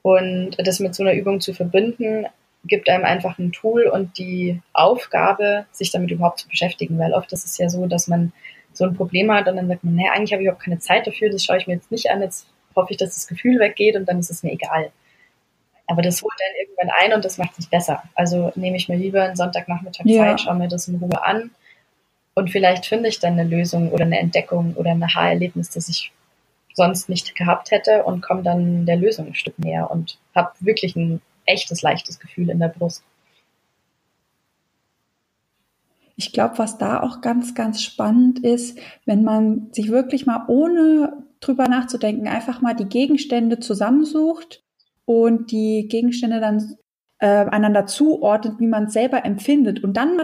Und 0.00 0.52
das 0.66 0.80
mit 0.80 0.94
so 0.94 1.02
einer 1.02 1.12
Übung 1.12 1.42
zu 1.42 1.52
verbinden, 1.52 2.24
gibt 2.64 2.88
einem 2.88 3.04
einfach 3.04 3.38
ein 3.38 3.52
Tool 3.52 3.82
und 3.82 4.16
die 4.16 4.62
Aufgabe, 4.72 5.66
sich 5.72 5.90
damit 5.90 6.10
überhaupt 6.10 6.38
zu 6.38 6.48
beschäftigen, 6.48 6.98
weil 6.98 7.12
oft 7.12 7.30
ist 7.34 7.44
es 7.44 7.58
ja 7.58 7.68
so, 7.68 7.86
dass 7.86 8.08
man 8.08 8.32
so 8.72 8.84
ein 8.84 8.94
Problem 8.94 9.32
hat 9.32 9.48
und 9.48 9.56
dann 9.56 9.68
sagt 9.68 9.84
man, 9.84 9.96
naja, 9.96 10.12
eigentlich 10.12 10.32
habe 10.32 10.42
ich 10.42 10.46
überhaupt 10.46 10.64
keine 10.64 10.78
Zeit 10.78 11.06
dafür, 11.06 11.30
das 11.30 11.44
schaue 11.44 11.58
ich 11.58 11.66
mir 11.66 11.74
jetzt 11.74 11.90
nicht 11.90 12.10
an, 12.10 12.22
jetzt 12.22 12.46
hoffe 12.76 12.92
ich, 12.92 12.96
dass 12.96 13.14
das 13.14 13.26
Gefühl 13.26 13.58
weggeht 13.58 13.96
und 13.96 14.08
dann 14.08 14.18
ist 14.18 14.30
es 14.30 14.42
mir 14.42 14.52
egal. 14.52 14.90
Aber 15.86 16.02
das 16.02 16.22
holt 16.22 16.34
dann 16.38 16.60
irgendwann 16.60 16.96
ein 17.00 17.12
und 17.14 17.24
das 17.24 17.36
macht 17.36 17.52
es 17.52 17.58
nicht 17.58 17.70
besser. 17.70 18.02
Also 18.14 18.52
nehme 18.54 18.76
ich 18.76 18.88
mir 18.88 18.96
lieber 18.96 19.24
einen 19.24 19.34
Sonntagnachmittag 19.34 20.06
ja. 20.06 20.22
Zeit, 20.22 20.42
schaue 20.42 20.54
mir 20.54 20.68
das 20.68 20.86
in 20.86 20.96
Ruhe 20.96 21.22
an 21.22 21.50
und 22.34 22.50
vielleicht 22.50 22.86
finde 22.86 23.08
ich 23.08 23.18
dann 23.18 23.38
eine 23.38 23.44
Lösung 23.44 23.90
oder 23.90 24.04
eine 24.04 24.18
Entdeckung 24.18 24.74
oder 24.74 24.92
ein 24.92 25.02
Aha-Erlebnis, 25.02 25.70
das 25.70 25.88
ich 25.88 26.12
sonst 26.74 27.08
nicht 27.08 27.34
gehabt 27.34 27.70
hätte 27.70 28.04
und 28.04 28.22
komme 28.22 28.42
dann 28.42 28.86
der 28.86 28.96
Lösung 28.96 29.26
ein 29.26 29.34
Stück 29.34 29.58
näher 29.58 29.90
und 29.90 30.18
habe 30.34 30.52
wirklich 30.60 30.96
ein 30.96 31.20
echtes, 31.46 31.82
leichtes 31.82 32.20
Gefühl 32.20 32.50
in 32.50 32.60
der 32.60 32.68
Brust. 32.68 33.02
Ich 36.20 36.34
glaube, 36.34 36.58
was 36.58 36.76
da 36.76 37.02
auch 37.02 37.22
ganz, 37.22 37.54
ganz 37.54 37.80
spannend 37.80 38.40
ist, 38.40 38.78
wenn 39.06 39.24
man 39.24 39.68
sich 39.72 39.90
wirklich 39.90 40.26
mal 40.26 40.44
ohne 40.48 41.24
drüber 41.40 41.66
nachzudenken, 41.66 42.28
einfach 42.28 42.60
mal 42.60 42.74
die 42.74 42.84
Gegenstände 42.84 43.58
zusammensucht 43.58 44.62
und 45.06 45.50
die 45.50 45.88
Gegenstände 45.88 46.40
dann 46.40 46.76
äh, 47.20 47.46
einander 47.46 47.86
zuordnet, 47.86 48.60
wie 48.60 48.66
man 48.66 48.84
es 48.84 48.92
selber 48.92 49.24
empfindet 49.24 49.82
und 49.82 49.96
dann 49.96 50.20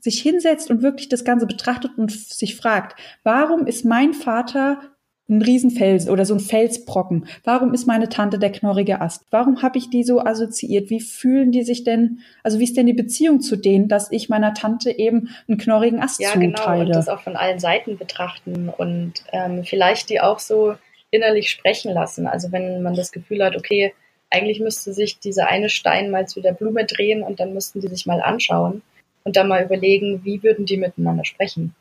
sich 0.00 0.20
hinsetzt 0.20 0.68
und 0.68 0.82
wirklich 0.82 1.08
das 1.08 1.24
Ganze 1.24 1.46
betrachtet 1.46 1.92
und 1.96 2.10
sich 2.10 2.56
fragt, 2.56 2.98
warum 3.22 3.68
ist 3.68 3.84
mein 3.84 4.14
Vater 4.14 4.80
ein 5.28 5.42
Riesenfels 5.42 6.08
oder 6.08 6.24
so 6.24 6.34
ein 6.34 6.40
Felsbrocken. 6.40 7.26
Warum 7.42 7.74
ist 7.74 7.86
meine 7.86 8.08
Tante 8.08 8.38
der 8.38 8.52
knorrige 8.52 9.00
Ast? 9.00 9.24
Warum 9.30 9.62
habe 9.62 9.76
ich 9.78 9.90
die 9.90 10.04
so 10.04 10.20
assoziiert? 10.20 10.88
Wie 10.88 11.00
fühlen 11.00 11.50
die 11.50 11.64
sich 11.64 11.82
denn, 11.82 12.20
also 12.44 12.60
wie 12.60 12.64
ist 12.64 12.76
denn 12.76 12.86
die 12.86 12.92
Beziehung 12.92 13.40
zu 13.40 13.56
denen, 13.56 13.88
dass 13.88 14.12
ich 14.12 14.28
meiner 14.28 14.54
Tante 14.54 14.96
eben 14.96 15.30
einen 15.48 15.58
knorrigen 15.58 16.00
Ast 16.00 16.20
ja, 16.20 16.28
zuteile? 16.28 16.52
Ja, 16.52 16.64
genau, 16.64 16.80
und 16.80 16.94
das 16.94 17.08
auch 17.08 17.20
von 17.20 17.36
allen 17.36 17.58
Seiten 17.58 17.98
betrachten 17.98 18.68
und 18.68 19.14
ähm, 19.32 19.64
vielleicht 19.64 20.10
die 20.10 20.20
auch 20.20 20.38
so 20.38 20.74
innerlich 21.10 21.50
sprechen 21.50 21.92
lassen. 21.92 22.28
Also 22.28 22.52
wenn 22.52 22.82
man 22.82 22.94
das 22.94 23.10
Gefühl 23.10 23.44
hat, 23.44 23.56
okay, 23.56 23.94
eigentlich 24.30 24.60
müsste 24.60 24.92
sich 24.92 25.18
dieser 25.18 25.48
eine 25.48 25.68
Stein 25.68 26.10
mal 26.10 26.28
zu 26.28 26.40
der 26.40 26.52
Blume 26.52 26.84
drehen 26.84 27.22
und 27.22 27.40
dann 27.40 27.52
müssten 27.54 27.80
die 27.80 27.88
sich 27.88 28.06
mal 28.06 28.20
anschauen 28.20 28.82
und 29.24 29.36
dann 29.36 29.48
mal 29.48 29.64
überlegen, 29.64 30.24
wie 30.24 30.42
würden 30.42 30.66
die 30.66 30.76
miteinander 30.76 31.24
sprechen. 31.24 31.74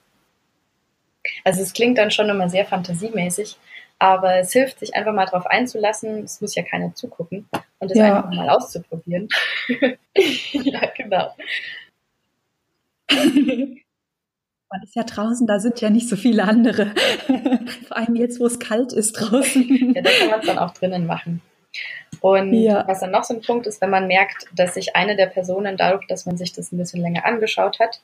Also 1.43 1.61
es 1.61 1.73
klingt 1.73 1.97
dann 1.97 2.11
schon 2.11 2.29
immer 2.29 2.49
sehr 2.49 2.65
fantasiemäßig, 2.65 3.57
aber 3.99 4.35
es 4.39 4.51
hilft, 4.51 4.79
sich 4.79 4.95
einfach 4.95 5.13
mal 5.13 5.25
drauf 5.25 5.45
einzulassen. 5.45 6.23
Es 6.23 6.41
muss 6.41 6.55
ja 6.55 6.63
keiner 6.63 6.93
zugucken 6.93 7.47
und 7.79 7.91
es 7.91 7.97
ja. 7.97 8.17
einfach 8.17 8.31
mal 8.31 8.49
auszuprobieren. 8.49 9.29
ja, 10.53 10.81
genau. 10.95 11.35
Man 14.71 14.83
ist 14.83 14.95
ja 14.95 15.03
draußen, 15.03 15.45
da 15.47 15.59
sind 15.59 15.79
ja 15.79 15.89
nicht 15.89 16.09
so 16.09 16.15
viele 16.15 16.43
andere. 16.43 16.93
Vor 17.87 17.97
allem 17.97 18.15
jetzt, 18.15 18.39
wo 18.39 18.45
es 18.45 18.59
kalt 18.59 18.93
ist 18.93 19.13
draußen. 19.13 19.93
ja, 19.95 20.01
da 20.01 20.09
kann 20.09 20.29
man 20.29 20.39
es 20.39 20.47
dann 20.47 20.57
auch 20.57 20.73
drinnen 20.73 21.05
machen. 21.05 21.41
Und 22.19 22.53
ja. 22.53 22.87
was 22.87 23.01
dann 23.01 23.11
noch 23.11 23.23
so 23.23 23.35
ein 23.35 23.41
Punkt 23.41 23.67
ist, 23.67 23.79
wenn 23.81 23.89
man 23.89 24.07
merkt, 24.07 24.47
dass 24.53 24.73
sich 24.73 24.95
eine 24.95 25.15
der 25.15 25.27
Personen 25.27 25.77
dadurch, 25.77 26.07
dass 26.07 26.25
man 26.25 26.37
sich 26.37 26.51
das 26.53 26.71
ein 26.71 26.77
bisschen 26.77 27.01
länger 27.01 27.25
angeschaut 27.25 27.79
hat, 27.79 28.01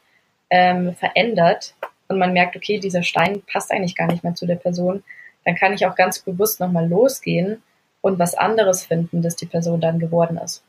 ähm, 0.50 0.96
verändert, 0.96 1.74
und 2.12 2.20
man 2.20 2.34
merkt, 2.34 2.56
okay, 2.56 2.80
dieser 2.80 3.04
Stein 3.04 3.42
passt 3.52 3.72
eigentlich 3.72 3.96
gar 3.96 4.08
nicht 4.08 4.24
mehr 4.24 4.36
zu 4.36 4.46
der 4.46 4.56
Person, 4.56 5.04
dann 5.46 5.56
kann 5.56 5.74
ich 5.74 5.86
auch 5.86 5.96
ganz 5.96 6.20
bewusst 6.20 6.60
nochmal 6.60 6.88
losgehen 6.88 7.64
und 8.02 8.20
was 8.20 8.36
anderes 8.36 8.86
finden, 8.86 9.22
dass 9.22 9.36
die 9.36 9.46
Person 9.46 9.80
dann 9.80 10.00
geworden 10.00 10.38
ist. 10.38 10.64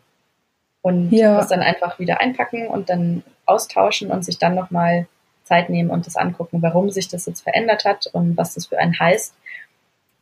Und 0.83 1.11
ja. 1.13 1.37
das 1.37 1.49
dann 1.49 1.61
einfach 1.61 1.99
wieder 1.99 2.21
einpacken 2.21 2.67
und 2.69 2.89
dann 2.89 3.23
austauschen 3.47 4.11
und 4.11 4.25
sich 4.25 4.39
dann 4.39 4.55
nochmal 4.55 5.07
Zeit 5.45 5.69
nehmen 5.69 5.91
und 5.91 6.07
das 6.07 6.17
angucken, 6.17 6.63
warum 6.63 6.91
sich 6.91 7.09
das 7.09 7.27
jetzt 7.27 7.43
verändert 7.43 7.85
hat 7.85 8.07
und 8.13 8.37
was 8.37 8.55
das 8.55 8.67
für 8.67 8.79
einen 8.79 8.99
heißt. 8.99 9.35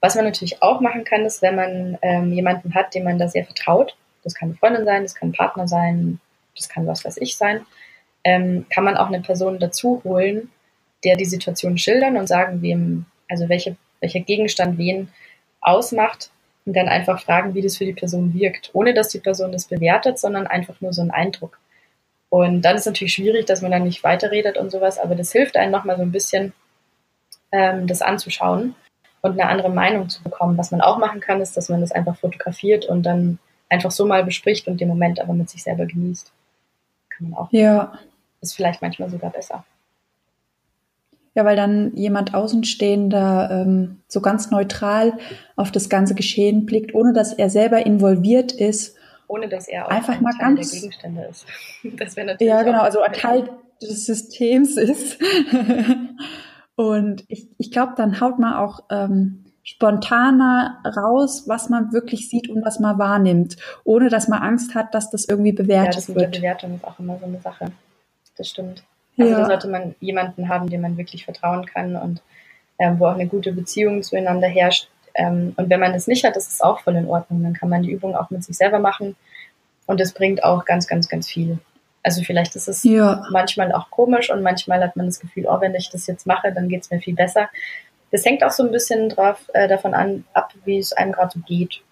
Was 0.00 0.14
man 0.14 0.24
natürlich 0.24 0.62
auch 0.62 0.80
machen 0.80 1.04
kann, 1.04 1.24
ist, 1.26 1.42
wenn 1.42 1.56
man 1.56 1.98
ähm, 2.02 2.32
jemanden 2.32 2.74
hat, 2.74 2.94
dem 2.94 3.04
man 3.04 3.18
da 3.18 3.28
sehr 3.28 3.44
vertraut, 3.44 3.96
das 4.24 4.34
kann 4.34 4.50
eine 4.50 4.58
Freundin 4.58 4.84
sein, 4.84 5.02
das 5.02 5.14
kann 5.14 5.30
ein 5.30 5.32
Partner 5.32 5.68
sein, 5.68 6.20
das 6.56 6.68
kann 6.68 6.86
was 6.86 7.04
weiß 7.04 7.18
ich 7.18 7.36
sein, 7.36 7.66
ähm, 8.24 8.66
kann 8.70 8.84
man 8.84 8.96
auch 8.96 9.08
eine 9.08 9.20
Person 9.20 9.58
dazu 9.58 10.00
holen, 10.04 10.50
der 11.04 11.16
die 11.16 11.24
Situation 11.24 11.78
schildern 11.78 12.16
und 12.16 12.26
sagen, 12.26 12.62
wem, 12.62 13.06
also 13.28 13.48
welche, 13.48 13.76
welcher 14.00 14.20
Gegenstand 14.20 14.78
wen 14.78 15.08
ausmacht 15.60 16.30
und 16.66 16.76
dann 16.76 16.88
einfach 16.88 17.20
fragen, 17.22 17.54
wie 17.54 17.62
das 17.62 17.76
für 17.76 17.84
die 17.84 17.92
Person 17.92 18.34
wirkt, 18.34 18.70
ohne 18.72 18.94
dass 18.94 19.08
die 19.08 19.20
Person 19.20 19.52
das 19.52 19.66
bewertet, 19.66 20.18
sondern 20.18 20.46
einfach 20.46 20.80
nur 20.80 20.92
so 20.92 21.02
ein 21.02 21.10
Eindruck. 21.10 21.58
Und 22.28 22.62
dann 22.62 22.76
ist 22.76 22.86
natürlich 22.86 23.14
schwierig, 23.14 23.46
dass 23.46 23.62
man 23.62 23.72
dann 23.72 23.84
nicht 23.84 24.04
weiterredet 24.04 24.56
und 24.56 24.70
sowas, 24.70 24.98
aber 24.98 25.14
das 25.14 25.32
hilft 25.32 25.56
einem 25.56 25.72
nochmal 25.72 25.96
so 25.96 26.02
ein 26.02 26.12
bisschen, 26.12 26.52
ähm, 27.50 27.86
das 27.86 28.02
anzuschauen 28.02 28.74
und 29.22 29.32
eine 29.32 29.48
andere 29.48 29.70
Meinung 29.70 30.08
zu 30.08 30.22
bekommen. 30.22 30.56
Was 30.56 30.70
man 30.70 30.80
auch 30.80 30.98
machen 30.98 31.20
kann, 31.20 31.40
ist, 31.40 31.56
dass 31.56 31.68
man 31.68 31.80
das 31.80 31.92
einfach 31.92 32.16
fotografiert 32.16 32.86
und 32.86 33.02
dann 33.02 33.38
einfach 33.68 33.90
so 33.90 34.06
mal 34.06 34.24
bespricht 34.24 34.68
und 34.68 34.80
den 34.80 34.88
Moment 34.88 35.20
aber 35.20 35.32
mit 35.32 35.50
sich 35.50 35.62
selber 35.62 35.86
genießt. 35.86 36.32
Kann 37.08 37.30
man 37.30 37.38
auch. 37.38 37.48
Ja. 37.52 37.98
Ist 38.40 38.54
vielleicht 38.54 38.80
manchmal 38.80 39.10
sogar 39.10 39.30
besser. 39.30 39.64
Ja, 41.34 41.44
weil 41.44 41.56
dann 41.56 41.94
jemand 41.94 42.34
Außenstehender 42.34 43.50
ähm, 43.52 44.00
so 44.08 44.20
ganz 44.20 44.50
neutral 44.50 45.16
auf 45.54 45.70
das 45.70 45.88
ganze 45.88 46.14
Geschehen 46.14 46.66
blickt, 46.66 46.94
ohne 46.94 47.12
dass 47.12 47.32
er 47.32 47.50
selber 47.50 47.86
involviert 47.86 48.52
ist. 48.52 48.96
Ohne 49.28 49.48
dass 49.48 49.68
er 49.68 49.86
auch 49.86 49.90
einfach 49.90 50.20
mal 50.20 50.32
Teil 50.32 50.56
ganz, 50.56 50.70
der 50.70 50.80
Gegenstände 50.80 51.24
ist. 51.24 51.46
Das 51.96 52.16
wäre 52.16 52.26
natürlich 52.26 52.52
ja, 52.52 52.62
genau, 52.62 52.80
also 52.80 53.00
ein 53.00 53.12
Teil 53.12 53.48
des 53.80 54.06
Systems 54.06 54.76
ist. 54.76 55.18
Und 56.76 57.24
ich, 57.28 57.46
ich 57.58 57.70
glaube, 57.70 57.92
dann 57.96 58.20
haut 58.20 58.38
man 58.38 58.54
auch 58.54 58.84
ähm, 58.90 59.44
spontaner 59.62 60.78
raus, 60.96 61.44
was 61.46 61.68
man 61.68 61.92
wirklich 61.92 62.28
sieht 62.28 62.48
und 62.48 62.64
was 62.64 62.80
man 62.80 62.98
wahrnimmt, 62.98 63.56
ohne 63.84 64.08
dass 64.08 64.28
man 64.28 64.42
Angst 64.42 64.74
hat, 64.74 64.94
dass 64.94 65.10
das 65.10 65.26
irgendwie 65.26 65.52
bewertet 65.52 65.94
ja, 65.94 66.00
das 66.00 66.08
mit 66.08 66.16
wird. 66.16 66.34
Der 66.34 66.40
Bewertung 66.40 66.74
ist 66.76 66.84
auch 66.84 66.98
immer 66.98 67.18
so 67.18 67.26
eine 67.26 67.40
Sache. 67.40 67.66
Das 68.36 68.48
stimmt. 68.48 68.82
Also 69.20 69.32
ja. 69.32 69.40
da 69.40 69.46
sollte 69.46 69.68
man 69.68 69.94
jemanden 70.00 70.48
haben, 70.48 70.70
dem 70.70 70.80
man 70.80 70.96
wirklich 70.96 71.24
vertrauen 71.24 71.66
kann 71.66 71.96
und 71.96 72.22
ähm, 72.78 72.98
wo 72.98 73.06
auch 73.06 73.14
eine 73.14 73.26
gute 73.26 73.52
Beziehung 73.52 74.02
zueinander 74.02 74.48
herrscht. 74.48 74.88
Ähm, 75.14 75.52
und 75.56 75.68
wenn 75.68 75.80
man 75.80 75.92
das 75.92 76.06
nicht 76.06 76.24
hat, 76.24 76.36
das 76.36 76.48
ist 76.48 76.64
auch 76.64 76.80
voll 76.80 76.96
in 76.96 77.08
Ordnung. 77.08 77.42
Dann 77.42 77.52
kann 77.52 77.68
man 77.68 77.82
die 77.82 77.90
Übung 77.90 78.16
auch 78.16 78.30
mit 78.30 78.44
sich 78.44 78.56
selber 78.56 78.78
machen 78.78 79.16
und 79.86 80.00
das 80.00 80.12
bringt 80.12 80.42
auch 80.42 80.64
ganz, 80.64 80.86
ganz, 80.86 81.08
ganz 81.08 81.28
viel. 81.28 81.58
Also 82.02 82.22
vielleicht 82.22 82.56
ist 82.56 82.68
es 82.68 82.82
ja. 82.84 83.22
manchmal 83.30 83.72
auch 83.72 83.90
komisch 83.90 84.30
und 84.30 84.42
manchmal 84.42 84.82
hat 84.82 84.96
man 84.96 85.06
das 85.06 85.20
Gefühl, 85.20 85.46
oh, 85.46 85.60
wenn 85.60 85.74
ich 85.74 85.90
das 85.90 86.06
jetzt 86.06 86.26
mache, 86.26 86.52
dann 86.52 86.68
geht 86.68 86.82
es 86.82 86.90
mir 86.90 87.00
viel 87.00 87.14
besser. 87.14 87.50
Das 88.10 88.24
hängt 88.24 88.42
auch 88.42 88.50
so 88.50 88.64
ein 88.64 88.72
bisschen 88.72 89.10
drauf, 89.10 89.50
äh, 89.52 89.68
davon 89.68 89.92
an, 89.92 90.24
ab, 90.32 90.54
wie 90.64 90.78
es 90.78 90.92
einem 90.92 91.12
gerade 91.12 91.32
so 91.34 91.40
geht 91.40 91.82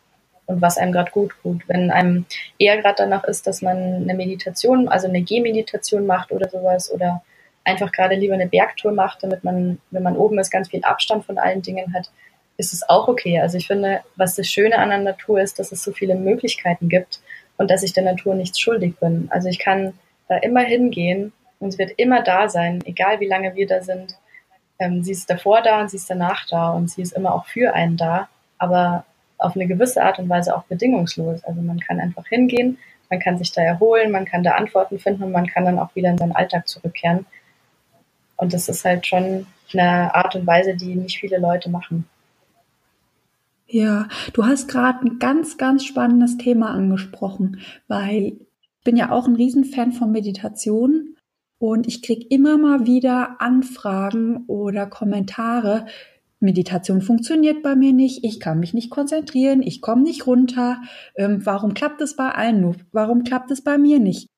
und 0.49 0.63
was 0.63 0.79
einem 0.79 0.93
gerade 0.93 1.11
gut 1.11 1.33
tut. 1.43 1.63
Wenn 1.69 1.91
einem 1.91 2.25
eher 2.59 2.79
gerade 2.79 2.97
danach 2.97 3.25
ist, 3.25 3.47
dass 3.47 3.63
man 3.63 3.77
eine 3.77 4.15
Meditation, 4.15 4.89
also 4.89 5.07
eine 5.07 5.23
Gehmeditation 5.23 6.07
macht 6.07 6.33
oder 6.33 6.49
sowas 6.49 6.91
oder 6.91 7.23
einfach 7.65 7.93
gerade 7.93 8.15
lieber 8.15 8.35
eine 8.35 8.49
Bergtour 8.49 8.93
macht, 8.93 9.23
damit 9.23 9.45
man, 9.45 9.79
wenn 9.91 10.03
man 10.03 10.17
oben 10.17 10.39
ist, 10.39 10.51
ganz 10.51 10.71
viel 10.71 10.83
Abstand 10.85 11.27
von 11.27 11.39
allen 11.39 11.61
Dingen 11.61 11.93
hat, 11.93 12.11
ist 12.57 12.73
es 12.73 12.89
auch 12.89 13.09
okay. 13.09 13.41
Also 13.41 13.59
ich 13.59 13.67
finde, 13.67 14.01
was 14.17 14.37
das 14.37 14.49
Schöne 14.49 14.79
an 14.79 14.89
der 14.89 14.99
Natur 14.99 15.39
ist, 15.39 15.59
dass 15.59 15.71
es 15.71 15.85
so 15.85 15.93
viele 15.93 16.15
Möglichkeiten 16.15 16.89
gibt 16.89 17.21
und 17.59 17.71
dass 17.71 17.83
ich 17.83 17.93
der 17.93 18.05
Natur 18.05 18.35
nichts 18.35 18.59
schuldig 18.59 18.97
bin. 18.99 19.29
Also 19.31 19.49
ich 19.49 19.59
kann 19.59 19.93
da 20.29 20.39
immer 20.39 20.63
hingehen 20.63 21.33
und 21.61 21.73
sie 21.73 21.79
wird 21.79 21.93
immer 21.99 22.23
da 22.23 22.49
sein, 22.49 22.83
egal 22.87 23.21
wie 23.21 23.29
lange 23.29 23.55
wir 23.55 23.67
da 23.67 23.83
sind. 23.83 24.17
Ähm, 24.79 25.05
sie 25.05 25.13
ist 25.13 25.29
davor 25.29 25.61
da 25.61 25.83
und 25.83 25.91
sie 25.91 25.99
ist 25.99 26.09
danach 26.09 26.47
da 26.49 26.71
und 26.71 26.89
sie 26.91 27.03
ist 27.03 27.13
immer 27.13 27.35
auch 27.35 27.45
für 27.47 27.75
einen 27.75 27.99
da, 27.99 28.29
aber 28.57 29.05
auf 29.39 29.55
eine 29.55 29.67
gewisse 29.67 30.03
Art 30.03 30.19
und 30.19 30.29
Weise 30.29 30.55
auch 30.57 30.65
bedingungslos. 30.65 31.43
Also 31.45 31.61
man 31.63 31.81
kann 31.81 32.01
einfach 32.01 32.27
hingehen, 32.27 32.79
man 33.11 33.21
kann 33.21 33.39
sich 33.39 33.53
da 33.53 33.63
erholen, 33.63 34.11
man 34.11 34.25
kann 34.25 34.43
da 34.43 34.53
Antworten 34.53 34.99
finden 34.99 35.23
und 35.23 35.33
man 35.33 35.47
kann 35.47 35.65
dann 35.65 35.79
auch 35.79 35.95
wieder 35.95 36.11
in 36.11 36.19
seinen 36.19 36.33
Alltag 36.33 36.69
zurückkehren. 36.69 37.27
Und 38.37 38.53
das 38.53 38.69
ist 38.69 38.85
halt 38.85 39.07
schon 39.07 39.47
eine 39.73 40.15
Art 40.15 40.35
und 40.35 40.47
Weise, 40.47 40.77
die 40.77 40.95
nicht 40.95 41.19
viele 41.19 41.39
Leute 41.39 41.71
machen. 41.71 42.09
Ja, 43.67 44.09
du 44.33 44.47
hast 44.47 44.69
gerade 44.69 45.07
ein 45.07 45.19
ganz, 45.19 45.59
ganz 45.59 45.85
spannendes 45.85 46.39
Thema 46.39 46.71
angesprochen, 46.71 47.61
weil 47.87 48.39
ich 48.79 48.85
bin 48.85 48.97
ja 48.97 49.11
auch 49.11 49.27
ein 49.27 49.37
Riesenfan 49.37 49.93
von 49.93 50.11
Meditation 50.11 51.17
und 51.59 51.87
ich 51.87 52.03
kriege 52.03 52.27
immer 52.31 52.57
mal 52.57 52.87
wieder 52.87 53.37
Anfragen 53.41 54.45
oder 54.47 54.87
Kommentare. 54.87 55.85
Meditation 56.41 57.03
funktioniert 57.03 57.63
bei 57.63 57.75
mir 57.75 57.93
nicht, 57.93 58.25
ich 58.25 58.41
kann 58.41 58.61
mich 58.61 58.75
nicht 58.75 58.91
konzentrieren, 58.91 59.63
ich 59.63 59.81
komme 59.81 60.03
nicht 60.03 60.27
runter. 60.27 60.81
Ähm, 61.17 61.45
warum 61.45 61.75
klappt 61.75 62.01
es 62.01 62.17
bei 62.17 62.31
allen 62.31 62.61
nur? 62.61 62.77
Warum 62.93 63.25
klappt 63.25 63.51
es 63.51 63.63
bei 63.63 63.79
mir 63.79 63.99
nicht? 63.99 64.29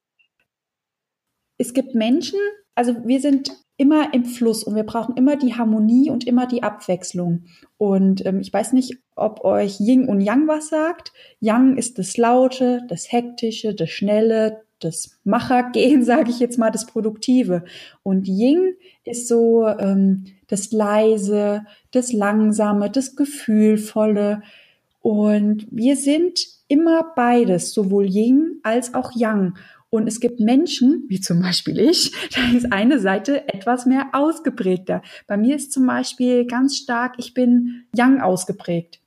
Es 1.58 1.74
gibt 1.74 1.94
Menschen, 1.94 2.38
also 2.74 2.96
wir 3.04 3.20
sind 3.20 3.50
immer 3.76 4.12
im 4.12 4.24
Fluss 4.24 4.64
und 4.64 4.76
wir 4.76 4.82
brauchen 4.82 5.16
immer 5.16 5.36
die 5.36 5.54
Harmonie 5.54 6.10
und 6.10 6.26
immer 6.26 6.46
die 6.46 6.62
Abwechslung. 6.62 7.44
Und 7.78 8.24
ähm, 8.26 8.40
ich 8.40 8.52
weiß 8.52 8.72
nicht, 8.74 8.98
ob 9.16 9.44
euch 9.44 9.80
Yin 9.80 10.06
und 10.06 10.20
Yang 10.20 10.48
was 10.48 10.68
sagt. 10.68 11.12
Yang 11.40 11.76
ist 11.76 11.98
das 11.98 12.16
Laute, 12.16 12.82
das 12.88 13.10
Hektische, 13.10 13.74
das 13.74 13.90
Schnelle, 13.90 14.62
das 14.80 15.18
Machergehen, 15.24 16.04
sage 16.04 16.30
ich 16.30 16.40
jetzt 16.40 16.58
mal, 16.58 16.70
das 16.70 16.86
Produktive. 16.86 17.64
Und 18.02 18.26
Ying 18.26 18.74
ist 19.04 19.28
so 19.28 19.66
ähm, 19.66 20.24
das 20.48 20.72
Leise, 20.72 21.64
das 21.92 22.12
Langsame, 22.12 22.90
das 22.90 23.16
Gefühlvolle. 23.16 24.42
Und 25.00 25.66
wir 25.70 25.96
sind 25.96 26.40
immer 26.68 27.12
beides, 27.16 27.72
sowohl 27.72 28.06
Ying 28.06 28.60
als 28.62 28.94
auch 28.94 29.12
Yang. 29.14 29.54
Und 29.90 30.06
es 30.06 30.20
gibt 30.20 30.38
Menschen, 30.38 31.04
wie 31.08 31.20
zum 31.20 31.42
Beispiel 31.42 31.78
ich, 31.80 32.12
da 32.34 32.56
ist 32.56 32.72
eine 32.72 33.00
Seite 33.00 33.48
etwas 33.48 33.86
mehr 33.86 34.08
ausgeprägter. 34.12 35.02
Bei 35.26 35.36
mir 35.36 35.56
ist 35.56 35.72
zum 35.72 35.86
Beispiel 35.86 36.46
ganz 36.46 36.76
stark, 36.76 37.14
ich 37.18 37.34
bin 37.34 37.86
Yang 37.94 38.20
ausgeprägt. 38.20 39.00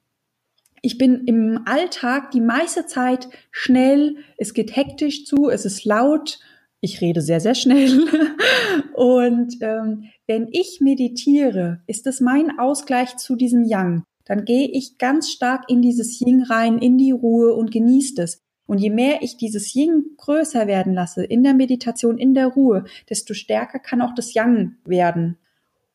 Ich 0.85 0.97
bin 0.97 1.23
im 1.27 1.61
Alltag 1.63 2.31
die 2.31 2.41
meiste 2.41 2.85
Zeit 2.85 3.29
schnell, 3.51 4.17
es 4.35 4.53
geht 4.53 4.75
hektisch 4.75 5.23
zu, 5.23 5.47
es 5.49 5.63
ist 5.63 5.85
laut, 5.85 6.41
ich 6.81 6.99
rede 6.99 7.21
sehr, 7.21 7.39
sehr 7.39 7.55
schnell. 7.55 8.05
Und 8.93 9.55
ähm, 9.61 10.09
wenn 10.27 10.49
ich 10.51 10.81
meditiere, 10.81 11.81
ist 11.87 12.05
es 12.05 12.19
mein 12.19 12.59
Ausgleich 12.59 13.15
zu 13.15 13.37
diesem 13.37 13.63
Yang. 13.63 14.03
Dann 14.25 14.43
gehe 14.43 14.67
ich 14.67 14.97
ganz 14.97 15.31
stark 15.31 15.69
in 15.69 15.81
dieses 15.81 16.19
Yin 16.19 16.43
rein, 16.43 16.79
in 16.79 16.97
die 16.97 17.11
Ruhe 17.11 17.53
und 17.53 17.71
genieße 17.71 18.21
es. 18.21 18.41
Und 18.65 18.79
je 18.79 18.89
mehr 18.89 19.21
ich 19.21 19.37
dieses 19.37 19.73
Yin 19.73 20.03
größer 20.17 20.67
werden 20.67 20.93
lasse, 20.93 21.23
in 21.23 21.43
der 21.43 21.53
Meditation, 21.53 22.17
in 22.17 22.33
der 22.33 22.47
Ruhe, 22.47 22.83
desto 23.09 23.33
stärker 23.33 23.79
kann 23.79 24.01
auch 24.01 24.13
das 24.15 24.33
Yang 24.33 24.75
werden. 24.83 25.37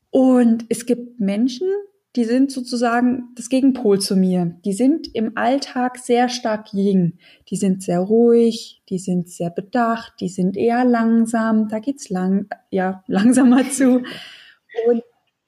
Und 0.09 0.65
es 0.71 0.87
gibt 0.87 1.21
Menschen, 1.21 1.69
die 2.19 2.25
sind 2.25 2.51
sozusagen 2.51 3.29
das 3.37 3.49
Gegenpol 3.49 4.01
zu 4.01 4.17
mir. 4.17 4.59
Die 4.65 4.73
sind 4.73 5.07
im 5.15 5.37
Alltag 5.37 5.99
sehr 5.99 6.29
stark 6.29 6.75
Yin. 6.75 7.17
Die 7.49 7.55
sind 7.55 7.81
sehr 7.81 8.01
ruhig, 8.01 8.83
die 8.89 8.99
sind 8.99 9.31
sehr 9.31 9.51
bedacht, 9.51 10.15
die 10.19 10.29
sind 10.29 10.57
eher 10.57 10.85
langsam. 10.85 11.69
Da 11.69 11.79
geht's 11.79 12.11
lang, 12.11 12.49
ja, 12.71 13.05
langsamer 13.07 13.71
zu. 13.71 14.03
Und 14.89 15.03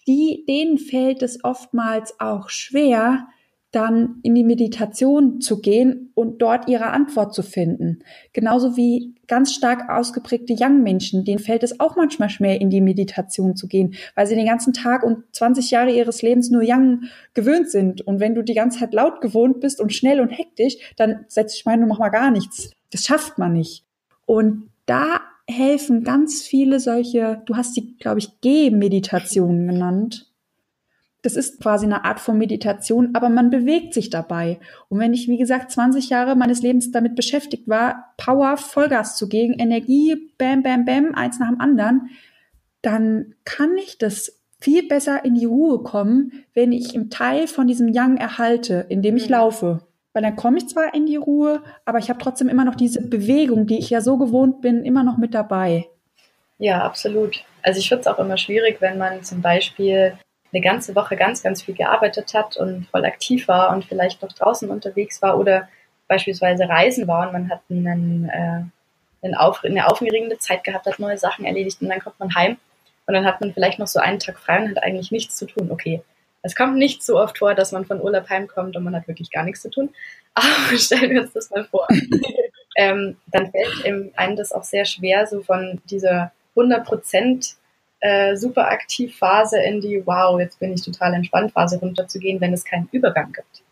die, 0.06 0.44
denen 0.46 0.78
fällt 0.78 1.22
es 1.24 1.42
oftmals 1.42 2.20
auch 2.20 2.50
schwer, 2.50 3.26
dann 3.72 4.18
in 4.22 4.34
die 4.34 4.42
Meditation 4.42 5.40
zu 5.40 5.60
gehen 5.60 6.10
und 6.14 6.42
dort 6.42 6.68
ihre 6.68 6.86
Antwort 6.86 7.34
zu 7.34 7.42
finden. 7.42 8.00
Genauso 8.32 8.76
wie 8.76 9.14
ganz 9.28 9.54
stark 9.54 9.88
ausgeprägte 9.88 10.56
Young-Menschen, 10.58 11.24
denen 11.24 11.38
fällt 11.38 11.62
es 11.62 11.78
auch 11.78 11.94
manchmal 11.94 12.30
schwer, 12.30 12.60
in 12.60 12.70
die 12.70 12.80
Meditation 12.80 13.54
zu 13.54 13.68
gehen, 13.68 13.94
weil 14.16 14.26
sie 14.26 14.34
den 14.34 14.46
ganzen 14.46 14.72
Tag 14.72 15.04
und 15.04 15.24
20 15.32 15.70
Jahre 15.70 15.92
ihres 15.92 16.22
Lebens 16.22 16.50
nur 16.50 16.62
Young 16.64 17.02
gewöhnt 17.32 17.70
sind. 17.70 18.04
Und 18.06 18.18
wenn 18.18 18.34
du 18.34 18.42
die 18.42 18.54
ganze 18.54 18.80
Zeit 18.80 18.92
laut 18.92 19.20
gewohnt 19.20 19.60
bist 19.60 19.80
und 19.80 19.92
schnell 19.92 20.20
und 20.20 20.30
hektisch, 20.30 20.76
dann 20.96 21.24
setz 21.28 21.54
dich 21.54 21.64
mal 21.64 21.80
und 21.80 21.88
mach 21.88 22.00
mal 22.00 22.08
gar 22.08 22.32
nichts. 22.32 22.72
Das 22.90 23.04
schafft 23.04 23.38
man 23.38 23.52
nicht. 23.52 23.84
Und 24.26 24.70
da 24.86 25.20
helfen 25.46 26.02
ganz 26.02 26.42
viele 26.42 26.80
solche, 26.80 27.42
du 27.46 27.56
hast 27.56 27.76
die, 27.76 27.96
glaube 27.98 28.18
ich, 28.18 28.40
G-Meditationen 28.40 29.68
genannt 29.68 30.29
das 31.22 31.36
ist 31.36 31.60
quasi 31.60 31.86
eine 31.86 32.04
Art 32.04 32.20
von 32.20 32.38
Meditation, 32.38 33.10
aber 33.14 33.28
man 33.28 33.50
bewegt 33.50 33.94
sich 33.94 34.10
dabei. 34.10 34.58
Und 34.88 34.98
wenn 34.98 35.12
ich, 35.12 35.28
wie 35.28 35.36
gesagt, 35.38 35.70
20 35.70 36.08
Jahre 36.08 36.34
meines 36.36 36.62
Lebens 36.62 36.90
damit 36.90 37.14
beschäftigt 37.14 37.68
war, 37.68 38.14
Power, 38.16 38.56
Vollgas 38.56 39.16
zu 39.16 39.28
geben, 39.28 39.54
Energie, 39.58 40.16
bam, 40.38 40.62
bam, 40.62 40.84
bam, 40.84 41.14
eins 41.14 41.38
nach 41.38 41.48
dem 41.48 41.60
anderen, 41.60 42.10
dann 42.82 43.34
kann 43.44 43.76
ich 43.76 43.98
das 43.98 44.40
viel 44.60 44.86
besser 44.86 45.24
in 45.24 45.34
die 45.34 45.46
Ruhe 45.46 45.82
kommen, 45.82 46.44
wenn 46.54 46.72
ich 46.72 46.94
im 46.94 47.10
Teil 47.10 47.46
von 47.46 47.66
diesem 47.66 47.88
Yang 47.88 48.16
erhalte, 48.18 48.86
indem 48.88 49.16
ich 49.16 49.26
mhm. 49.26 49.32
laufe. 49.32 49.80
Weil 50.12 50.22
dann 50.22 50.36
komme 50.36 50.58
ich 50.58 50.68
zwar 50.68 50.94
in 50.94 51.06
die 51.06 51.16
Ruhe, 51.16 51.62
aber 51.84 51.98
ich 51.98 52.08
habe 52.08 52.18
trotzdem 52.20 52.48
immer 52.48 52.64
noch 52.64 52.74
diese 52.74 53.00
Bewegung, 53.00 53.66
die 53.66 53.78
ich 53.78 53.90
ja 53.90 54.00
so 54.00 54.16
gewohnt 54.16 54.60
bin, 54.60 54.84
immer 54.84 55.04
noch 55.04 55.18
mit 55.18 55.34
dabei. 55.34 55.86
Ja, 56.58 56.82
absolut. 56.82 57.44
Also 57.62 57.78
ich 57.78 57.88
finde 57.88 58.00
es 58.00 58.06
auch 58.06 58.18
immer 58.18 58.36
schwierig, 58.36 58.80
wenn 58.80 58.98
man 58.98 59.22
zum 59.22 59.40
Beispiel 59.40 60.14
eine 60.52 60.62
ganze 60.62 60.94
Woche 60.94 61.16
ganz, 61.16 61.42
ganz 61.42 61.62
viel 61.62 61.74
gearbeitet 61.74 62.34
hat 62.34 62.56
und 62.56 62.88
voll 62.88 63.04
aktiv 63.04 63.48
war 63.48 63.70
und 63.70 63.84
vielleicht 63.84 64.22
noch 64.22 64.32
draußen 64.32 64.68
unterwegs 64.70 65.22
war 65.22 65.38
oder 65.38 65.68
beispielsweise 66.08 66.68
reisen 66.68 67.06
war 67.06 67.26
und 67.26 67.32
man 67.32 67.50
hat 67.50 67.60
einen, 67.70 68.28
äh, 68.28 68.62
einen 69.22 69.34
auf, 69.36 69.62
eine 69.64 69.86
aufregende 69.86 70.38
Zeit 70.38 70.64
gehabt, 70.64 70.86
hat 70.86 70.98
neue 70.98 71.18
Sachen 71.18 71.44
erledigt 71.44 71.80
und 71.80 71.88
dann 71.88 72.00
kommt 72.00 72.18
man 72.18 72.34
heim 72.34 72.56
und 73.06 73.14
dann 73.14 73.24
hat 73.24 73.40
man 73.40 73.52
vielleicht 73.54 73.78
noch 73.78 73.86
so 73.86 74.00
einen 74.00 74.18
Tag 74.18 74.38
frei 74.38 74.60
und 74.60 74.70
hat 74.70 74.82
eigentlich 74.82 75.10
nichts 75.10 75.36
zu 75.36 75.46
tun. 75.46 75.70
Okay, 75.70 76.02
es 76.42 76.56
kommt 76.56 76.76
nicht 76.76 77.02
so 77.02 77.18
oft 77.18 77.38
vor, 77.38 77.54
dass 77.54 77.72
man 77.72 77.84
von 77.84 78.00
Urlaub 78.00 78.28
heimkommt 78.28 78.76
und 78.76 78.84
man 78.84 78.96
hat 78.96 79.06
wirklich 79.08 79.30
gar 79.30 79.44
nichts 79.44 79.62
zu 79.62 79.70
tun. 79.70 79.90
Aber 80.34 80.76
stellen 80.76 81.10
wir 81.10 81.22
uns 81.22 81.32
das 81.32 81.50
mal 81.50 81.64
vor. 81.64 81.86
ähm, 82.76 83.16
dann 83.26 83.50
fällt 83.50 84.14
einem 84.16 84.36
das 84.36 84.52
auch 84.52 84.62
sehr 84.64 84.84
schwer, 84.84 85.26
so 85.26 85.42
von 85.42 85.80
dieser 85.90 86.32
100 86.56 86.84
Prozent 86.84 87.56
äh, 88.00 88.36
super 88.36 88.70
aktiv 88.70 89.16
Phase 89.16 89.60
in 89.60 89.80
die 89.80 90.02
Wow, 90.06 90.40
jetzt 90.40 90.58
bin 90.58 90.72
ich 90.72 90.82
total 90.82 91.14
entspannt 91.14 91.52
Phase 91.52 91.78
runterzugehen, 91.78 92.40
wenn 92.40 92.52
es 92.52 92.64
keinen 92.64 92.88
Übergang 92.92 93.32
gibt. 93.32 93.62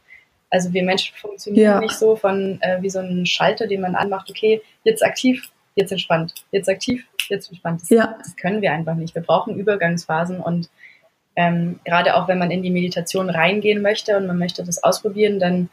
Also 0.50 0.72
wir 0.72 0.82
Menschen 0.82 1.14
funktionieren 1.16 1.64
ja. 1.64 1.80
nicht 1.80 1.98
so 1.98 2.16
von 2.16 2.58
äh, 2.62 2.80
wie 2.80 2.90
so 2.90 3.00
ein 3.00 3.26
Schalter, 3.26 3.66
den 3.66 3.82
man 3.82 3.94
anmacht, 3.94 4.30
okay, 4.30 4.62
jetzt 4.84 5.04
aktiv, 5.04 5.50
jetzt 5.74 5.92
entspannt, 5.92 6.34
jetzt 6.52 6.68
aktiv, 6.68 7.06
jetzt 7.28 7.48
entspannt. 7.48 7.82
Das, 7.82 7.90
ja. 7.90 8.16
das 8.18 8.36
können 8.36 8.62
wir 8.62 8.72
einfach 8.72 8.94
nicht. 8.94 9.14
Wir 9.14 9.22
brauchen 9.22 9.56
Übergangsphasen 9.56 10.40
und 10.40 10.70
ähm, 11.36 11.80
gerade 11.84 12.16
auch 12.16 12.28
wenn 12.28 12.38
man 12.38 12.50
in 12.50 12.62
die 12.62 12.70
Meditation 12.70 13.30
reingehen 13.30 13.82
möchte 13.82 14.16
und 14.16 14.26
man 14.26 14.38
möchte 14.38 14.64
das 14.64 14.82
ausprobieren, 14.82 15.38
dann 15.38 15.68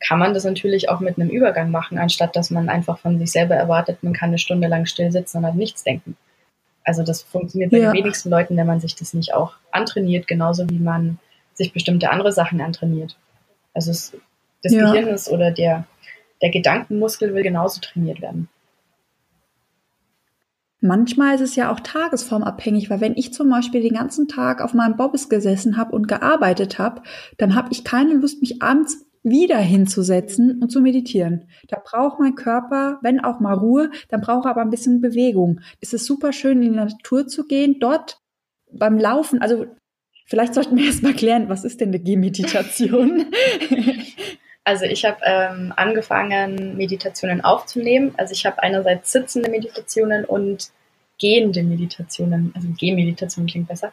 kann 0.00 0.18
man 0.18 0.34
das 0.34 0.44
natürlich 0.44 0.88
auch 0.88 1.00
mit 1.00 1.18
einem 1.18 1.30
Übergang 1.30 1.70
machen, 1.70 1.98
anstatt 1.98 2.36
dass 2.36 2.50
man 2.50 2.68
einfach 2.68 2.98
von 2.98 3.18
sich 3.18 3.32
selber 3.32 3.54
erwartet, 3.54 4.02
man 4.02 4.12
kann 4.12 4.28
eine 4.28 4.38
Stunde 4.38 4.68
lang 4.68 4.86
still 4.86 5.10
sitzen 5.10 5.38
und 5.38 5.44
an 5.46 5.56
nichts 5.56 5.82
denken. 5.82 6.16
Also 6.84 7.02
das 7.02 7.22
funktioniert 7.22 7.70
bei 7.70 7.78
ja. 7.78 7.90
den 7.90 7.98
wenigsten 7.98 8.30
Leuten, 8.30 8.56
wenn 8.56 8.66
man 8.66 8.80
sich 8.80 8.94
das 8.94 9.14
nicht 9.14 9.32
auch 9.34 9.54
antrainiert, 9.72 10.26
genauso 10.26 10.68
wie 10.68 10.78
man 10.78 11.18
sich 11.54 11.72
bestimmte 11.72 12.10
andere 12.10 12.32
Sachen 12.32 12.60
antrainiert. 12.60 13.16
Also 13.72 13.90
es, 13.90 14.16
das 14.62 14.72
ja. 14.72 14.92
Gehirn 14.92 15.08
ist 15.08 15.30
oder 15.30 15.50
der, 15.50 15.86
der 16.42 16.50
Gedankenmuskel 16.50 17.34
will 17.34 17.42
genauso 17.42 17.80
trainiert 17.80 18.20
werden. 18.20 18.48
Manchmal 20.80 21.36
ist 21.36 21.40
es 21.40 21.56
ja 21.56 21.72
auch 21.72 21.80
tagesformabhängig, 21.80 22.90
weil 22.90 23.00
wenn 23.00 23.16
ich 23.16 23.32
zum 23.32 23.48
Beispiel 23.48 23.80
den 23.80 23.94
ganzen 23.94 24.28
Tag 24.28 24.60
auf 24.60 24.74
meinem 24.74 24.98
Bobbes 24.98 25.30
gesessen 25.30 25.78
habe 25.78 25.92
und 25.92 26.08
gearbeitet 26.08 26.78
habe, 26.78 27.00
dann 27.38 27.54
habe 27.54 27.68
ich 27.72 27.84
keine 27.84 28.12
Lust, 28.12 28.42
mich 28.42 28.60
abends 28.60 29.06
wieder 29.24 29.58
hinzusetzen 29.58 30.60
und 30.60 30.70
zu 30.70 30.80
meditieren. 30.80 31.48
Da 31.68 31.82
braucht 31.82 32.20
mein 32.20 32.34
Körper, 32.34 32.98
wenn 33.02 33.24
auch 33.24 33.40
mal 33.40 33.54
Ruhe, 33.54 33.90
dann 34.08 34.20
braucht 34.20 34.44
er 34.44 34.50
aber 34.50 34.60
ein 34.60 34.70
bisschen 34.70 35.00
Bewegung. 35.00 35.60
Es 35.80 35.92
ist 35.92 36.04
super 36.04 36.32
schön, 36.32 36.62
in 36.62 36.72
die 36.72 36.76
Natur 36.76 37.26
zu 37.26 37.46
gehen, 37.46 37.78
dort 37.80 38.20
beim 38.70 38.98
Laufen, 38.98 39.40
also 39.40 39.66
vielleicht 40.26 40.54
sollten 40.54 40.76
wir 40.76 40.84
erst 40.86 41.02
mal 41.02 41.14
klären, 41.14 41.48
was 41.48 41.64
ist 41.64 41.80
denn 41.80 41.88
eine 41.88 42.00
Gehmeditation? 42.00 43.26
Also 44.66 44.86
ich 44.86 45.04
habe 45.04 45.18
ähm, 45.24 45.74
angefangen, 45.76 46.78
Meditationen 46.78 47.42
aufzunehmen. 47.42 48.14
Also 48.16 48.32
ich 48.32 48.46
habe 48.46 48.62
einerseits 48.62 49.12
sitzende 49.12 49.50
Meditationen 49.50 50.24
und 50.24 50.70
gehende 51.20 51.62
Meditationen, 51.62 52.50
also 52.56 52.68
Gehmeditation 52.78 53.46
klingt 53.46 53.68
besser. 53.68 53.92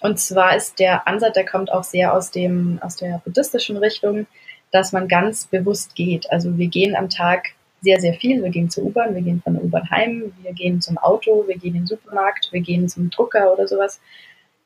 Und 0.00 0.20
zwar 0.20 0.56
ist 0.56 0.78
der 0.78 1.08
Ansatz, 1.08 1.34
der 1.34 1.44
kommt 1.44 1.72
auch 1.72 1.82
sehr 1.82 2.14
aus 2.14 2.30
dem, 2.30 2.78
aus 2.80 2.94
der 2.94 3.22
buddhistischen 3.24 3.76
Richtung, 3.76 4.26
dass 4.74 4.90
man 4.90 5.06
ganz 5.06 5.46
bewusst 5.46 5.94
geht. 5.94 6.28
Also 6.32 6.58
wir 6.58 6.66
gehen 6.66 6.96
am 6.96 7.08
Tag 7.08 7.50
sehr, 7.80 8.00
sehr 8.00 8.14
viel. 8.14 8.42
Wir 8.42 8.50
gehen 8.50 8.70
zur 8.70 8.82
U-Bahn, 8.86 9.14
wir 9.14 9.22
gehen 9.22 9.40
von 9.40 9.54
der 9.54 9.62
U-Bahn 9.62 9.88
heim, 9.88 10.32
wir 10.42 10.52
gehen 10.52 10.80
zum 10.80 10.98
Auto, 10.98 11.44
wir 11.46 11.56
gehen 11.56 11.76
in 11.76 11.82
den 11.82 11.86
Supermarkt, 11.86 12.48
wir 12.50 12.60
gehen 12.60 12.88
zum 12.88 13.08
Drucker 13.08 13.52
oder 13.52 13.68
sowas. 13.68 14.00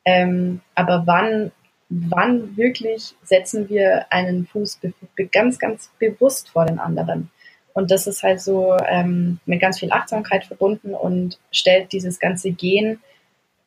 Ähm, 0.05 0.61
aber 0.73 1.03
wann, 1.05 1.51
wann 1.89 2.57
wirklich 2.57 3.13
setzen 3.21 3.69
wir 3.69 4.11
einen 4.11 4.47
Fuß 4.47 4.79
ganz, 5.31 5.59
ganz 5.59 5.91
bewusst 5.99 6.49
vor 6.49 6.65
den 6.65 6.79
anderen? 6.79 7.29
Und 7.73 7.91
das 7.91 8.07
ist 8.07 8.23
halt 8.23 8.41
so 8.41 8.75
ähm, 8.87 9.39
mit 9.45 9.61
ganz 9.61 9.77
viel 9.77 9.91
Achtsamkeit 9.91 10.43
verbunden 10.43 10.95
und 10.95 11.37
stellt 11.51 11.91
dieses 11.91 12.19
ganze 12.19 12.49
Gehen 12.49 12.99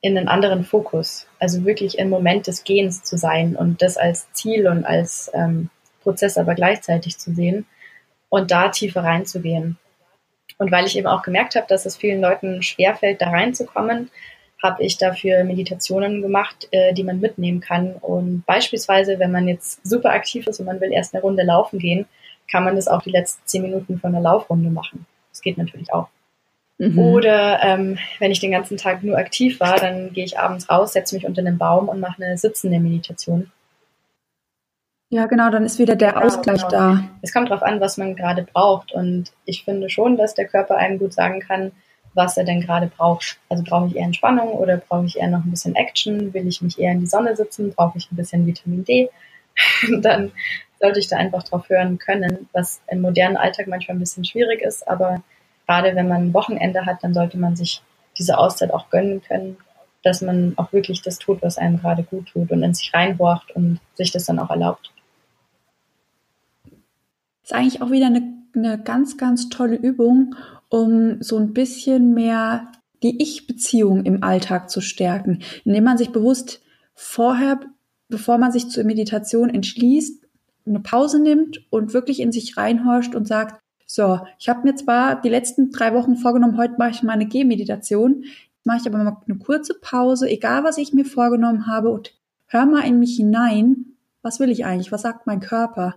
in 0.00 0.18
einen 0.18 0.26
anderen 0.26 0.64
Fokus. 0.64 1.28
Also 1.38 1.64
wirklich 1.64 1.98
im 2.00 2.10
Moment 2.10 2.48
des 2.48 2.64
Gehens 2.64 3.04
zu 3.04 3.16
sein 3.16 3.54
und 3.54 3.80
das 3.80 3.96
als 3.96 4.32
Ziel 4.32 4.66
und 4.66 4.84
als 4.84 5.30
ähm, 5.34 5.70
Prozess 6.02 6.38
aber 6.38 6.54
gleichzeitig 6.54 7.18
zu 7.18 7.32
sehen 7.32 7.66
und 8.28 8.50
da 8.50 8.68
tiefer 8.68 9.04
reinzugehen. 9.04 9.78
Und 10.58 10.70
weil 10.70 10.86
ich 10.86 10.96
eben 10.96 11.06
auch 11.06 11.22
gemerkt 11.22 11.54
habe, 11.56 11.66
dass 11.68 11.86
es 11.86 11.96
vielen 11.96 12.20
Leuten 12.20 12.62
schwerfällt, 12.62 13.20
da 13.20 13.30
reinzukommen, 13.30 14.10
habe 14.62 14.82
ich 14.82 14.96
dafür 14.96 15.42
Meditationen 15.44 16.22
gemacht, 16.22 16.68
äh, 16.70 16.94
die 16.94 17.02
man 17.02 17.20
mitnehmen 17.20 17.60
kann. 17.60 17.94
Und 17.94 18.44
beispielsweise, 18.46 19.18
wenn 19.18 19.32
man 19.32 19.48
jetzt 19.48 19.84
super 19.84 20.10
aktiv 20.10 20.46
ist 20.46 20.60
und 20.60 20.66
man 20.66 20.80
will 20.80 20.92
erst 20.92 21.14
eine 21.14 21.22
Runde 21.22 21.42
laufen 21.42 21.78
gehen, 21.78 22.06
kann 22.50 22.64
man 22.64 22.76
das 22.76 22.86
auch 22.86 23.02
die 23.02 23.10
letzten 23.10 23.42
zehn 23.44 23.62
Minuten 23.62 23.98
von 23.98 24.12
der 24.12 24.20
Laufrunde 24.20 24.70
machen. 24.70 25.06
Das 25.30 25.40
geht 25.40 25.58
natürlich 25.58 25.92
auch. 25.92 26.08
Mhm. 26.78 26.98
Oder 26.98 27.62
ähm, 27.62 27.98
wenn 28.18 28.30
ich 28.30 28.40
den 28.40 28.52
ganzen 28.52 28.76
Tag 28.76 29.02
nur 29.02 29.16
aktiv 29.16 29.58
war, 29.60 29.76
dann 29.76 30.12
gehe 30.12 30.24
ich 30.24 30.38
abends 30.38 30.68
raus, 30.70 30.92
setze 30.92 31.14
mich 31.14 31.26
unter 31.26 31.40
einen 31.40 31.58
Baum 31.58 31.88
und 31.88 32.00
mache 32.00 32.22
eine 32.22 32.38
sitzende 32.38 32.78
Meditation. 32.78 33.50
Ja, 35.12 35.26
genau, 35.26 35.50
dann 35.50 35.66
ist 35.66 35.78
wieder 35.78 35.94
der 35.94 36.14
genau, 36.14 36.24
Ausgleich 36.24 36.66
genau. 36.66 36.70
da. 36.70 37.04
Es 37.20 37.34
kommt 37.34 37.50
darauf 37.50 37.62
an, 37.62 37.82
was 37.82 37.98
man 37.98 38.16
gerade 38.16 38.44
braucht. 38.44 38.92
Und 38.92 39.30
ich 39.44 39.62
finde 39.62 39.90
schon, 39.90 40.16
dass 40.16 40.32
der 40.32 40.46
Körper 40.46 40.76
einem 40.78 40.98
gut 40.98 41.12
sagen 41.12 41.40
kann, 41.40 41.72
was 42.14 42.38
er 42.38 42.44
denn 42.44 42.62
gerade 42.62 42.86
braucht. 42.86 43.38
Also 43.50 43.62
brauche 43.62 43.88
ich 43.88 43.96
eher 43.96 44.06
Entspannung 44.06 44.52
oder 44.52 44.78
brauche 44.78 45.04
ich 45.04 45.18
eher 45.18 45.28
noch 45.28 45.44
ein 45.44 45.50
bisschen 45.50 45.74
Action? 45.74 46.32
Will 46.32 46.48
ich 46.48 46.62
mich 46.62 46.78
eher 46.78 46.92
in 46.92 47.00
die 47.00 47.06
Sonne 47.06 47.36
sitzen? 47.36 47.74
Brauche 47.74 47.98
ich 47.98 48.10
ein 48.10 48.16
bisschen 48.16 48.46
Vitamin 48.46 48.86
D? 48.86 49.10
dann 50.00 50.32
sollte 50.80 50.98
ich 50.98 51.08
da 51.08 51.18
einfach 51.18 51.42
drauf 51.42 51.68
hören 51.68 51.98
können, 51.98 52.48
was 52.54 52.80
im 52.88 53.02
modernen 53.02 53.36
Alltag 53.36 53.66
manchmal 53.66 53.98
ein 53.98 54.00
bisschen 54.00 54.24
schwierig 54.24 54.62
ist, 54.62 54.88
aber 54.88 55.22
gerade 55.66 55.94
wenn 55.94 56.08
man 56.08 56.28
ein 56.28 56.34
Wochenende 56.34 56.86
hat, 56.86 57.04
dann 57.04 57.12
sollte 57.12 57.36
man 57.36 57.54
sich 57.54 57.82
diese 58.18 58.38
Auszeit 58.38 58.72
auch 58.72 58.88
gönnen 58.88 59.20
können, 59.22 59.58
dass 60.02 60.22
man 60.22 60.54
auch 60.56 60.72
wirklich 60.72 61.02
das 61.02 61.18
tut, 61.18 61.42
was 61.42 61.58
einem 61.58 61.78
gerade 61.82 62.02
gut 62.02 62.28
tut 62.32 62.50
und 62.50 62.62
in 62.62 62.72
sich 62.72 62.94
reinhorcht 62.94 63.50
und 63.54 63.78
sich 63.92 64.10
das 64.10 64.24
dann 64.24 64.38
auch 64.38 64.48
erlaubt. 64.48 64.91
Ist 67.42 67.52
eigentlich 67.52 67.82
auch 67.82 67.90
wieder 67.90 68.06
eine, 68.06 68.32
eine 68.54 68.78
ganz, 68.82 69.16
ganz 69.16 69.48
tolle 69.48 69.76
Übung, 69.76 70.34
um 70.68 71.20
so 71.20 71.36
ein 71.36 71.52
bisschen 71.52 72.14
mehr 72.14 72.72
die 73.02 73.20
Ich-Beziehung 73.20 74.04
im 74.04 74.22
Alltag 74.22 74.70
zu 74.70 74.80
stärken, 74.80 75.40
indem 75.64 75.84
man 75.84 75.98
sich 75.98 76.10
bewusst 76.10 76.62
vorher, 76.94 77.60
bevor 78.08 78.38
man 78.38 78.52
sich 78.52 78.68
zur 78.68 78.84
Meditation 78.84 79.50
entschließt, 79.50 80.22
eine 80.66 80.80
Pause 80.80 81.20
nimmt 81.20 81.66
und 81.70 81.92
wirklich 81.92 82.20
in 82.20 82.30
sich 82.30 82.56
reinhorcht 82.56 83.14
und 83.14 83.26
sagt, 83.26 83.60
so, 83.86 84.20
ich 84.38 84.48
habe 84.48 84.62
mir 84.62 84.74
zwar 84.74 85.20
die 85.20 85.28
letzten 85.28 85.70
drei 85.70 85.92
Wochen 85.92 86.16
vorgenommen, 86.16 86.56
heute 86.56 86.76
mache 86.78 86.90
ich 86.90 87.02
mal 87.02 87.12
eine 87.12 87.26
Gehmeditation, 87.26 88.24
mache 88.64 88.78
ich 88.80 88.86
aber 88.86 89.02
mal 89.02 89.16
eine 89.28 89.38
kurze 89.38 89.74
Pause, 89.74 90.30
egal 90.30 90.64
was 90.64 90.78
ich 90.78 90.92
mir 90.92 91.04
vorgenommen 91.04 91.66
habe 91.66 91.90
und 91.90 92.14
hör 92.46 92.64
mal 92.64 92.86
in 92.86 92.98
mich 92.98 93.16
hinein, 93.16 93.96
was 94.22 94.38
will 94.38 94.50
ich 94.50 94.64
eigentlich, 94.64 94.92
was 94.92 95.02
sagt 95.02 95.26
mein 95.26 95.40
Körper? 95.40 95.96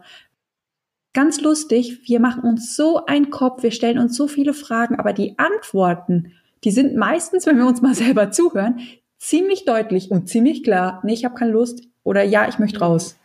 Ganz 1.16 1.40
lustig, 1.40 2.02
wir 2.10 2.20
machen 2.20 2.44
uns 2.44 2.76
so 2.76 3.06
einen 3.06 3.30
Kopf, 3.30 3.64
wir 3.64 3.72
stellen 3.72 4.00
uns 4.00 4.18
so 4.18 4.28
viele 4.28 4.54
Fragen, 4.54 5.00
aber 5.00 5.14
die 5.14 5.40
Antworten, 5.40 6.34
die 6.66 6.72
sind 6.72 6.98
meistens, 6.98 7.46
wenn 7.46 7.58
wir 7.58 7.66
uns 7.66 7.82
mal 7.82 7.96
selber 7.96 8.32
zuhören, 8.32 8.82
ziemlich 9.18 9.64
deutlich 9.64 10.12
und 10.12 10.28
ziemlich 10.28 10.62
klar. 10.62 11.00
Nee, 11.06 11.14
ich 11.14 11.24
habe 11.24 11.36
keine 11.36 11.54
Lust 11.54 11.88
oder 12.04 12.22
ja, 12.22 12.50
ich 12.50 12.60
möchte 12.60 12.80
raus. 12.80 13.18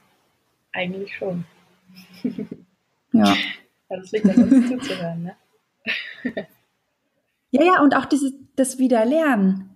Eigentlich 0.71 1.17
schon. 1.17 1.45
ja. 3.13 3.25
ja. 3.25 3.35
Das 3.89 4.13
liegt 4.13 4.27
an 4.27 4.37
uns 4.37 4.69
zuzuhören, 4.69 5.23
ne? 5.25 5.37
ja, 7.51 7.65
ja, 7.65 7.83
und 7.83 7.97
auch 7.97 8.05
dieses, 8.05 8.35
das 8.55 8.79
Wiederlernen 8.79 9.70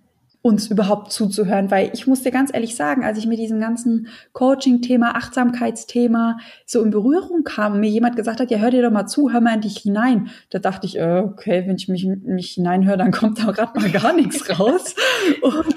uns 0.45 0.67
überhaupt 0.67 1.11
zuzuhören, 1.11 1.71
weil 1.71 1.89
ich 1.95 2.05
muss 2.05 2.21
dir 2.21 2.29
ganz 2.29 2.53
ehrlich 2.53 2.75
sagen, 2.75 3.03
als 3.03 3.17
ich 3.17 3.25
mit 3.25 3.39
diesem 3.39 3.59
ganzen 3.59 4.09
Coaching-Thema, 4.33 5.15
Achtsamkeitsthema 5.15 6.37
so 6.67 6.83
in 6.83 6.91
Berührung 6.91 7.43
kam 7.43 7.73
und 7.73 7.79
mir 7.79 7.89
jemand 7.89 8.15
gesagt 8.15 8.39
hat, 8.39 8.51
ja, 8.51 8.59
hör 8.59 8.69
dir 8.69 8.83
doch 8.83 8.91
mal 8.91 9.07
zu, 9.07 9.33
hör 9.33 9.41
mal 9.41 9.55
in 9.55 9.61
dich 9.61 9.79
hinein, 9.79 10.29
da 10.51 10.59
dachte 10.59 10.85
ich, 10.85 10.99
äh, 10.99 11.23
okay, 11.25 11.63
wenn 11.65 11.77
ich 11.77 11.87
mich, 11.87 12.05
mich 12.05 12.51
hineinhöre, 12.51 12.99
dann 12.99 13.09
kommt 13.11 13.39
da 13.39 13.49
gerade 13.49 13.79
mal 13.79 13.89
gar 13.89 14.13
nichts 14.13 14.47
raus. 14.59 14.93
Und, 15.41 15.75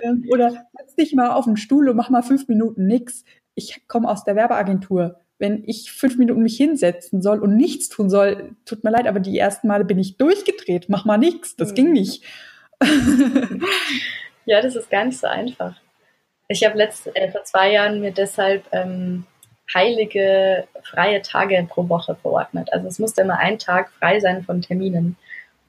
ähm, 0.00 0.24
oder 0.30 0.52
setz 0.78 0.94
dich 0.94 1.12
mal 1.16 1.32
auf 1.32 1.46
den 1.46 1.56
Stuhl 1.56 1.88
und 1.88 1.96
mach 1.96 2.08
mal 2.08 2.22
fünf 2.22 2.46
Minuten 2.46 2.86
nix 2.86 3.24
ich 3.56 3.88
komme 3.88 4.08
aus 4.08 4.22
der 4.22 4.36
Werbeagentur. 4.36 5.18
Wenn 5.38 5.64
ich 5.64 5.90
fünf 5.90 6.16
Minuten 6.16 6.42
mich 6.42 6.56
hinsetzen 6.56 7.22
soll 7.22 7.40
und 7.40 7.56
nichts 7.56 7.88
tun 7.88 8.08
soll, 8.08 8.54
tut 8.64 8.84
mir 8.84 8.90
leid, 8.90 9.06
aber 9.06 9.18
die 9.18 9.36
ersten 9.36 9.66
Male 9.66 9.84
bin 9.84 9.98
ich 9.98 10.16
durchgedreht, 10.18 10.88
mach 10.88 11.04
mal 11.04 11.18
nichts, 11.18 11.56
das 11.56 11.70
mhm. 11.70 11.74
ging 11.74 11.92
nicht. 11.92 12.22
ja, 14.44 14.60
das 14.60 14.76
ist 14.76 14.90
gar 14.90 15.04
nicht 15.04 15.18
so 15.18 15.26
einfach. 15.26 15.74
Ich 16.48 16.64
habe 16.64 16.80
äh, 16.80 17.30
vor 17.30 17.44
zwei 17.44 17.72
Jahren 17.72 18.00
mir 18.00 18.12
deshalb 18.12 18.64
ähm, 18.72 19.26
heilige 19.74 20.68
freie 20.84 21.22
Tage 21.22 21.66
pro 21.68 21.88
Woche 21.88 22.14
verordnet. 22.14 22.72
Also 22.72 22.86
es 22.86 22.98
musste 22.98 23.22
immer 23.22 23.38
ein 23.38 23.58
Tag 23.58 23.90
frei 23.92 24.20
sein 24.20 24.44
von 24.44 24.62
Terminen. 24.62 25.16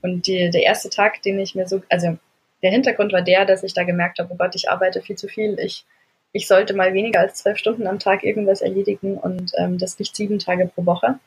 Und 0.01 0.27
die, 0.27 0.49
der 0.51 0.63
erste 0.63 0.89
Tag, 0.89 1.21
den 1.23 1.39
ich 1.39 1.55
mir 1.55 1.67
so, 1.67 1.81
also 1.89 2.17
der 2.61 2.71
Hintergrund 2.71 3.13
war 3.13 3.21
der, 3.21 3.45
dass 3.45 3.63
ich 3.63 3.73
da 3.73 3.83
gemerkt 3.83 4.19
habe, 4.19 4.29
oh 4.31 4.37
Gott, 4.37 4.55
ich 4.55 4.69
arbeite 4.69 5.01
viel 5.01 5.15
zu 5.15 5.27
viel, 5.27 5.57
ich 5.59 5.85
ich 6.31 6.47
sollte 6.47 6.75
mal 6.75 6.93
weniger 6.93 7.21
als 7.21 7.35
zwölf 7.35 7.57
Stunden 7.57 7.87
am 7.87 7.99
Tag 7.99 8.23
irgendwas 8.23 8.61
erledigen 8.61 9.17
und 9.17 9.53
ähm, 9.57 9.77
das 9.77 9.97
nicht 9.97 10.15
sieben 10.15 10.39
Tage 10.39 10.67
pro 10.67 10.85
Woche. 10.85 11.19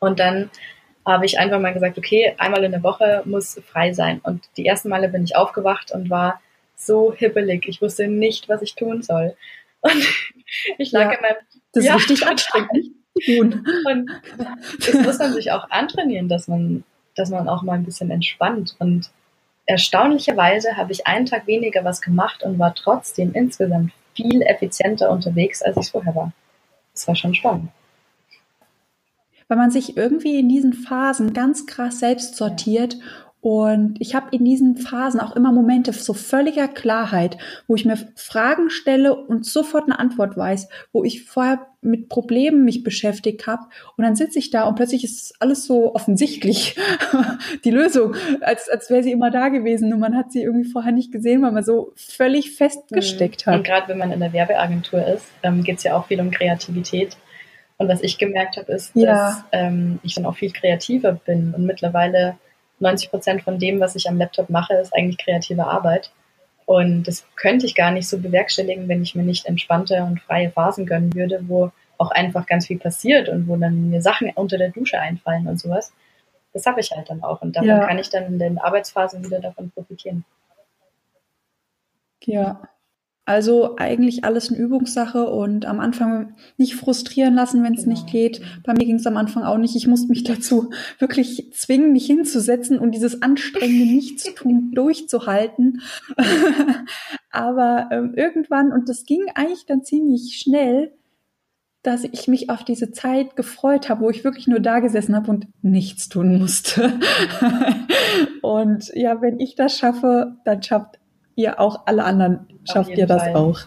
Und 0.00 0.18
dann 0.18 0.50
habe 1.08 1.24
ich 1.26 1.38
einfach 1.38 1.58
mal 1.58 1.72
gesagt, 1.72 1.96
okay, 1.96 2.34
einmal 2.38 2.62
in 2.64 2.72
der 2.72 2.82
Woche 2.82 3.22
muss 3.24 3.60
frei 3.66 3.92
sein. 3.92 4.20
Und 4.22 4.44
die 4.56 4.66
ersten 4.66 4.90
Male 4.90 5.08
bin 5.08 5.24
ich 5.24 5.36
aufgewacht 5.36 5.90
und 5.90 6.10
war 6.10 6.40
so 6.76 7.12
hibbelig. 7.12 7.66
Ich 7.66 7.80
wusste 7.80 8.06
nicht, 8.08 8.48
was 8.48 8.62
ich 8.62 8.74
tun 8.74 9.02
soll. 9.02 9.34
Und 9.80 9.92
ich 10.78 10.92
lag 10.92 11.10
ja, 11.10 11.12
in 11.12 11.22
meinem. 11.22 11.36
Das 11.72 11.84
ist 11.84 11.88
ja, 11.88 11.94
richtig 11.94 12.26
anstrengend. 12.26 12.70
Und 13.28 13.64
das 14.78 14.94
muss 14.94 15.18
man 15.18 15.32
sich 15.32 15.50
auch 15.50 15.68
antrainieren, 15.70 16.28
dass 16.28 16.46
man, 16.46 16.84
dass 17.16 17.30
man 17.30 17.48
auch 17.48 17.62
mal 17.62 17.72
ein 17.72 17.84
bisschen 17.84 18.12
entspannt. 18.12 18.76
Und 18.78 19.10
erstaunlicherweise 19.66 20.76
habe 20.76 20.92
ich 20.92 21.06
einen 21.08 21.26
Tag 21.26 21.48
weniger 21.48 21.84
was 21.84 22.00
gemacht 22.00 22.44
und 22.44 22.60
war 22.60 22.76
trotzdem 22.76 23.32
insgesamt 23.34 23.92
viel 24.14 24.42
effizienter 24.42 25.10
unterwegs, 25.10 25.62
als 25.62 25.76
ich 25.78 25.90
vorher 25.90 26.14
war. 26.14 26.32
Das 26.94 27.08
war 27.08 27.16
schon 27.16 27.34
spannend. 27.34 27.70
Weil 29.48 29.58
man 29.58 29.70
sich 29.70 29.96
irgendwie 29.96 30.38
in 30.38 30.48
diesen 30.48 30.72
Phasen 30.72 31.32
ganz 31.32 31.66
krass 31.66 32.00
selbst 32.00 32.36
sortiert. 32.36 32.98
Und 33.40 33.96
ich 34.00 34.14
habe 34.14 34.34
in 34.36 34.44
diesen 34.44 34.76
Phasen 34.76 35.20
auch 35.20 35.36
immer 35.36 35.52
Momente 35.52 35.92
so 35.92 36.12
völliger 36.12 36.66
Klarheit, 36.66 37.38
wo 37.68 37.76
ich 37.76 37.84
mir 37.84 37.96
Fragen 38.16 38.68
stelle 38.68 39.14
und 39.14 39.46
sofort 39.46 39.84
eine 39.84 39.98
Antwort 39.98 40.36
weiß, 40.36 40.68
wo 40.92 41.04
ich 41.04 41.24
vorher 41.24 41.66
mit 41.80 42.08
Problemen 42.08 42.64
mich 42.64 42.82
beschäftigt 42.82 43.46
habe 43.46 43.62
und 43.96 44.02
dann 44.02 44.16
sitze 44.16 44.40
ich 44.40 44.50
da 44.50 44.64
und 44.64 44.74
plötzlich 44.74 45.04
ist 45.04 45.34
alles 45.38 45.64
so 45.64 45.94
offensichtlich, 45.94 46.76
die 47.64 47.70
Lösung, 47.70 48.16
als, 48.40 48.68
als 48.68 48.90
wäre 48.90 49.04
sie 49.04 49.12
immer 49.12 49.30
da 49.30 49.48
gewesen 49.48 49.92
und 49.92 50.00
man 50.00 50.16
hat 50.16 50.32
sie 50.32 50.42
irgendwie 50.42 50.68
vorher 50.68 50.92
nicht 50.92 51.12
gesehen, 51.12 51.40
weil 51.42 51.52
man 51.52 51.62
so 51.62 51.92
völlig 51.94 52.56
festgesteckt 52.56 53.46
mhm. 53.46 53.50
hat. 53.50 53.56
Und 53.58 53.64
gerade 53.64 53.88
wenn 53.88 53.98
man 53.98 54.10
in 54.10 54.18
der 54.18 54.32
Werbeagentur 54.32 55.06
ist, 55.06 55.26
ähm, 55.44 55.62
geht 55.62 55.78
es 55.78 55.84
ja 55.84 55.96
auch 55.96 56.06
viel 56.06 56.20
um 56.20 56.32
Kreativität. 56.32 57.16
Und 57.78 57.88
was 57.88 58.02
ich 58.02 58.18
gemerkt 58.18 58.56
habe, 58.56 58.72
ist, 58.72 58.94
ja. 58.94 59.06
dass 59.06 59.44
ähm, 59.52 60.00
ich 60.02 60.14
dann 60.14 60.26
auch 60.26 60.36
viel 60.36 60.52
kreativer 60.52 61.12
bin 61.12 61.54
und 61.54 61.64
mittlerweile 61.64 62.36
90 62.80 63.10
Prozent 63.10 63.42
von 63.42 63.58
dem, 63.58 63.80
was 63.80 63.96
ich 63.96 64.08
am 64.08 64.18
Laptop 64.18 64.50
mache, 64.50 64.74
ist 64.74 64.94
eigentlich 64.94 65.18
kreative 65.18 65.64
Arbeit. 65.64 66.12
Und 66.66 67.04
das 67.04 67.24
könnte 67.36 67.66
ich 67.66 67.74
gar 67.74 67.92
nicht 67.92 68.08
so 68.08 68.18
bewerkstelligen, 68.18 68.88
wenn 68.88 69.02
ich 69.02 69.14
mir 69.14 69.22
nicht 69.22 69.46
entspannte 69.46 70.02
und 70.02 70.20
freie 70.20 70.50
Phasen 70.50 70.86
gönnen 70.86 71.14
würde, 71.14 71.40
wo 71.48 71.70
auch 71.96 72.10
einfach 72.10 72.46
ganz 72.46 72.66
viel 72.66 72.78
passiert 72.78 73.28
und 73.28 73.48
wo 73.48 73.56
dann 73.56 73.90
mir 73.90 74.02
Sachen 74.02 74.30
unter 74.34 74.58
der 74.58 74.70
Dusche 74.70 75.00
einfallen 75.00 75.46
und 75.46 75.58
sowas. 75.58 75.92
Das 76.52 76.66
habe 76.66 76.80
ich 76.80 76.90
halt 76.90 77.08
dann 77.10 77.22
auch. 77.22 77.42
Und 77.42 77.56
davon 77.56 77.68
ja. 77.68 77.86
kann 77.86 77.98
ich 77.98 78.10
dann 78.10 78.26
in 78.26 78.38
den 78.38 78.58
Arbeitsphasen 78.58 79.24
wieder 79.24 79.40
davon 79.40 79.70
profitieren. 79.70 80.24
Ja. 82.24 82.60
Also 83.28 83.76
eigentlich 83.76 84.24
alles 84.24 84.48
eine 84.48 84.58
Übungssache 84.58 85.28
und 85.28 85.66
am 85.66 85.80
Anfang 85.80 86.32
nicht 86.56 86.76
frustrieren 86.76 87.34
lassen, 87.34 87.62
wenn 87.62 87.74
es 87.74 87.84
genau. 87.84 87.94
nicht 87.94 88.06
geht. 88.06 88.40
Bei 88.64 88.72
mir 88.72 88.86
ging 88.86 88.94
es 88.94 89.06
am 89.06 89.18
Anfang 89.18 89.42
auch 89.42 89.58
nicht. 89.58 89.76
Ich 89.76 89.86
musste 89.86 90.08
mich 90.08 90.24
dazu 90.24 90.70
wirklich 90.98 91.52
zwingen, 91.52 91.92
mich 91.92 92.06
hinzusetzen 92.06 92.78
und 92.78 92.92
dieses 92.92 93.20
anstrengende 93.20 93.84
Nichtstun 93.94 94.72
durchzuhalten. 94.72 95.82
Aber 97.30 97.90
ähm, 97.92 98.14
irgendwann, 98.16 98.72
und 98.72 98.88
das 98.88 99.04
ging 99.04 99.20
eigentlich 99.34 99.66
dann 99.66 99.84
ziemlich 99.84 100.38
schnell, 100.38 100.94
dass 101.82 102.04
ich 102.04 102.28
mich 102.28 102.48
auf 102.48 102.64
diese 102.64 102.92
Zeit 102.92 103.36
gefreut 103.36 103.90
habe, 103.90 104.00
wo 104.06 104.08
ich 104.08 104.24
wirklich 104.24 104.46
nur 104.46 104.60
da 104.60 104.80
gesessen 104.80 105.14
habe 105.14 105.30
und 105.30 105.48
nichts 105.60 106.08
tun 106.08 106.38
musste. 106.38 106.98
und 108.40 108.90
ja, 108.94 109.20
wenn 109.20 109.38
ich 109.38 109.54
das 109.54 109.76
schaffe, 109.76 110.36
dann 110.46 110.62
schafft 110.62 110.97
ihr 111.38 111.60
auch 111.60 111.82
alle 111.86 112.04
anderen, 112.04 112.46
schafft 112.70 112.90
ihr 112.90 113.06
das 113.06 113.22
Fall. 113.22 113.36
auch. 113.36 113.60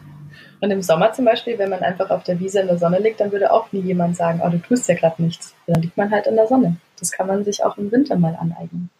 Und 0.59 0.69
im 0.69 0.81
Sommer 0.83 1.11
zum 1.13 1.25
Beispiel, 1.25 1.57
wenn 1.57 1.71
man 1.71 1.79
einfach 1.79 2.11
auf 2.11 2.23
der 2.23 2.39
Wiese 2.39 2.59
in 2.59 2.67
der 2.67 2.77
Sonne 2.77 2.99
liegt, 2.99 3.19
dann 3.19 3.31
würde 3.31 3.51
auch 3.51 3.71
nie 3.71 3.79
jemand 3.79 4.15
sagen, 4.15 4.41
oh, 4.45 4.49
du 4.49 4.59
tust 4.59 4.87
ja 4.87 4.95
gerade 4.95 5.23
nichts. 5.23 5.55
Dann 5.65 5.81
liegt 5.81 5.97
man 5.97 6.11
halt 6.11 6.27
in 6.27 6.35
der 6.35 6.47
Sonne. 6.47 6.75
Das 6.99 7.11
kann 7.11 7.25
man 7.25 7.43
sich 7.43 7.63
auch 7.63 7.77
im 7.77 7.91
Winter 7.91 8.15
mal 8.15 8.37
aneignen. 8.39 8.91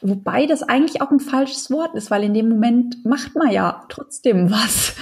Wobei 0.00 0.46
das 0.46 0.62
eigentlich 0.62 1.00
auch 1.02 1.10
ein 1.10 1.18
falsches 1.18 1.70
Wort 1.70 1.94
ist, 1.94 2.10
weil 2.10 2.22
in 2.22 2.34
dem 2.34 2.48
Moment 2.48 3.04
macht 3.04 3.34
man 3.34 3.50
ja 3.50 3.84
trotzdem 3.88 4.50
was. 4.50 4.94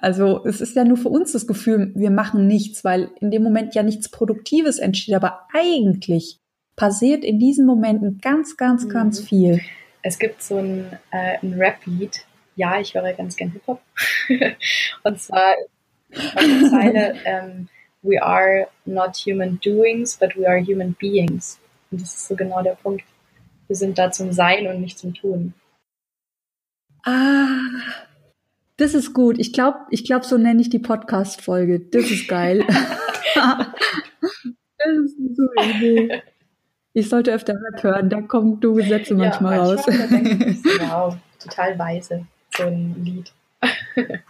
Also 0.00 0.44
es 0.44 0.60
ist 0.60 0.76
ja 0.76 0.84
nur 0.84 0.96
für 0.96 1.08
uns 1.08 1.32
das 1.32 1.46
Gefühl, 1.46 1.92
wir 1.94 2.10
machen 2.10 2.46
nichts, 2.46 2.84
weil 2.84 3.10
in 3.20 3.30
dem 3.30 3.42
Moment 3.42 3.74
ja 3.74 3.82
nichts 3.82 4.10
Produktives 4.10 4.78
entsteht. 4.78 5.14
Aber 5.14 5.40
eigentlich 5.52 6.40
passiert 6.76 7.24
in 7.24 7.38
diesen 7.38 7.64
Momenten 7.66 8.18
ganz, 8.20 8.56
ganz, 8.56 8.84
mhm. 8.84 8.90
ganz 8.90 9.20
viel. 9.20 9.60
Es 10.04 10.18
gibt 10.18 10.42
so 10.42 10.58
ein, 10.58 10.98
äh, 11.10 11.38
ein 11.42 11.54
Rap-Lied. 11.54 12.24
Ja, 12.56 12.78
ich 12.78 12.94
höre 12.94 13.12
ganz 13.14 13.36
gern 13.36 13.50
Hip-Hop. 13.50 13.80
Und 15.02 15.20
zwar 15.20 15.54
die 16.10 16.70
Zeile, 16.70 17.16
ähm, 17.24 17.68
We 18.02 18.22
are 18.22 18.68
not 18.84 19.16
human 19.16 19.58
doings, 19.64 20.16
but 20.16 20.36
we 20.36 20.46
are 20.46 20.60
human 20.60 20.94
beings. 21.00 21.58
Und 21.90 22.00
das 22.02 22.14
ist 22.14 22.28
so 22.28 22.36
genau 22.36 22.62
der 22.62 22.74
Punkt 22.74 23.04
wir 23.66 23.76
sind 23.76 23.98
da 23.98 24.10
zum 24.10 24.32
Sein 24.32 24.66
und 24.66 24.80
nicht 24.80 24.98
zum 24.98 25.14
Tun. 25.14 25.54
Ah, 27.04 27.58
das 28.76 28.94
ist 28.94 29.14
gut. 29.14 29.38
Ich 29.38 29.52
glaube, 29.52 29.78
ich 29.90 30.04
glaube, 30.04 30.24
so 30.24 30.38
nenne 30.38 30.60
ich 30.60 30.70
die 30.70 30.78
Podcast-Folge. 30.78 31.80
Das 31.80 32.10
ist 32.10 32.28
geil. 32.28 32.64
das 33.34 33.66
ist 35.04 35.18
eine 35.18 35.34
super 35.34 35.64
Idee. 35.64 36.22
Ich 36.94 37.08
sollte 37.08 37.32
öfter 37.32 37.54
Rap 37.54 37.82
hören, 37.82 38.08
da 38.08 38.22
kommen 38.22 38.60
du 38.60 38.74
Gesetze 38.74 39.14
manchmal, 39.14 39.56
ja, 39.56 39.64
manchmal 39.64 39.98
raus. 40.06 40.46
Ich, 40.64 40.80
wow, 40.80 41.16
total 41.40 41.78
weise, 41.78 42.24
so 42.56 42.62
ein 42.64 42.94
Lied. 43.04 43.32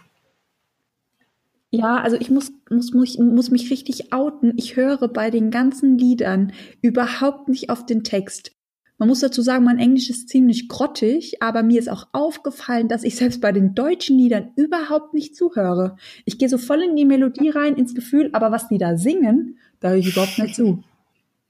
Ja, 1.71 1.97
also 1.97 2.15
ich 2.15 2.29
muss, 2.29 2.53
muss, 2.69 2.93
muss, 2.93 3.17
muss 3.17 3.51
mich 3.51 3.69
richtig 3.69 4.13
outen. 4.13 4.53
Ich 4.55 4.77
höre 4.77 5.09
bei 5.09 5.29
den 5.29 5.51
ganzen 5.51 5.97
Liedern 5.97 6.53
überhaupt 6.81 7.49
nicht 7.49 7.69
auf 7.69 7.85
den 7.85 8.05
Text. 8.05 8.53
Man 8.97 9.09
muss 9.09 9.19
dazu 9.19 9.41
sagen, 9.41 9.65
mein 9.65 9.79
Englisch 9.79 10.09
ist 10.09 10.29
ziemlich 10.29 10.69
grottig, 10.69 11.41
aber 11.43 11.63
mir 11.63 11.79
ist 11.79 11.89
auch 11.89 12.07
aufgefallen, 12.13 12.87
dass 12.87 13.03
ich 13.03 13.17
selbst 13.17 13.41
bei 13.41 13.51
den 13.51 13.75
deutschen 13.75 14.17
Liedern 14.17 14.51
überhaupt 14.55 15.13
nicht 15.13 15.35
zuhöre. 15.35 15.97
Ich 16.23 16.37
gehe 16.37 16.47
so 16.47 16.57
voll 16.57 16.81
in 16.81 16.95
die 16.95 17.03
Melodie 17.03 17.49
rein, 17.49 17.75
ins 17.75 17.93
Gefühl, 17.93 18.29
aber 18.31 18.53
was 18.53 18.69
die 18.69 18.77
da 18.77 18.95
singen, 18.95 19.57
da 19.81 19.89
höre 19.89 19.97
ich 19.97 20.13
überhaupt 20.13 20.39
nicht 20.39 20.55
zu. 20.55 20.81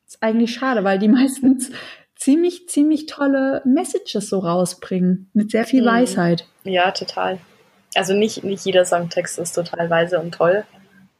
Ist 0.07 0.21
eigentlich 0.21 0.53
schade, 0.53 0.83
weil 0.83 0.99
die 0.99 1.07
meistens 1.09 1.71
ziemlich, 2.15 2.69
ziemlich 2.69 3.05
tolle 3.07 3.61
Messages 3.65 4.29
so 4.29 4.39
rausbringen, 4.39 5.29
mit 5.33 5.51
sehr 5.51 5.65
viel 5.65 5.83
mhm. 5.83 5.87
Weisheit. 5.87 6.47
Ja, 6.63 6.91
total. 6.91 7.39
Also 7.95 8.13
nicht, 8.13 8.43
nicht 8.43 8.65
jeder 8.65 8.85
Songtext 8.85 9.39
ist 9.39 9.53
total 9.53 9.89
weise 9.89 10.19
und 10.19 10.33
toll, 10.33 10.65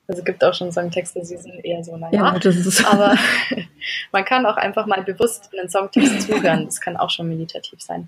also 0.08 0.20
es 0.20 0.26
gibt 0.26 0.44
auch 0.44 0.54
schon 0.54 0.72
Songtexte, 0.72 1.20
die 1.20 1.26
sind 1.26 1.66
eher 1.66 1.84
so, 1.84 1.98
naja. 1.98 2.34
Ja, 2.34 2.40
das 2.40 2.56
ist 2.58 2.86
aber 2.86 3.16
man 4.12 4.24
kann 4.24 4.46
auch 4.46 4.58
einfach 4.58 4.86
mal 4.86 5.04
bewusst 5.04 5.50
einen 5.58 5.70
Songtext 5.70 6.22
zuhören. 6.24 6.66
Das 6.66 6.80
kann 6.80 6.96
auch 6.96 7.10
schon 7.10 7.28
meditativ 7.28 7.82
sein. 7.82 8.08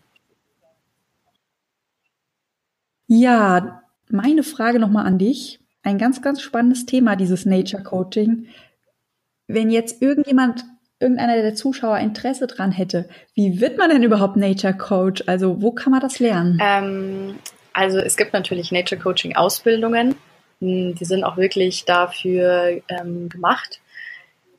Ja, 3.08 3.82
meine 4.10 4.44
Frage 4.44 4.80
nochmal 4.80 5.08
an 5.08 5.18
dich. 5.18 5.60
Ein 5.82 5.98
ganz, 5.98 6.22
ganz 6.22 6.42
spannendes 6.42 6.86
Thema, 6.86 7.16
dieses 7.16 7.46
Nature 7.46 7.82
Coaching. 7.82 8.48
Wenn 9.48 9.70
jetzt 9.70 10.02
irgendjemand, 10.02 10.66
irgendeiner 11.00 11.42
der 11.42 11.56
Zuschauer 11.56 11.98
Interesse 12.00 12.48
dran 12.48 12.72
hätte, 12.72 13.08
wie 13.34 13.62
wird 13.62 13.78
man 13.78 13.90
denn 13.90 14.04
überhaupt 14.04 14.36
Nature 14.36 14.76
Coach? 14.76 15.24
Also 15.28 15.62
wo 15.62 15.72
kann 15.72 15.92
man 15.92 16.02
das 16.02 16.20
lernen? 16.20 16.60
Ähm, 16.62 17.36
also 17.74 18.00
es 18.00 18.18
gibt 18.18 18.34
natürlich 18.34 18.72
Nature 18.72 19.00
Coaching 19.00 19.36
Ausbildungen. 19.36 20.16
Hm, 20.60 20.96
die 20.96 21.06
sind 21.06 21.24
auch 21.24 21.38
wirklich 21.38 21.86
dafür 21.86 22.82
ähm, 22.90 23.30
gemacht. 23.30 23.80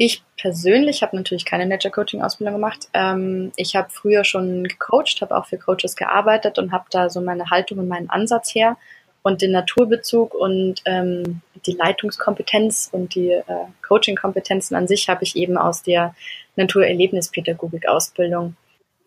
Ich 0.00 0.22
persönlich 0.40 1.02
habe 1.02 1.16
natürlich 1.16 1.44
keine 1.44 1.66
Nature 1.66 1.90
Coaching 1.90 2.22
Ausbildung 2.22 2.54
gemacht. 2.54 2.88
Ähm, 2.94 3.50
ich 3.56 3.74
habe 3.74 3.90
früher 3.90 4.22
schon 4.24 4.64
gecoacht, 4.64 5.20
habe 5.20 5.36
auch 5.36 5.46
für 5.46 5.58
Coaches 5.58 5.96
gearbeitet 5.96 6.58
und 6.58 6.70
habe 6.70 6.84
da 6.90 7.10
so 7.10 7.20
meine 7.20 7.50
Haltung 7.50 7.78
und 7.78 7.88
meinen 7.88 8.08
Ansatz 8.08 8.54
her 8.54 8.76
und 9.28 9.42
den 9.42 9.52
Naturbezug 9.52 10.34
und 10.34 10.82
ähm, 10.86 11.42
die 11.66 11.72
Leitungskompetenz 11.72 12.88
und 12.90 13.14
die 13.14 13.30
äh, 13.30 13.44
Coaching-Kompetenzen 13.86 14.74
an 14.74 14.88
sich 14.88 15.08
habe 15.08 15.22
ich 15.22 15.36
eben 15.36 15.56
aus 15.56 15.82
der 15.82 16.16
Naturerlebnispädagogik-Ausbildung 16.56 18.56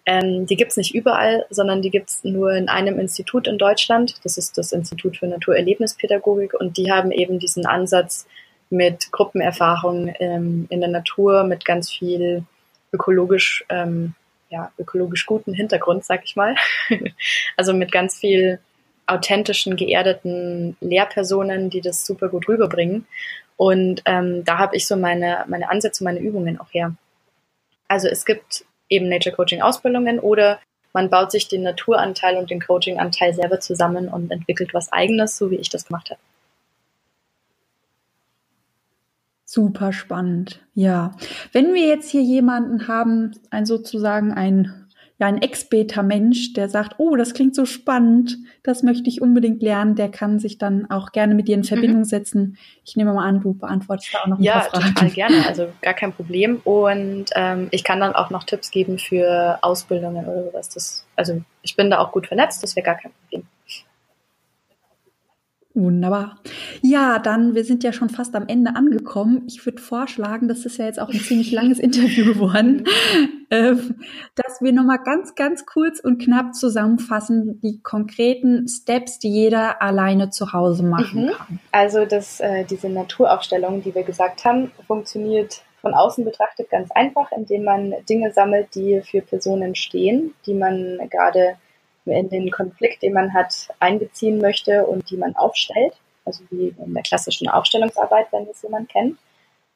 ähm, 0.06 0.46
die 0.48 0.56
gibt 0.56 0.72
es 0.72 0.78
nicht 0.78 0.96
überall, 0.96 1.46
sondern 1.50 1.82
die 1.82 1.92
gibt 1.92 2.10
es 2.10 2.24
nur 2.24 2.54
in 2.54 2.70
einem 2.70 3.00
Institut 3.00 3.48
in 3.48 3.58
Deutschland. 3.58 4.16
Das 4.24 4.38
ist 4.38 4.58
das 4.58 4.72
Institut 4.72 5.18
für 5.18 5.28
Naturerlebnispädagogik 5.28 6.54
und 6.54 6.78
die 6.78 6.92
haben 6.92 7.12
eben 7.12 7.40
diesen 7.40 7.66
Ansatz 7.66 8.28
mit 8.70 9.12
Gruppenerfahrung 9.12 10.14
ähm, 10.20 10.66
in 10.70 10.80
der 10.80 10.90
Natur, 10.90 11.44
mit 11.44 11.66
ganz 11.66 11.92
viel 11.92 12.44
ökologisch, 12.92 13.64
ähm, 13.70 14.16
ja, 14.50 14.72
ökologisch 14.80 15.26
guten 15.26 15.54
Hintergrund, 15.54 16.04
sag 16.04 16.24
ich 16.24 16.36
mal. 16.36 16.56
also 17.58 17.74
mit 17.74 17.92
ganz 17.92 18.18
viel 18.18 18.60
authentischen, 19.12 19.76
geerdeten 19.76 20.76
Lehrpersonen, 20.82 21.70
die 21.70 21.82
das 21.82 22.06
super 22.06 22.30
gut 22.30 22.48
rüberbringen. 22.48 23.06
Und 23.58 24.02
ähm, 24.06 24.44
da 24.44 24.58
habe 24.58 24.76
ich 24.76 24.88
so 24.88 24.96
meine, 24.96 25.46
meine 25.48 25.70
Ansätze, 25.70 26.04
meine 26.04 26.20
Übungen 26.20 26.60
auch 26.60 26.72
her. 26.72 26.96
Also 27.88 28.08
es 28.08 28.26
gibt 28.26 28.66
eben 28.90 29.10
Nature 29.10 29.36
Coaching 29.36 29.62
Ausbildungen 29.62 30.20
oder 30.20 30.60
man 30.94 31.10
baut 31.10 31.32
sich 31.32 31.48
den 31.48 31.64
Naturanteil 31.64 32.38
und 32.38 32.50
den 32.50 32.62
Coaching-Anteil 32.62 33.34
selber 33.34 33.60
zusammen 33.60 34.10
und 34.10 34.32
entwickelt 34.32 34.74
was 34.74 34.92
eigenes, 34.92 35.38
so 35.38 35.52
wie 35.52 35.56
ich 35.56 35.70
das 35.70 35.86
gemacht 35.86 36.10
habe. 36.10 36.20
Super 39.46 39.92
spannend. 39.92 40.62
Ja. 40.74 41.16
Wenn 41.52 41.74
wir 41.74 41.86
jetzt 41.86 42.10
hier 42.10 42.22
jemanden 42.22 42.88
haben, 42.88 43.34
ein 43.50 43.66
sozusagen 43.66 44.32
ein 44.32 44.81
ja, 45.22 45.28
ein 45.28 45.40
Ex-Beta-Mensch, 45.40 46.54
der 46.54 46.68
sagt, 46.68 46.96
oh, 46.98 47.16
das 47.16 47.36
klingt 47.36 47.54
so 47.54 47.66
spannend, 47.66 48.40
das 48.64 48.82
möchte 48.82 49.08
ich 49.08 49.22
unbedingt 49.22 49.62
lernen, 49.62 49.94
der 49.94 50.10
kann 50.10 50.40
sich 50.40 50.58
dann 50.58 50.90
auch 50.90 51.12
gerne 51.12 51.36
mit 51.36 51.48
dir 51.48 51.54
in 51.54 51.64
Verbindung 51.64 52.00
mhm. 52.00 52.06
setzen. 52.06 52.58
Ich 52.84 52.96
nehme 52.96 53.14
mal 53.14 53.24
an, 53.24 53.40
du 53.40 53.54
beantwortest 53.54 54.16
da 54.16 54.24
auch 54.24 54.28
noch 54.28 54.40
ein 54.40 54.44
ja, 54.44 54.62
paar 54.62 54.70
Fragen. 54.72 54.84
Ja, 54.84 54.94
total 54.94 55.10
gerne, 55.12 55.36
also 55.48 55.68
gar 55.84 55.94
kein 55.94 56.12
Problem. 56.12 56.60
Und 56.64 57.26
ähm, 57.36 57.68
ich 57.70 57.84
kann 57.84 58.00
dann 58.00 58.16
auch 58.16 58.32
noch 58.32 58.46
Tipps 58.46 58.72
geben 58.72 58.98
für 58.98 59.60
Ausbildungen 59.62 60.26
oder 60.26 60.46
sowas. 60.46 60.70
Das, 60.70 61.06
also 61.16 61.40
ich 61.62 61.76
bin 61.76 61.92
da 61.92 62.00
auch 62.00 62.12
gut 62.12 62.26
vernetzt, 62.26 62.64
das 62.64 62.76
wäre 62.76 62.86
gar 62.86 62.96
kein 62.96 63.12
Problem. 63.12 63.46
Wunderbar. 65.76 66.40
Ja, 66.82 67.20
dann, 67.20 67.54
wir 67.54 67.64
sind 67.64 67.84
ja 67.84 67.94
schon 67.94 68.10
fast 68.10 68.36
am 68.36 68.48
Ende 68.48 68.76
angekommen. 68.76 69.44
Ich 69.48 69.66
würde 69.66 69.82
vorschlagen, 69.82 70.48
das 70.48 70.66
ist 70.66 70.78
ja 70.78 70.86
jetzt 70.86 71.00
auch 71.00 71.10
ein 71.10 71.20
ziemlich 71.20 71.52
langes 71.52 71.80
Interview 71.80 72.26
geworden, 72.26 72.86
äh, 73.50 73.76
dass 74.36 74.62
wir 74.62 74.74
nochmal 74.74 75.00
ganz, 75.04 75.36
ganz 75.36 75.66
kurz 75.66 76.00
und 76.00 76.22
knapp 76.22 76.56
zusammenfassen, 76.56 77.60
die 77.62 77.82
konkreten 77.82 78.68
Steps, 78.68 79.20
die 79.20 79.30
jeder 79.30 79.82
alleine 79.82 80.32
zu 80.32 80.54
Hause 80.54 80.84
machen 80.84 81.26
mhm. 81.26 81.32
kann. 81.32 81.60
Also 81.72 82.06
das, 82.06 82.40
äh, 82.40 82.66
diese 82.66 82.90
Naturaufstellung, 82.90 83.84
die 83.84 83.94
wir 83.94 84.04
gesagt 84.04 84.44
haben, 84.46 84.72
funktioniert 84.88 85.62
von 85.82 85.94
außen 85.94 86.24
betrachtet 86.24 86.70
ganz 86.70 86.92
einfach, 86.92 87.32
indem 87.32 87.64
man 87.64 87.94
Dinge 88.08 88.32
sammelt, 88.32 88.76
die 88.76 89.02
für 89.02 89.22
Personen 89.22 89.76
stehen, 89.76 90.34
die 90.46 90.54
man 90.54 91.00
gerade 91.10 91.56
in 92.06 92.30
den 92.30 92.52
Konflikt, 92.52 93.02
den 93.04 93.14
man 93.14 93.34
hat, 93.34 93.70
einbeziehen 93.80 94.40
möchte 94.40 94.86
und 94.86 95.10
die 95.10 95.18
man 95.18 95.36
aufstellt. 95.36 95.94
Also 96.26 96.44
wie 96.50 96.76
in 96.78 96.94
der 96.94 97.04
klassischen 97.04 97.50
Aufstellungsarbeit, 97.50 98.28
wenn 98.32 98.46
das 98.46 98.62
jemand 98.62 98.90
kennt. 98.90 99.18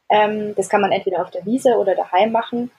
Ähm, 0.09 0.53
das 0.55 0.69
kann 0.69 0.81
man 0.81 0.91
entweder 0.91 1.21
auf 1.21 1.31
der 1.31 1.45
Wiese 1.45 1.77
oder 1.77 1.95
daheim 1.95 2.31
machen. 2.31 2.71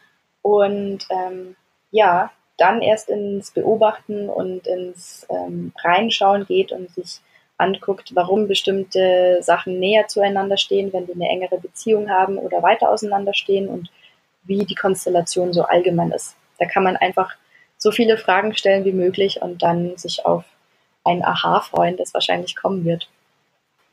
Und 0.42 1.06
ähm, 1.10 1.56
ja, 1.90 2.30
dann 2.56 2.80
erst 2.80 3.10
ins 3.10 3.50
Beobachten 3.50 4.28
und 4.28 4.66
ins 4.66 5.26
ähm, 5.28 5.72
Reinschauen 5.82 6.46
geht 6.46 6.72
und 6.72 6.90
sich 6.90 7.20
anguckt, 7.58 8.14
warum 8.14 8.48
bestimmte 8.48 9.38
Sachen 9.40 9.78
näher 9.78 10.08
zueinander 10.08 10.56
stehen, 10.56 10.92
wenn 10.92 11.06
die 11.06 11.14
eine 11.14 11.28
engere 11.28 11.58
Beziehung 11.58 12.10
haben 12.10 12.38
oder 12.38 12.62
weiter 12.62 12.90
auseinander 12.90 13.34
stehen 13.34 13.68
und 13.68 13.90
wie 14.44 14.64
die 14.64 14.74
Konstellation 14.74 15.52
so 15.52 15.62
allgemein 15.62 16.12
ist. 16.12 16.36
Da 16.58 16.66
kann 16.66 16.84
man 16.84 16.96
einfach 16.96 17.34
so 17.78 17.90
viele 17.90 18.18
Fragen 18.18 18.54
stellen 18.54 18.84
wie 18.84 18.92
möglich 18.92 19.42
und 19.42 19.62
dann 19.62 19.96
sich 19.96 20.24
auf 20.24 20.44
ein 21.04 21.24
Aha-Freund, 21.24 22.00
das 22.00 22.14
wahrscheinlich 22.14 22.56
kommen 22.56 22.84
wird. 22.84 23.08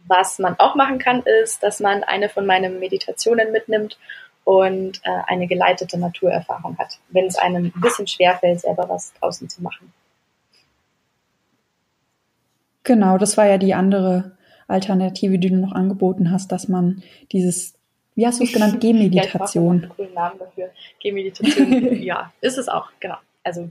Was 0.07 0.39
man 0.39 0.59
auch 0.59 0.75
machen 0.75 0.99
kann, 0.99 1.21
ist, 1.21 1.63
dass 1.63 1.79
man 1.79 2.03
eine 2.03 2.29
von 2.29 2.45
meinen 2.45 2.79
Meditationen 2.79 3.51
mitnimmt 3.51 3.97
und 4.43 4.99
äh, 5.03 5.21
eine 5.27 5.47
geleitete 5.47 5.97
Naturerfahrung 5.97 6.77
hat, 6.77 6.99
wenn 7.09 7.25
es 7.25 7.37
einem 7.37 7.71
ein 7.75 7.81
bisschen 7.81 8.07
schwerfällt, 8.07 8.59
selber 8.59 8.89
was 8.89 9.13
draußen 9.13 9.47
zu 9.49 9.61
machen. 9.61 9.93
Genau, 12.83 13.17
das 13.17 13.37
war 13.37 13.47
ja 13.47 13.57
die 13.57 13.73
andere 13.73 14.33
Alternative, 14.67 15.39
die 15.39 15.49
du 15.49 15.55
noch 15.55 15.71
angeboten 15.71 16.31
hast, 16.31 16.51
dass 16.51 16.67
man 16.67 17.01
dieses, 17.31 17.75
wie 18.15 18.27
hast 18.27 18.39
du 18.39 18.43
es 18.43 18.51
genannt, 18.51 18.81
Gehmeditation. 18.81 19.79
ja, 19.81 19.87
ich 19.87 19.95
coolen 19.95 20.13
Namen 20.13 20.39
dafür. 20.39 20.69
Gehmeditation, 21.01 22.01
ja, 22.01 22.33
ist 22.41 22.57
es 22.57 22.67
auch, 22.67 22.89
genau. 22.99 23.17
Also 23.43 23.69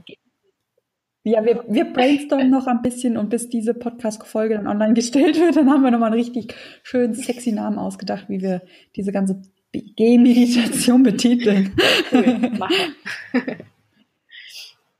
ja, 1.23 1.45
wir, 1.45 1.63
wir 1.69 1.85
brainstormen 1.85 2.49
noch 2.49 2.67
ein 2.67 2.81
bisschen 2.81 3.17
und 3.17 3.29
bis 3.29 3.49
diese 3.49 3.73
Podcast-Folge 3.73 4.55
dann 4.55 4.67
online 4.67 4.93
gestellt 4.93 5.39
wird, 5.39 5.55
dann 5.55 5.69
haben 5.69 5.83
wir 5.83 5.91
nochmal 5.91 6.11
einen 6.11 6.19
richtig 6.19 6.53
schönen, 6.83 7.13
sexy 7.13 7.53
Namen 7.53 7.79
ausgedacht, 7.79 8.25
wie 8.27 8.41
wir 8.41 8.61
diese 8.95 9.11
ganze 9.11 9.41
Gehmeditation 9.71 11.03
betiteln. 11.03 11.71
Cool, 12.11 12.51
machen. 12.57 12.95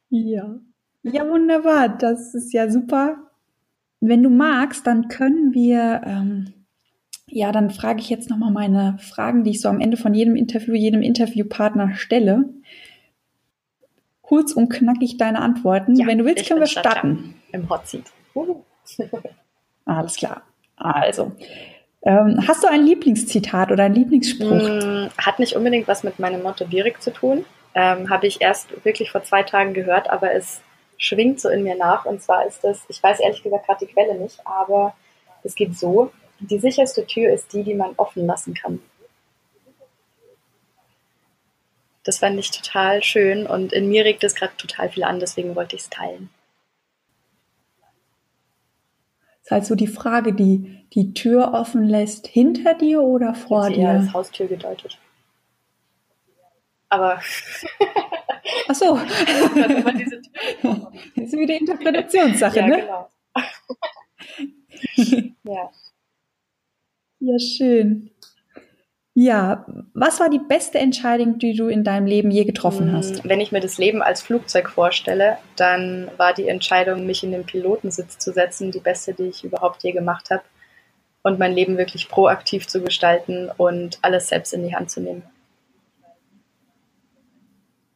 ja. 0.10 0.60
Ja, 1.04 1.30
wunderbar. 1.30 1.90
Das 1.90 2.34
ist 2.34 2.54
ja 2.54 2.70
super. 2.72 3.30
Wenn 4.00 4.24
du 4.24 4.30
magst, 4.30 4.88
dann 4.88 5.10
können 5.10 5.54
wir, 5.54 6.02
ähm, 6.06 6.54
ja, 7.28 7.52
dann 7.52 7.70
frage 7.70 8.00
ich 8.00 8.10
jetzt 8.10 8.30
nochmal 8.30 8.52
meine 8.52 8.98
Fragen, 9.00 9.44
die 9.44 9.52
ich 9.52 9.62
so 9.62 9.68
am 9.68 9.82
Ende 9.82 9.98
von 9.98 10.14
jedem 10.14 10.38
Interview, 10.38 10.74
jedem 10.74 11.02
Interviewpartner 11.02 11.96
stelle. 11.96 12.46
Kurz 14.24 14.54
und 14.54 14.70
knackig 14.70 15.18
deine 15.18 15.42
Antworten. 15.42 15.96
Ja, 15.96 16.08
Wenn 16.08 16.18
du 16.18 16.26
willst, 16.26 16.48
können 16.48 16.62
wir 16.62 16.68
starten. 16.68 17.36
Im 17.52 17.70
Hot 17.70 17.88
Seat. 17.88 18.06
Alles 19.86 20.16
klar. 20.16 20.42
Also, 20.78 21.34
ähm, 22.02 22.44
hast 22.48 22.64
du 22.64 22.68
ein 22.68 22.86
Lieblingszitat 22.86 23.72
oder 23.72 23.84
ein 23.84 23.94
Lieblingsspruch? 23.94 24.50
Mm, 24.50 25.10
hat 25.18 25.40
nicht 25.40 25.56
unbedingt 25.56 25.88
was 25.88 26.04
mit 26.04 26.20
meinem 26.20 26.42
Motto 26.42 26.66
Direkt 26.66 27.04
zu 27.04 27.12
tun. 27.12 27.46
Ähm, 27.76 28.10
Habe 28.10 28.28
ich 28.28 28.42
erst 28.42 28.86
wirklich 28.86 29.12
vor 29.12 29.24
zwei 29.24 29.44
Tagen 29.44 29.74
gehört, 29.74 30.10
aber 30.10 30.34
es 30.34 30.62
schwingt 30.98 31.40
so 31.40 31.50
in 31.50 31.64
mir 31.64 31.76
nach. 31.76 32.06
Und 32.06 32.22
zwar 32.22 32.46
ist 32.46 32.64
das, 32.64 32.84
ich 32.88 33.02
weiß 33.02 33.20
ehrlich 33.20 33.44
gesagt 33.44 33.68
gerade 33.68 33.86
die 33.86 33.92
Quelle 33.92 34.16
nicht, 34.16 34.40
aber 34.46 34.96
es 35.44 35.56
geht 35.56 35.78
so, 35.78 36.12
die 36.40 36.60
sicherste 36.60 37.06
Tür 37.06 37.32
ist 37.32 37.54
die, 37.54 37.64
die 37.64 37.74
man 37.74 37.92
offen 37.98 38.26
lassen 38.26 38.54
kann. 38.54 38.80
Das 42.04 42.20
fand 42.20 42.38
ich 42.38 42.52
total 42.52 43.02
schön 43.04 43.48
und 43.48 43.72
in 43.72 43.88
mir 43.88 44.04
regt 44.04 44.24
es 44.24 44.36
gerade 44.36 44.56
total 44.58 44.90
viel 44.90 45.04
an, 45.04 45.20
deswegen 45.20 45.56
wollte 45.56 45.76
ich 45.76 45.84
es 45.84 45.90
teilen. 45.90 46.30
Das 49.22 49.46
ist 49.46 49.52
halt 49.52 49.66
so 49.66 49.76
die 49.76 49.88
Frage, 49.88 50.34
die 50.34 50.86
die 50.94 51.14
Tür 51.14 51.54
offen 51.54 51.88
lässt, 51.88 52.28
hinter 52.28 52.76
dir 52.76 53.02
oder 53.02 53.34
vor 53.34 53.70
dir? 53.70 53.78
Ja, 53.78 53.92
als 53.92 54.14
Haustür 54.14 54.48
gedeutet. 54.48 54.98
Aber 56.90 57.20
Ach 58.68 58.76
so. 58.76 59.00
Das 61.16 61.26
ist 61.26 61.38
wieder 61.38 61.56
Interpretationssache, 61.56 62.60
ja, 62.60 62.68
ne? 62.68 62.78
Genau. 62.78 63.10
ja. 65.44 65.72
Ja, 67.20 67.40
schön. 67.40 68.10
Ja, 69.16 69.66
was 69.94 70.20
war 70.20 70.30
die 70.30 70.40
beste 70.40 70.80
Entscheidung, 70.80 71.38
die 71.38 71.54
du 71.54 71.68
in 71.68 71.84
deinem 71.84 72.08
Leben 72.08 72.32
je 72.32 72.46
getroffen 72.46 72.88
hm, 72.88 72.94
hast? 72.94 73.28
Wenn 73.30 73.42
ich 73.42 73.52
mir 73.52 73.60
das 73.60 73.78
Leben 73.78 74.02
als 74.02 74.24
Flugzeug 74.24 74.70
vorstelle, 74.70 75.38
dann 75.56 76.10
war 76.18 76.34
die 76.34 76.48
Entscheidung, 76.48 77.06
mich 77.06 77.24
in 77.24 77.32
den 77.32 77.46
Pilotensitz 77.46 78.18
zu 78.18 78.34
setzen, 78.34 78.72
die 78.72 78.80
beste, 78.80 79.14
die 79.14 79.26
ich 79.26 79.44
überhaupt 79.44 79.84
je 79.84 79.92
gemacht 79.92 80.32
habe. 80.32 80.42
Und 81.22 81.38
mein 81.38 81.54
Leben 81.54 81.78
wirklich 81.78 82.10
proaktiv 82.10 82.68
zu 82.68 82.82
gestalten 82.82 83.50
und 83.56 84.00
alles 84.02 84.30
selbst 84.30 84.52
in 84.52 84.64
die 84.64 84.76
Hand 84.76 84.90
zu 84.90 85.00
nehmen. 85.00 85.22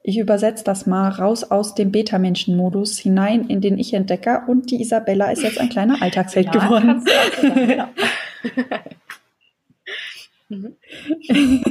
Ich 0.04 0.18
übersetze 0.18 0.64
das 0.64 0.86
mal 0.86 1.10
raus 1.10 1.44
aus 1.44 1.76
dem 1.76 1.92
Beta-Menschen-Modus 1.92 2.98
hinein 3.00 3.50
in 3.50 3.60
den 3.60 3.78
Ich-Entdecker 3.78 4.48
und 4.48 4.72
die 4.72 4.80
Isabella 4.82 5.32
ist 5.32 5.44
jetzt 5.44 5.60
ein 5.60 5.68
kleiner 5.68 6.02
Alltagsheld 6.02 6.46
ja, 6.46 6.52
geworden. 6.52 7.04
Mhm. 10.50 10.78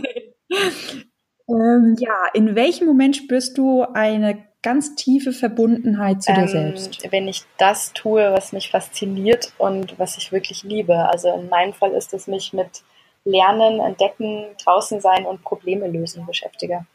ähm, 1.48 1.96
ja, 1.98 2.16
in 2.34 2.54
welchem 2.54 2.86
Moment 2.86 3.16
spürst 3.16 3.56
du 3.58 3.82
eine 3.82 4.44
ganz 4.62 4.94
tiefe 4.96 5.32
Verbundenheit 5.32 6.22
zu 6.22 6.32
ähm, 6.32 6.36
dir 6.36 6.48
selbst? 6.48 7.12
Wenn 7.12 7.28
ich 7.28 7.44
das 7.58 7.92
tue, 7.92 8.32
was 8.32 8.52
mich 8.52 8.70
fasziniert 8.70 9.52
und 9.58 9.98
was 9.98 10.18
ich 10.18 10.32
wirklich 10.32 10.62
liebe. 10.64 11.08
Also 11.08 11.32
in 11.34 11.48
meinem 11.48 11.72
Fall 11.72 11.92
ist 11.92 12.12
es 12.14 12.26
mich 12.26 12.52
mit 12.52 12.82
Lernen, 13.24 13.80
Entdecken, 13.80 14.46
draußen 14.64 15.00
sein 15.00 15.24
und 15.26 15.42
Probleme 15.42 15.88
lösen 15.88 16.26
beschäftige. 16.26 16.86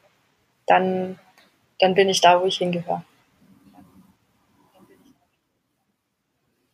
Dann 0.68 1.18
dann 1.82 1.96
bin 1.96 2.08
ich 2.08 2.22
da, 2.22 2.40
wo 2.40 2.46
ich 2.46 2.60
hingehöre. 2.60 3.04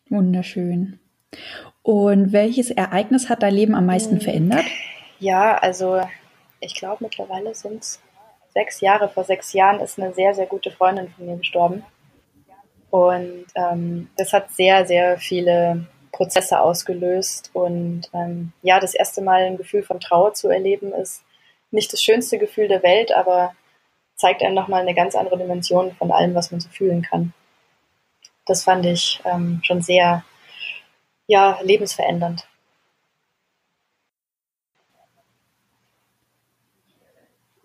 Wunderschön. 0.10 1.00
Und 1.82 2.34
welches 2.34 2.70
Ereignis 2.70 3.30
hat 3.30 3.42
dein 3.42 3.54
Leben 3.54 3.74
am 3.74 3.86
meisten 3.86 4.16
hm. 4.16 4.22
verändert? 4.22 4.66
Ja, 5.20 5.56
also 5.56 6.02
ich 6.60 6.76
glaube 6.76 7.04
mittlerweile 7.04 7.54
sind 7.56 7.84
es 7.84 8.02
sechs 8.50 8.82
Jahre. 8.82 9.10
Vor 9.10 9.24
sechs 9.24 9.54
Jahren 9.54 9.80
ist 9.80 10.00
eine 10.00 10.14
sehr, 10.14 10.34
sehr 10.34 10.46
gute 10.48 10.72
Freundin 10.72 11.10
von 11.10 11.26
mir 11.26 11.38
gestorben. 11.38 11.84
Und 12.90 13.46
ähm, 13.56 14.10
das 14.18 14.34
hat 14.34 14.52
sehr, 14.52 14.86
sehr 14.86 15.18
viele 15.18 15.86
Prozesse 16.12 16.60
ausgelöst. 16.60 17.52
Und 17.54 18.10
ähm, 18.14 18.54
ja, 18.62 18.80
das 18.80 18.94
erste 18.94 19.22
Mal 19.22 19.44
ein 19.44 19.58
Gefühl 19.58 19.84
von 19.84 20.00
Trauer 20.00 20.34
zu 20.34 20.50
erleben, 20.50 20.94
ist 20.94 21.24
nicht 21.72 21.92
das 21.92 22.02
schönste 22.02 22.38
Gefühl 22.38 22.68
der 22.68 22.84
Welt, 22.84 23.12
aber 23.12 23.54
zeigt 24.16 24.42
einem 24.42 24.56
nochmal 24.56 24.82
eine 24.82 24.96
ganz 24.96 25.16
andere 25.16 25.38
Dimension 25.38 25.94
von 25.96 26.12
allem, 26.12 26.34
was 26.34 26.52
man 26.52 26.60
so 26.60 26.70
fühlen 26.70 27.04
kann. 27.04 27.34
Das 28.46 28.64
fand 28.64 28.86
ich 28.86 29.22
ähm, 29.26 29.60
schon 29.64 29.82
sehr, 29.82 30.24
ja, 31.28 31.60
lebensverändernd. 31.62 32.48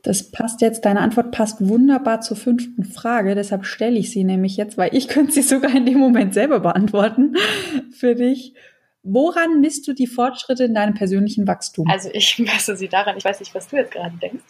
Das 0.03 0.33
passt 0.33 0.61
jetzt, 0.61 0.85
deine 0.85 1.01
Antwort 1.01 1.31
passt 1.31 1.67
wunderbar 1.67 2.21
zur 2.21 2.37
fünften 2.37 2.85
Frage, 2.85 3.37
deshalb 3.37 3.65
stelle 3.65 3.99
ich 3.99 4.11
sie 4.11 4.25
nämlich 4.25 4.57
jetzt, 4.57 4.77
weil 4.77 4.95
ich 4.95 5.09
könnte 5.09 5.33
sie 5.33 5.43
sogar 5.43 5.75
in 5.75 5.87
dem 5.87 5.99
Moment 5.99 6.35
selber 6.35 6.61
beantworten 6.61 7.37
für 7.93 8.15
dich. 8.15 8.55
Woran 9.05 9.61
misst 9.61 9.89
du 9.89 9.95
die 9.95 10.07
Fortschritte 10.07 10.65
in 10.65 10.75
deinem 10.75 10.95
persönlichen 10.95 11.47
Wachstum? 11.47 11.89
Also 11.89 12.09
ich 12.13 12.39
messe 12.39 12.77
sie 12.77 12.89
daran, 12.89 13.17
ich 13.17 13.25
weiß 13.25 13.41
nicht, 13.41 13.55
was 13.55 13.69
du 13.69 13.77
jetzt 13.77 13.93
gerade 13.93 14.17
denkst, 14.17 14.45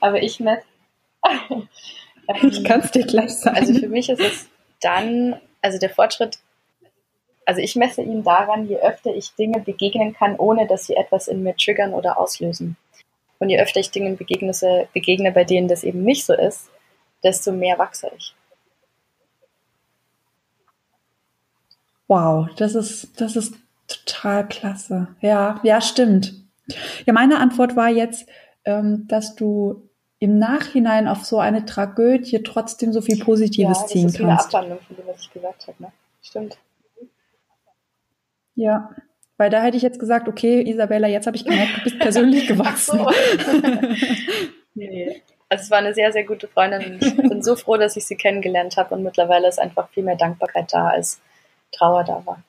aber 0.00 0.22
ich 0.22 0.40
messe 0.40 0.62
ich 2.42 2.64
kann 2.64 2.80
es 2.80 2.90
dir 2.90 3.06
gleich 3.06 3.30
sagen. 3.30 3.56
Also 3.56 3.74
für 3.74 3.88
mich 3.88 4.08
ist 4.08 4.20
es 4.20 4.48
dann, 4.80 5.36
also 5.60 5.78
der 5.78 5.90
Fortschritt, 5.90 6.38
also 7.46 7.60
ich 7.60 7.76
messe 7.76 8.02
ihn 8.02 8.22
daran, 8.22 8.68
je 8.68 8.78
öfter 8.78 9.14
ich 9.14 9.34
Dinge 9.34 9.60
begegnen 9.60 10.14
kann, 10.14 10.36
ohne 10.36 10.66
dass 10.66 10.86
sie 10.86 10.94
etwas 10.94 11.28
in 11.28 11.42
mir 11.42 11.56
triggern 11.56 11.92
oder 11.92 12.18
auslösen. 12.18 12.76
Und 13.42 13.50
je 13.50 13.60
öfter 13.60 13.80
ich 13.80 13.90
Dingen 13.90 14.16
begegne, 14.16 14.52
begegne, 14.92 15.32
bei 15.32 15.42
denen 15.42 15.66
das 15.66 15.82
eben 15.82 16.04
nicht 16.04 16.24
so 16.24 16.32
ist, 16.32 16.70
desto 17.24 17.50
mehr 17.50 17.76
wachse 17.76 18.08
ich. 18.16 18.36
Wow, 22.06 22.46
das 22.54 22.76
ist, 22.76 23.20
das 23.20 23.34
ist 23.34 23.56
total 23.88 24.46
klasse. 24.46 25.08
Ja, 25.20 25.58
ja, 25.64 25.80
stimmt. 25.80 26.34
Ja, 27.04 27.12
meine 27.12 27.40
Antwort 27.40 27.74
war 27.74 27.88
jetzt, 27.88 28.28
ähm, 28.64 29.08
dass 29.08 29.34
du 29.34 29.88
im 30.20 30.38
Nachhinein 30.38 31.08
auf 31.08 31.24
so 31.24 31.40
eine 31.40 31.64
Tragödie 31.64 32.44
trotzdem 32.44 32.92
so 32.92 33.00
viel 33.00 33.18
Positives 33.18 33.80
ja, 33.80 33.86
ziehen 33.86 34.02
kannst. 34.02 34.20
Ja, 34.20 34.26
das 34.28 34.46
ist 34.46 34.54
eine 34.54 34.62
Abwandlung 34.66 34.86
von 34.86 34.96
dem, 34.98 35.06
was 35.08 35.20
ich 35.20 35.32
gesagt 35.32 35.66
habe. 35.66 35.82
Ne? 35.82 35.92
Stimmt. 36.22 36.58
Ja, 38.54 38.90
weil 39.42 39.50
da 39.50 39.60
hätte 39.60 39.76
ich 39.76 39.82
jetzt 39.82 39.98
gesagt, 39.98 40.28
okay, 40.28 40.62
Isabella, 40.62 41.08
jetzt 41.08 41.26
habe 41.26 41.36
ich 41.36 41.44
gemerkt, 41.44 41.78
du 41.78 41.82
bist 41.82 41.98
persönlich 41.98 42.46
gewachsen. 42.48 43.04
Nee. 44.74 45.20
Also 45.50 45.64
es 45.64 45.70
war 45.70 45.78
eine 45.78 45.92
sehr, 45.92 46.12
sehr 46.12 46.24
gute 46.24 46.48
Freundin. 46.48 46.98
Ich 46.98 47.14
bin 47.14 47.42
so 47.42 47.56
froh, 47.56 47.76
dass 47.76 47.94
ich 47.94 48.06
sie 48.06 48.16
kennengelernt 48.16 48.78
habe 48.78 48.94
und 48.94 49.02
mittlerweile 49.02 49.46
ist 49.46 49.58
einfach 49.58 49.90
viel 49.90 50.02
mehr 50.02 50.16
Dankbarkeit 50.16 50.72
da, 50.72 50.88
als 50.88 51.20
Trauer 51.72 52.04
da 52.04 52.22
war. 52.24 52.42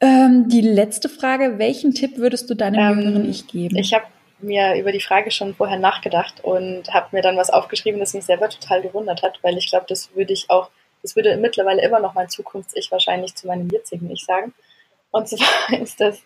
Ähm, 0.00 0.48
die 0.48 0.60
letzte 0.60 1.08
Frage, 1.08 1.58
welchen 1.58 1.94
Tipp 1.94 2.16
würdest 2.16 2.48
du 2.48 2.54
deinem 2.54 2.78
ähm, 2.78 3.00
jüngeren 3.00 3.28
Ich 3.28 3.48
geben? 3.48 3.76
Ich 3.76 3.92
habe 3.92 4.06
mir 4.38 4.76
über 4.76 4.92
die 4.92 5.00
Frage 5.00 5.32
schon 5.32 5.56
vorher 5.56 5.78
nachgedacht 5.78 6.44
und 6.44 6.94
habe 6.94 7.08
mir 7.10 7.22
dann 7.22 7.36
was 7.36 7.50
aufgeschrieben, 7.50 7.98
das 7.98 8.14
mich 8.14 8.24
selber 8.24 8.48
total 8.48 8.82
gewundert 8.82 9.22
hat, 9.22 9.40
weil 9.42 9.58
ich 9.58 9.68
glaube, 9.68 9.86
das 9.88 10.14
würde 10.14 10.32
ich 10.32 10.48
auch, 10.48 10.70
das 11.06 11.14
würde 11.14 11.36
mittlerweile 11.36 11.82
immer 11.82 12.00
noch 12.00 12.14
mein 12.14 12.28
Zukunfts-Ich 12.28 12.90
wahrscheinlich 12.90 13.36
zu 13.36 13.46
meinem 13.46 13.68
jetzigen 13.68 14.10
Ich 14.10 14.24
sagen. 14.24 14.52
Und 15.12 15.28
zwar 15.28 15.80
ist 15.80 16.00
das, 16.00 16.20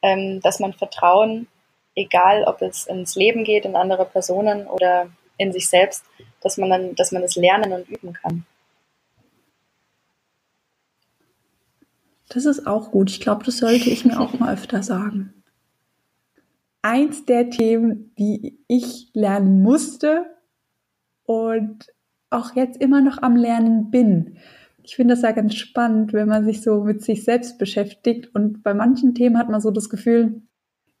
ähm, 0.00 0.40
dass 0.40 0.58
man 0.58 0.72
Vertrauen, 0.72 1.48
egal 1.94 2.44
ob 2.44 2.62
es 2.62 2.86
ins 2.86 3.14
Leben 3.14 3.44
geht, 3.44 3.66
in 3.66 3.76
andere 3.76 4.06
Personen 4.06 4.66
oder 4.66 5.10
in 5.36 5.52
sich 5.52 5.68
selbst, 5.68 6.04
dass 6.40 6.56
man 6.56 6.70
dann, 6.70 6.94
dass 6.94 7.12
man 7.12 7.22
es 7.22 7.36
lernen 7.36 7.74
und 7.74 7.90
üben 7.90 8.14
kann. 8.14 8.46
Das 12.30 12.46
ist 12.46 12.66
auch 12.66 12.90
gut. 12.90 13.10
Ich 13.10 13.20
glaube, 13.20 13.44
das 13.44 13.58
sollte 13.58 13.90
ich 13.90 14.06
mir 14.06 14.18
auch 14.18 14.32
mal 14.38 14.54
öfter 14.54 14.82
sagen. 14.82 15.44
Eins 16.80 17.26
der 17.26 17.50
Themen, 17.50 18.14
die 18.18 18.58
ich 18.66 19.10
lernen 19.12 19.62
musste 19.62 20.24
und 21.26 21.84
auch 22.32 22.54
jetzt 22.54 22.80
immer 22.80 23.00
noch 23.00 23.22
am 23.22 23.36
Lernen 23.36 23.90
bin. 23.90 24.36
Ich 24.82 24.96
finde 24.96 25.14
das 25.14 25.22
ja 25.22 25.32
ganz 25.32 25.54
spannend, 25.54 26.12
wenn 26.12 26.28
man 26.28 26.44
sich 26.44 26.62
so 26.62 26.82
mit 26.82 27.02
sich 27.02 27.24
selbst 27.24 27.58
beschäftigt 27.58 28.34
und 28.34 28.62
bei 28.62 28.74
manchen 28.74 29.14
Themen 29.14 29.38
hat 29.38 29.48
man 29.48 29.60
so 29.60 29.70
das 29.70 29.88
Gefühl, 29.88 30.42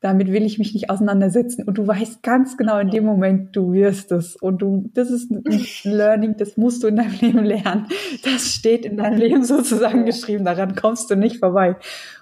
damit 0.02 0.32
will 0.32 0.42
ich 0.42 0.58
mich 0.58 0.74
nicht 0.74 0.90
auseinandersetzen. 0.90 1.62
Und 1.62 1.78
du 1.78 1.86
weißt 1.86 2.24
ganz 2.24 2.56
genau 2.56 2.78
in 2.78 2.90
dem 2.90 3.04
Moment, 3.04 3.54
du 3.54 3.72
wirst 3.72 4.10
es. 4.10 4.34
Und 4.34 4.60
du, 4.60 4.90
das 4.94 5.10
ist 5.10 5.30
ein 5.30 5.44
Learning, 5.84 6.36
das 6.36 6.56
musst 6.56 6.82
du 6.82 6.88
in 6.88 6.96
deinem 6.96 7.14
Leben 7.20 7.44
lernen. 7.44 7.86
Das 8.24 8.52
steht 8.52 8.84
in 8.84 8.96
deinem 8.96 9.18
Leben 9.18 9.44
sozusagen 9.44 10.04
geschrieben. 10.04 10.44
Daran 10.44 10.74
kommst 10.74 11.08
du 11.08 11.14
nicht 11.14 11.38
vorbei. 11.38 11.76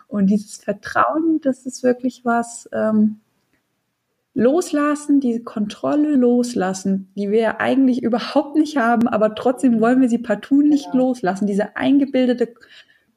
Und 0.08 0.26
dieses 0.26 0.58
Vertrauen, 0.58 1.40
das 1.42 1.64
ist 1.64 1.82
wirklich 1.82 2.22
was, 2.24 2.68
ähm, 2.72 3.20
loslassen, 4.34 5.20
diese 5.20 5.42
Kontrolle 5.42 6.14
loslassen, 6.14 7.12
die 7.16 7.30
wir 7.30 7.40
ja 7.40 7.56
eigentlich 7.58 8.02
überhaupt 8.02 8.56
nicht 8.56 8.76
haben, 8.76 9.08
aber 9.08 9.34
trotzdem 9.34 9.80
wollen 9.80 10.00
wir 10.00 10.08
sie 10.08 10.18
partout 10.18 10.62
nicht 10.62 10.92
genau. 10.92 11.08
loslassen. 11.08 11.46
Diese 11.46 11.76
eingebildete, 11.76 12.54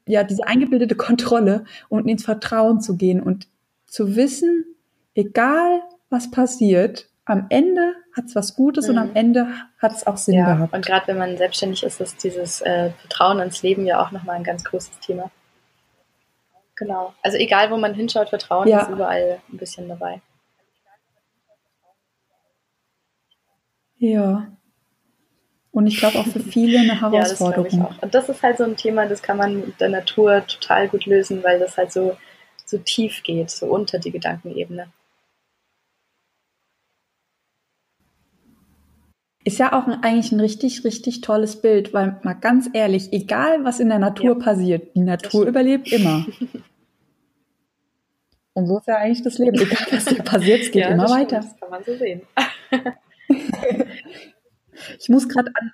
ja, 0.08 0.24
diese 0.24 0.48
eingebildete 0.48 0.96
Kontrolle 0.96 1.66
und 1.90 2.08
ins 2.08 2.26
Vertrauen 2.26 2.82
zu 2.82 2.98
gehen 2.98 3.22
und 3.22 3.48
zu 3.86 4.16
wissen, 4.16 4.66
egal 5.14 5.84
was 6.10 6.32
passiert, 6.32 7.10
am 7.26 7.46
Ende 7.50 7.94
hat 8.16 8.26
es 8.26 8.36
was 8.36 8.56
Gutes 8.56 8.88
mhm. 8.88 8.94
und 8.94 8.98
am 9.00 9.10
mhm. 9.10 9.16
Ende 9.16 9.48
hat 9.80 9.94
es 9.94 10.06
auch 10.06 10.18
Sinn 10.18 10.36
ja, 10.36 10.54
gehabt. 10.54 10.74
Und 10.74 10.86
gerade 10.86 11.08
wenn 11.08 11.18
man 11.18 11.38
selbstständig 11.38 11.84
ist, 11.84 12.02
ist 12.02 12.24
dieses 12.24 12.62
äh, 12.62 12.90
Vertrauen 13.02 13.40
ins 13.40 13.62
Leben 13.62 13.86
ja 13.86 14.04
auch 14.04 14.12
nochmal 14.12 14.36
ein 14.36 14.44
ganz 14.44 14.64
großes 14.64 15.00
Thema. 15.00 15.32
Genau. 16.76 17.14
Also 17.22 17.38
egal, 17.38 17.72
wo 17.72 17.78
man 17.78 17.94
hinschaut, 17.94 18.30
Vertrauen 18.30 18.68
ja. 18.68 18.82
ist 18.82 18.90
überall 18.90 19.40
ein 19.52 19.58
bisschen 19.58 19.88
dabei. 19.88 20.22
Ja. 24.04 24.48
Und 25.72 25.88
ich 25.88 25.98
glaube 25.98 26.20
auch 26.20 26.28
für 26.28 26.42
viele 26.42 26.80
eine 26.80 27.00
Herausforderung. 27.00 27.66
ja, 27.70 27.70
das 27.70 27.74
ich 27.74 27.98
auch. 27.98 28.04
Und 28.04 28.14
das 28.14 28.28
ist 28.28 28.44
halt 28.44 28.58
so 28.58 28.66
ein 28.66 28.76
Thema, 28.76 29.06
das 29.06 29.24
kann 29.24 29.38
man 29.38 29.62
mit 29.62 29.80
der 29.80 29.88
Natur 29.88 30.46
total 30.46 30.90
gut 30.90 31.06
lösen, 31.06 31.42
weil 31.42 31.58
das 31.58 31.78
halt 31.78 31.94
so 31.94 32.18
so 32.66 32.78
tief 32.80 33.24
geht, 33.24 33.50
so 33.50 33.68
unter 33.68 34.00
die 34.00 34.12
Gedankenebene. 34.12 34.88
Ist 39.46 39.60
ja 39.60 39.74
auch 39.74 39.88
ein, 39.88 40.04
eigentlich 40.04 40.32
ein 40.32 40.40
richtig, 40.40 40.84
richtig 40.84 41.22
tolles 41.22 41.62
Bild, 41.62 41.94
weil 41.94 42.20
mal 42.24 42.34
ganz 42.34 42.70
ehrlich, 42.74 43.14
egal 43.14 43.64
was 43.64 43.80
in 43.80 43.90
der 43.90 44.00
Natur 44.00 44.38
ja. 44.38 44.44
passiert, 44.44 44.96
die 44.96 45.02
Natur 45.02 45.46
überlebt 45.46 45.92
immer. 45.92 46.26
Und 48.54 48.68
so 48.68 48.78
ist 48.80 48.88
ja 48.88 48.98
eigentlich 48.98 49.24
das 49.24 49.38
Leben. 49.38 49.56
Egal 49.58 49.88
was 49.92 50.06
dir 50.06 50.24
passiert, 50.24 50.62
es 50.62 50.72
geht 50.72 50.84
ja, 50.84 50.90
immer 50.90 51.10
weiter. 51.10 51.38
Das 51.38 51.58
kann 51.58 51.70
man 51.70 51.84
so 51.84 51.96
sehen. 51.96 52.22
ich 53.28 55.10
muss 55.10 55.30
gerade 55.30 55.52
an, 55.56 55.72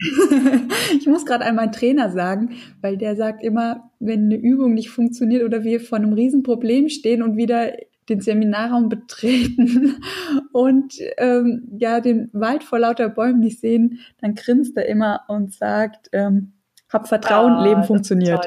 ich 0.98 1.06
muss 1.06 1.24
gerade 1.24 1.44
an 1.44 1.56
meinen 1.56 1.72
Trainer 1.72 2.10
sagen, 2.10 2.56
weil 2.80 2.96
der 2.96 3.16
sagt 3.16 3.42
immer, 3.42 3.90
wenn 4.00 4.24
eine 4.24 4.36
Übung 4.36 4.74
nicht 4.74 4.90
funktioniert 4.90 5.44
oder 5.44 5.64
wir 5.64 5.80
vor 5.80 5.98
einem 5.98 6.12
Riesenproblem 6.12 6.88
stehen 6.88 7.22
und 7.22 7.36
wieder 7.36 7.72
den 8.08 8.20
Seminarraum 8.20 8.88
betreten 8.88 9.96
und 10.52 10.94
ähm, 11.16 11.68
ja 11.78 12.00
den 12.00 12.28
Wald 12.32 12.64
vor 12.64 12.78
lauter 12.78 13.08
Bäumen 13.08 13.40
nicht 13.40 13.60
sehen, 13.60 14.00
dann 14.20 14.34
grinst 14.34 14.76
er 14.76 14.86
immer 14.86 15.22
und 15.28 15.54
sagt, 15.54 16.08
ähm, 16.12 16.52
hab 16.92 17.08
Vertrauen, 17.08 17.58
oh, 17.58 17.64
Leben 17.64 17.84
funktioniert. 17.84 18.46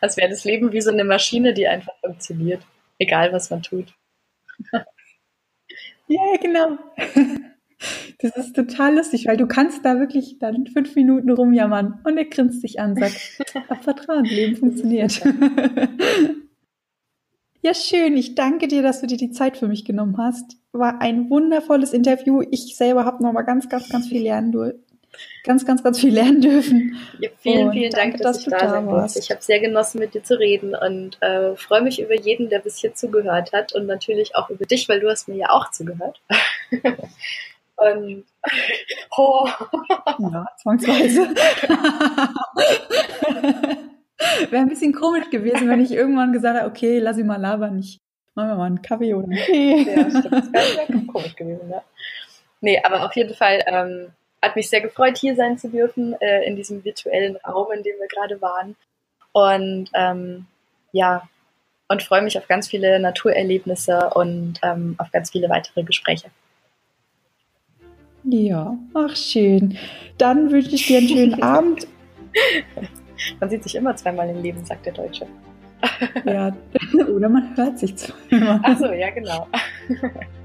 Als 0.00 0.16
wäre 0.16 0.30
das 0.30 0.44
Leben 0.44 0.72
wie 0.72 0.80
so 0.80 0.90
eine 0.90 1.04
Maschine, 1.04 1.52
die 1.52 1.66
einfach 1.66 1.92
funktioniert, 2.00 2.62
egal 2.98 3.32
was 3.32 3.50
man 3.50 3.62
tut. 3.62 3.92
Ja, 6.08 6.36
genau. 6.40 6.78
Das 8.20 8.36
ist 8.36 8.56
total 8.56 8.96
lustig, 8.96 9.26
weil 9.28 9.36
du 9.36 9.46
kannst 9.46 9.84
da 9.84 10.00
wirklich 10.00 10.40
dann 10.40 10.66
fünf 10.66 10.96
Minuten 10.96 11.30
rumjammern 11.30 12.00
und 12.02 12.18
er 12.18 12.24
grinst 12.24 12.64
dich 12.64 12.80
an, 12.80 12.96
sagt, 12.96 13.38
hab 13.70 13.84
Vertrauen, 13.84 14.24
Leben 14.24 14.56
funktioniert. 14.56 15.22
Ja, 17.60 17.74
schön. 17.74 18.16
Ich 18.16 18.36
danke 18.36 18.68
dir, 18.68 18.82
dass 18.82 19.00
du 19.00 19.08
dir 19.08 19.16
die 19.16 19.32
Zeit 19.32 19.56
für 19.56 19.66
mich 19.66 19.84
genommen 19.84 20.16
hast. 20.16 20.56
War 20.70 21.00
ein 21.00 21.28
wundervolles 21.28 21.92
Interview. 21.92 22.40
Ich 22.52 22.76
selber 22.76 23.04
habe 23.04 23.22
noch 23.22 23.32
mal 23.32 23.42
ganz, 23.42 23.68
ganz, 23.68 23.88
ganz 23.88 24.06
viel 24.06 24.22
lernen. 24.22 24.52
Ganz, 25.44 25.64
ganz, 25.64 25.82
ganz 25.82 26.00
viel 26.00 26.12
lernen 26.12 26.40
dürfen. 26.40 26.96
Ja, 27.18 27.30
vielen, 27.38 27.72
vielen 27.72 27.90
Dank, 27.90 28.18
dass, 28.18 28.44
dass 28.44 28.46
ich 28.46 28.52
da 28.52 28.68
sein 28.68 28.88
durfte. 28.88 29.18
Ich 29.18 29.30
habe 29.30 29.42
sehr 29.42 29.60
genossen, 29.60 29.98
mit 29.98 30.14
dir 30.14 30.22
zu 30.22 30.38
reden 30.38 30.74
und 30.74 31.20
äh, 31.22 31.56
freue 31.56 31.82
mich 31.82 32.00
über 32.00 32.14
jeden, 32.14 32.48
der 32.50 32.58
bis 32.58 32.78
hier 32.78 32.94
zugehört 32.94 33.52
hat 33.52 33.72
und 33.74 33.86
natürlich 33.86 34.36
auch 34.36 34.50
über 34.50 34.66
dich, 34.66 34.88
weil 34.88 35.00
du 35.00 35.08
hast 35.08 35.28
mir 35.28 35.36
ja 35.36 35.50
auch 35.50 35.70
zugehört. 35.70 36.20
Und 37.78 38.24
oh. 39.16 39.48
Ja, 40.18 40.46
zwangsweise. 40.60 41.28
Wäre 44.50 44.62
ein 44.62 44.68
bisschen 44.68 44.92
komisch 44.92 45.30
gewesen, 45.30 45.68
wenn 45.68 45.80
ich 45.80 45.92
irgendwann 45.92 46.32
gesagt 46.32 46.58
hätte, 46.58 46.66
okay, 46.66 46.98
lass 46.98 47.18
ihn 47.18 47.28
mal 47.28 47.40
labern, 47.40 47.78
ich 47.78 48.00
machen 48.34 48.48
wir 48.48 48.56
mal 48.56 48.64
einen 48.66 48.82
Kaffee 48.82 49.14
oder 49.14 49.28
einen 49.28 49.38
Tee. 49.46 49.84
Ja, 49.84 50.10
stimmt. 50.10 50.34
Das 50.52 50.52
wäre 50.52 51.06
komisch 51.06 51.36
gewesen, 51.36 51.70
ja. 51.70 51.82
Nee, 52.60 52.80
aber 52.82 53.04
auf 53.06 53.14
jeden 53.14 53.34
Fall 53.34 53.62
ähm, 53.66 54.08
hat 54.42 54.56
mich 54.56 54.70
sehr 54.70 54.80
gefreut, 54.80 55.18
hier 55.18 55.34
sein 55.34 55.58
zu 55.58 55.68
dürfen, 55.68 56.14
äh, 56.20 56.44
in 56.44 56.56
diesem 56.56 56.84
virtuellen 56.84 57.36
Raum, 57.36 57.66
in 57.72 57.82
dem 57.82 57.96
wir 57.98 58.08
gerade 58.08 58.40
waren. 58.40 58.76
Und 59.32 59.90
ähm, 59.94 60.46
ja, 60.92 61.28
und 61.88 62.02
freue 62.02 62.22
mich 62.22 62.38
auf 62.38 62.46
ganz 62.46 62.68
viele 62.68 63.00
Naturerlebnisse 63.00 64.10
und 64.14 64.54
ähm, 64.62 64.94
auf 64.98 65.10
ganz 65.10 65.30
viele 65.30 65.48
weitere 65.48 65.82
Gespräche. 65.82 66.30
Ja, 68.24 68.76
ach 68.94 69.16
schön. 69.16 69.78
Dann 70.18 70.50
wünsche 70.50 70.74
ich 70.74 70.86
dir 70.86 70.98
einen 70.98 71.08
schönen 71.08 71.42
Abend. 71.42 71.86
Man 73.40 73.50
sieht 73.50 73.62
sich 73.62 73.74
immer 73.74 73.96
zweimal 73.96 74.28
im 74.28 74.42
Leben, 74.42 74.64
sagt 74.64 74.86
der 74.86 74.92
Deutsche. 74.92 75.26
ja, 76.24 76.54
oder 77.08 77.28
man 77.28 77.56
hört 77.56 77.78
sich 77.78 77.96
zweimal. 77.96 78.60
Ach 78.62 78.78
so, 78.78 78.92
ja, 78.92 79.10
genau. 79.10 79.48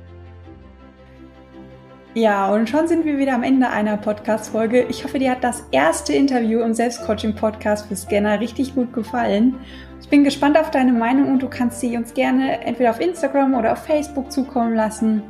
Ja, 2.15 2.53
und 2.53 2.69
schon 2.69 2.87
sind 2.87 3.05
wir 3.05 3.17
wieder 3.17 3.33
am 3.33 3.41
Ende 3.41 3.71
einer 3.71 3.97
Podcast-Folge. 3.97 4.83
Ich 4.83 5.03
hoffe, 5.03 5.17
dir 5.17 5.31
hat 5.31 5.43
das 5.43 5.63
erste 5.71 6.13
Interview 6.13 6.59
im 6.59 6.75
Selbstcoaching-Podcast 6.75 7.87
für 7.87 7.95
Scanner 7.95 8.39
richtig 8.39 8.75
gut 8.75 8.93
gefallen. 8.93 9.55
Ich 9.99 10.09
bin 10.09 10.23
gespannt 10.23 10.55
auf 10.55 10.69
deine 10.69 10.93
Meinung 10.93 11.31
und 11.31 11.41
du 11.41 11.49
kannst 11.49 11.79
sie 11.79 11.97
uns 11.97 12.13
gerne 12.13 12.61
entweder 12.65 12.91
auf 12.91 13.01
Instagram 13.01 13.55
oder 13.55 13.71
auf 13.73 13.79
Facebook 13.79 14.31
zukommen 14.31 14.75
lassen. 14.75 15.23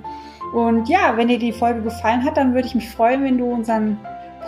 Und 0.54 0.90
ja, 0.90 1.16
wenn 1.16 1.30
dir 1.30 1.40
die 1.40 1.54
Folge 1.54 1.82
gefallen 1.84 2.26
hat, 2.26 2.36
dann 2.36 2.54
würde 2.54 2.68
ich 2.68 2.76
mich 2.76 2.90
freuen, 2.90 3.24
wenn 3.24 3.38
du 3.38 3.46
unseren 3.46 3.98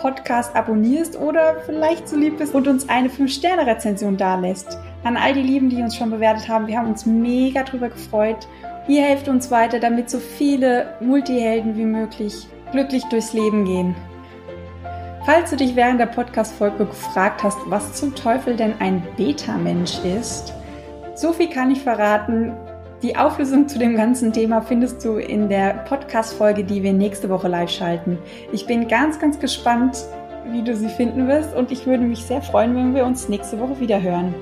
Podcast 0.02 0.54
abonnierst 0.54 1.18
oder 1.18 1.56
vielleicht 1.64 2.06
so 2.06 2.16
lieb 2.16 2.36
bist 2.36 2.54
und 2.54 2.68
uns 2.68 2.86
eine 2.86 3.08
5-Sterne-Rezension 3.08 4.18
dalässt. 4.18 4.76
An 5.04 5.16
all 5.16 5.32
die 5.32 5.40
Lieben, 5.40 5.70
die 5.70 5.82
uns 5.82 5.96
schon 5.96 6.10
bewertet 6.10 6.50
haben, 6.50 6.66
wir 6.66 6.76
haben 6.76 6.90
uns 6.90 7.06
mega 7.06 7.62
drüber 7.62 7.88
gefreut. 7.88 8.46
Ihr 8.88 9.02
helft 9.02 9.28
uns 9.28 9.50
weiter, 9.50 9.80
damit 9.80 10.08
so 10.08 10.18
viele 10.18 10.94
Multihelden 11.00 11.76
wie 11.76 11.84
möglich 11.84 12.46
glücklich 12.70 13.02
durchs 13.04 13.32
Leben 13.32 13.64
gehen. 13.64 13.96
Falls 15.24 15.50
du 15.50 15.56
dich 15.56 15.74
während 15.74 15.98
der 15.98 16.06
Podcast-Folge 16.06 16.86
gefragt 16.86 17.42
hast, 17.42 17.58
was 17.66 17.94
zum 17.94 18.14
Teufel 18.14 18.54
denn 18.54 18.74
ein 18.78 19.02
Beta-Mensch 19.16 19.98
ist, 20.04 20.54
so 21.16 21.32
viel 21.32 21.50
kann 21.50 21.72
ich 21.72 21.80
verraten. 21.80 22.52
Die 23.02 23.16
Auflösung 23.16 23.66
zu 23.66 23.80
dem 23.80 23.96
ganzen 23.96 24.32
Thema 24.32 24.60
findest 24.60 25.04
du 25.04 25.16
in 25.16 25.48
der 25.48 25.84
Podcast-Folge, 25.88 26.62
die 26.62 26.84
wir 26.84 26.92
nächste 26.92 27.28
Woche 27.28 27.48
live 27.48 27.70
schalten. 27.70 28.18
Ich 28.52 28.66
bin 28.66 28.86
ganz, 28.86 29.18
ganz 29.18 29.40
gespannt, 29.40 29.98
wie 30.52 30.62
du 30.62 30.76
sie 30.76 30.88
finden 30.88 31.26
wirst 31.26 31.56
und 31.56 31.72
ich 31.72 31.86
würde 31.86 32.04
mich 32.04 32.20
sehr 32.20 32.40
freuen, 32.40 32.76
wenn 32.76 32.94
wir 32.94 33.04
uns 33.04 33.28
nächste 33.28 33.58
Woche 33.58 33.80
wieder 33.80 34.00
hören. 34.00 34.32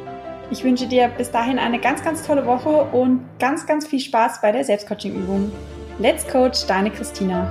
Ich 0.54 0.62
wünsche 0.62 0.86
dir 0.86 1.08
bis 1.08 1.32
dahin 1.32 1.58
eine 1.58 1.80
ganz, 1.80 2.04
ganz 2.04 2.24
tolle 2.24 2.46
Woche 2.46 2.68
und 2.68 3.22
ganz, 3.40 3.66
ganz 3.66 3.88
viel 3.88 3.98
Spaß 3.98 4.40
bei 4.40 4.52
der 4.52 4.62
Selbstcoaching-Übung. 4.62 5.50
Let's 5.98 6.24
Coach, 6.28 6.64
deine 6.68 6.92
Christina. 6.92 7.50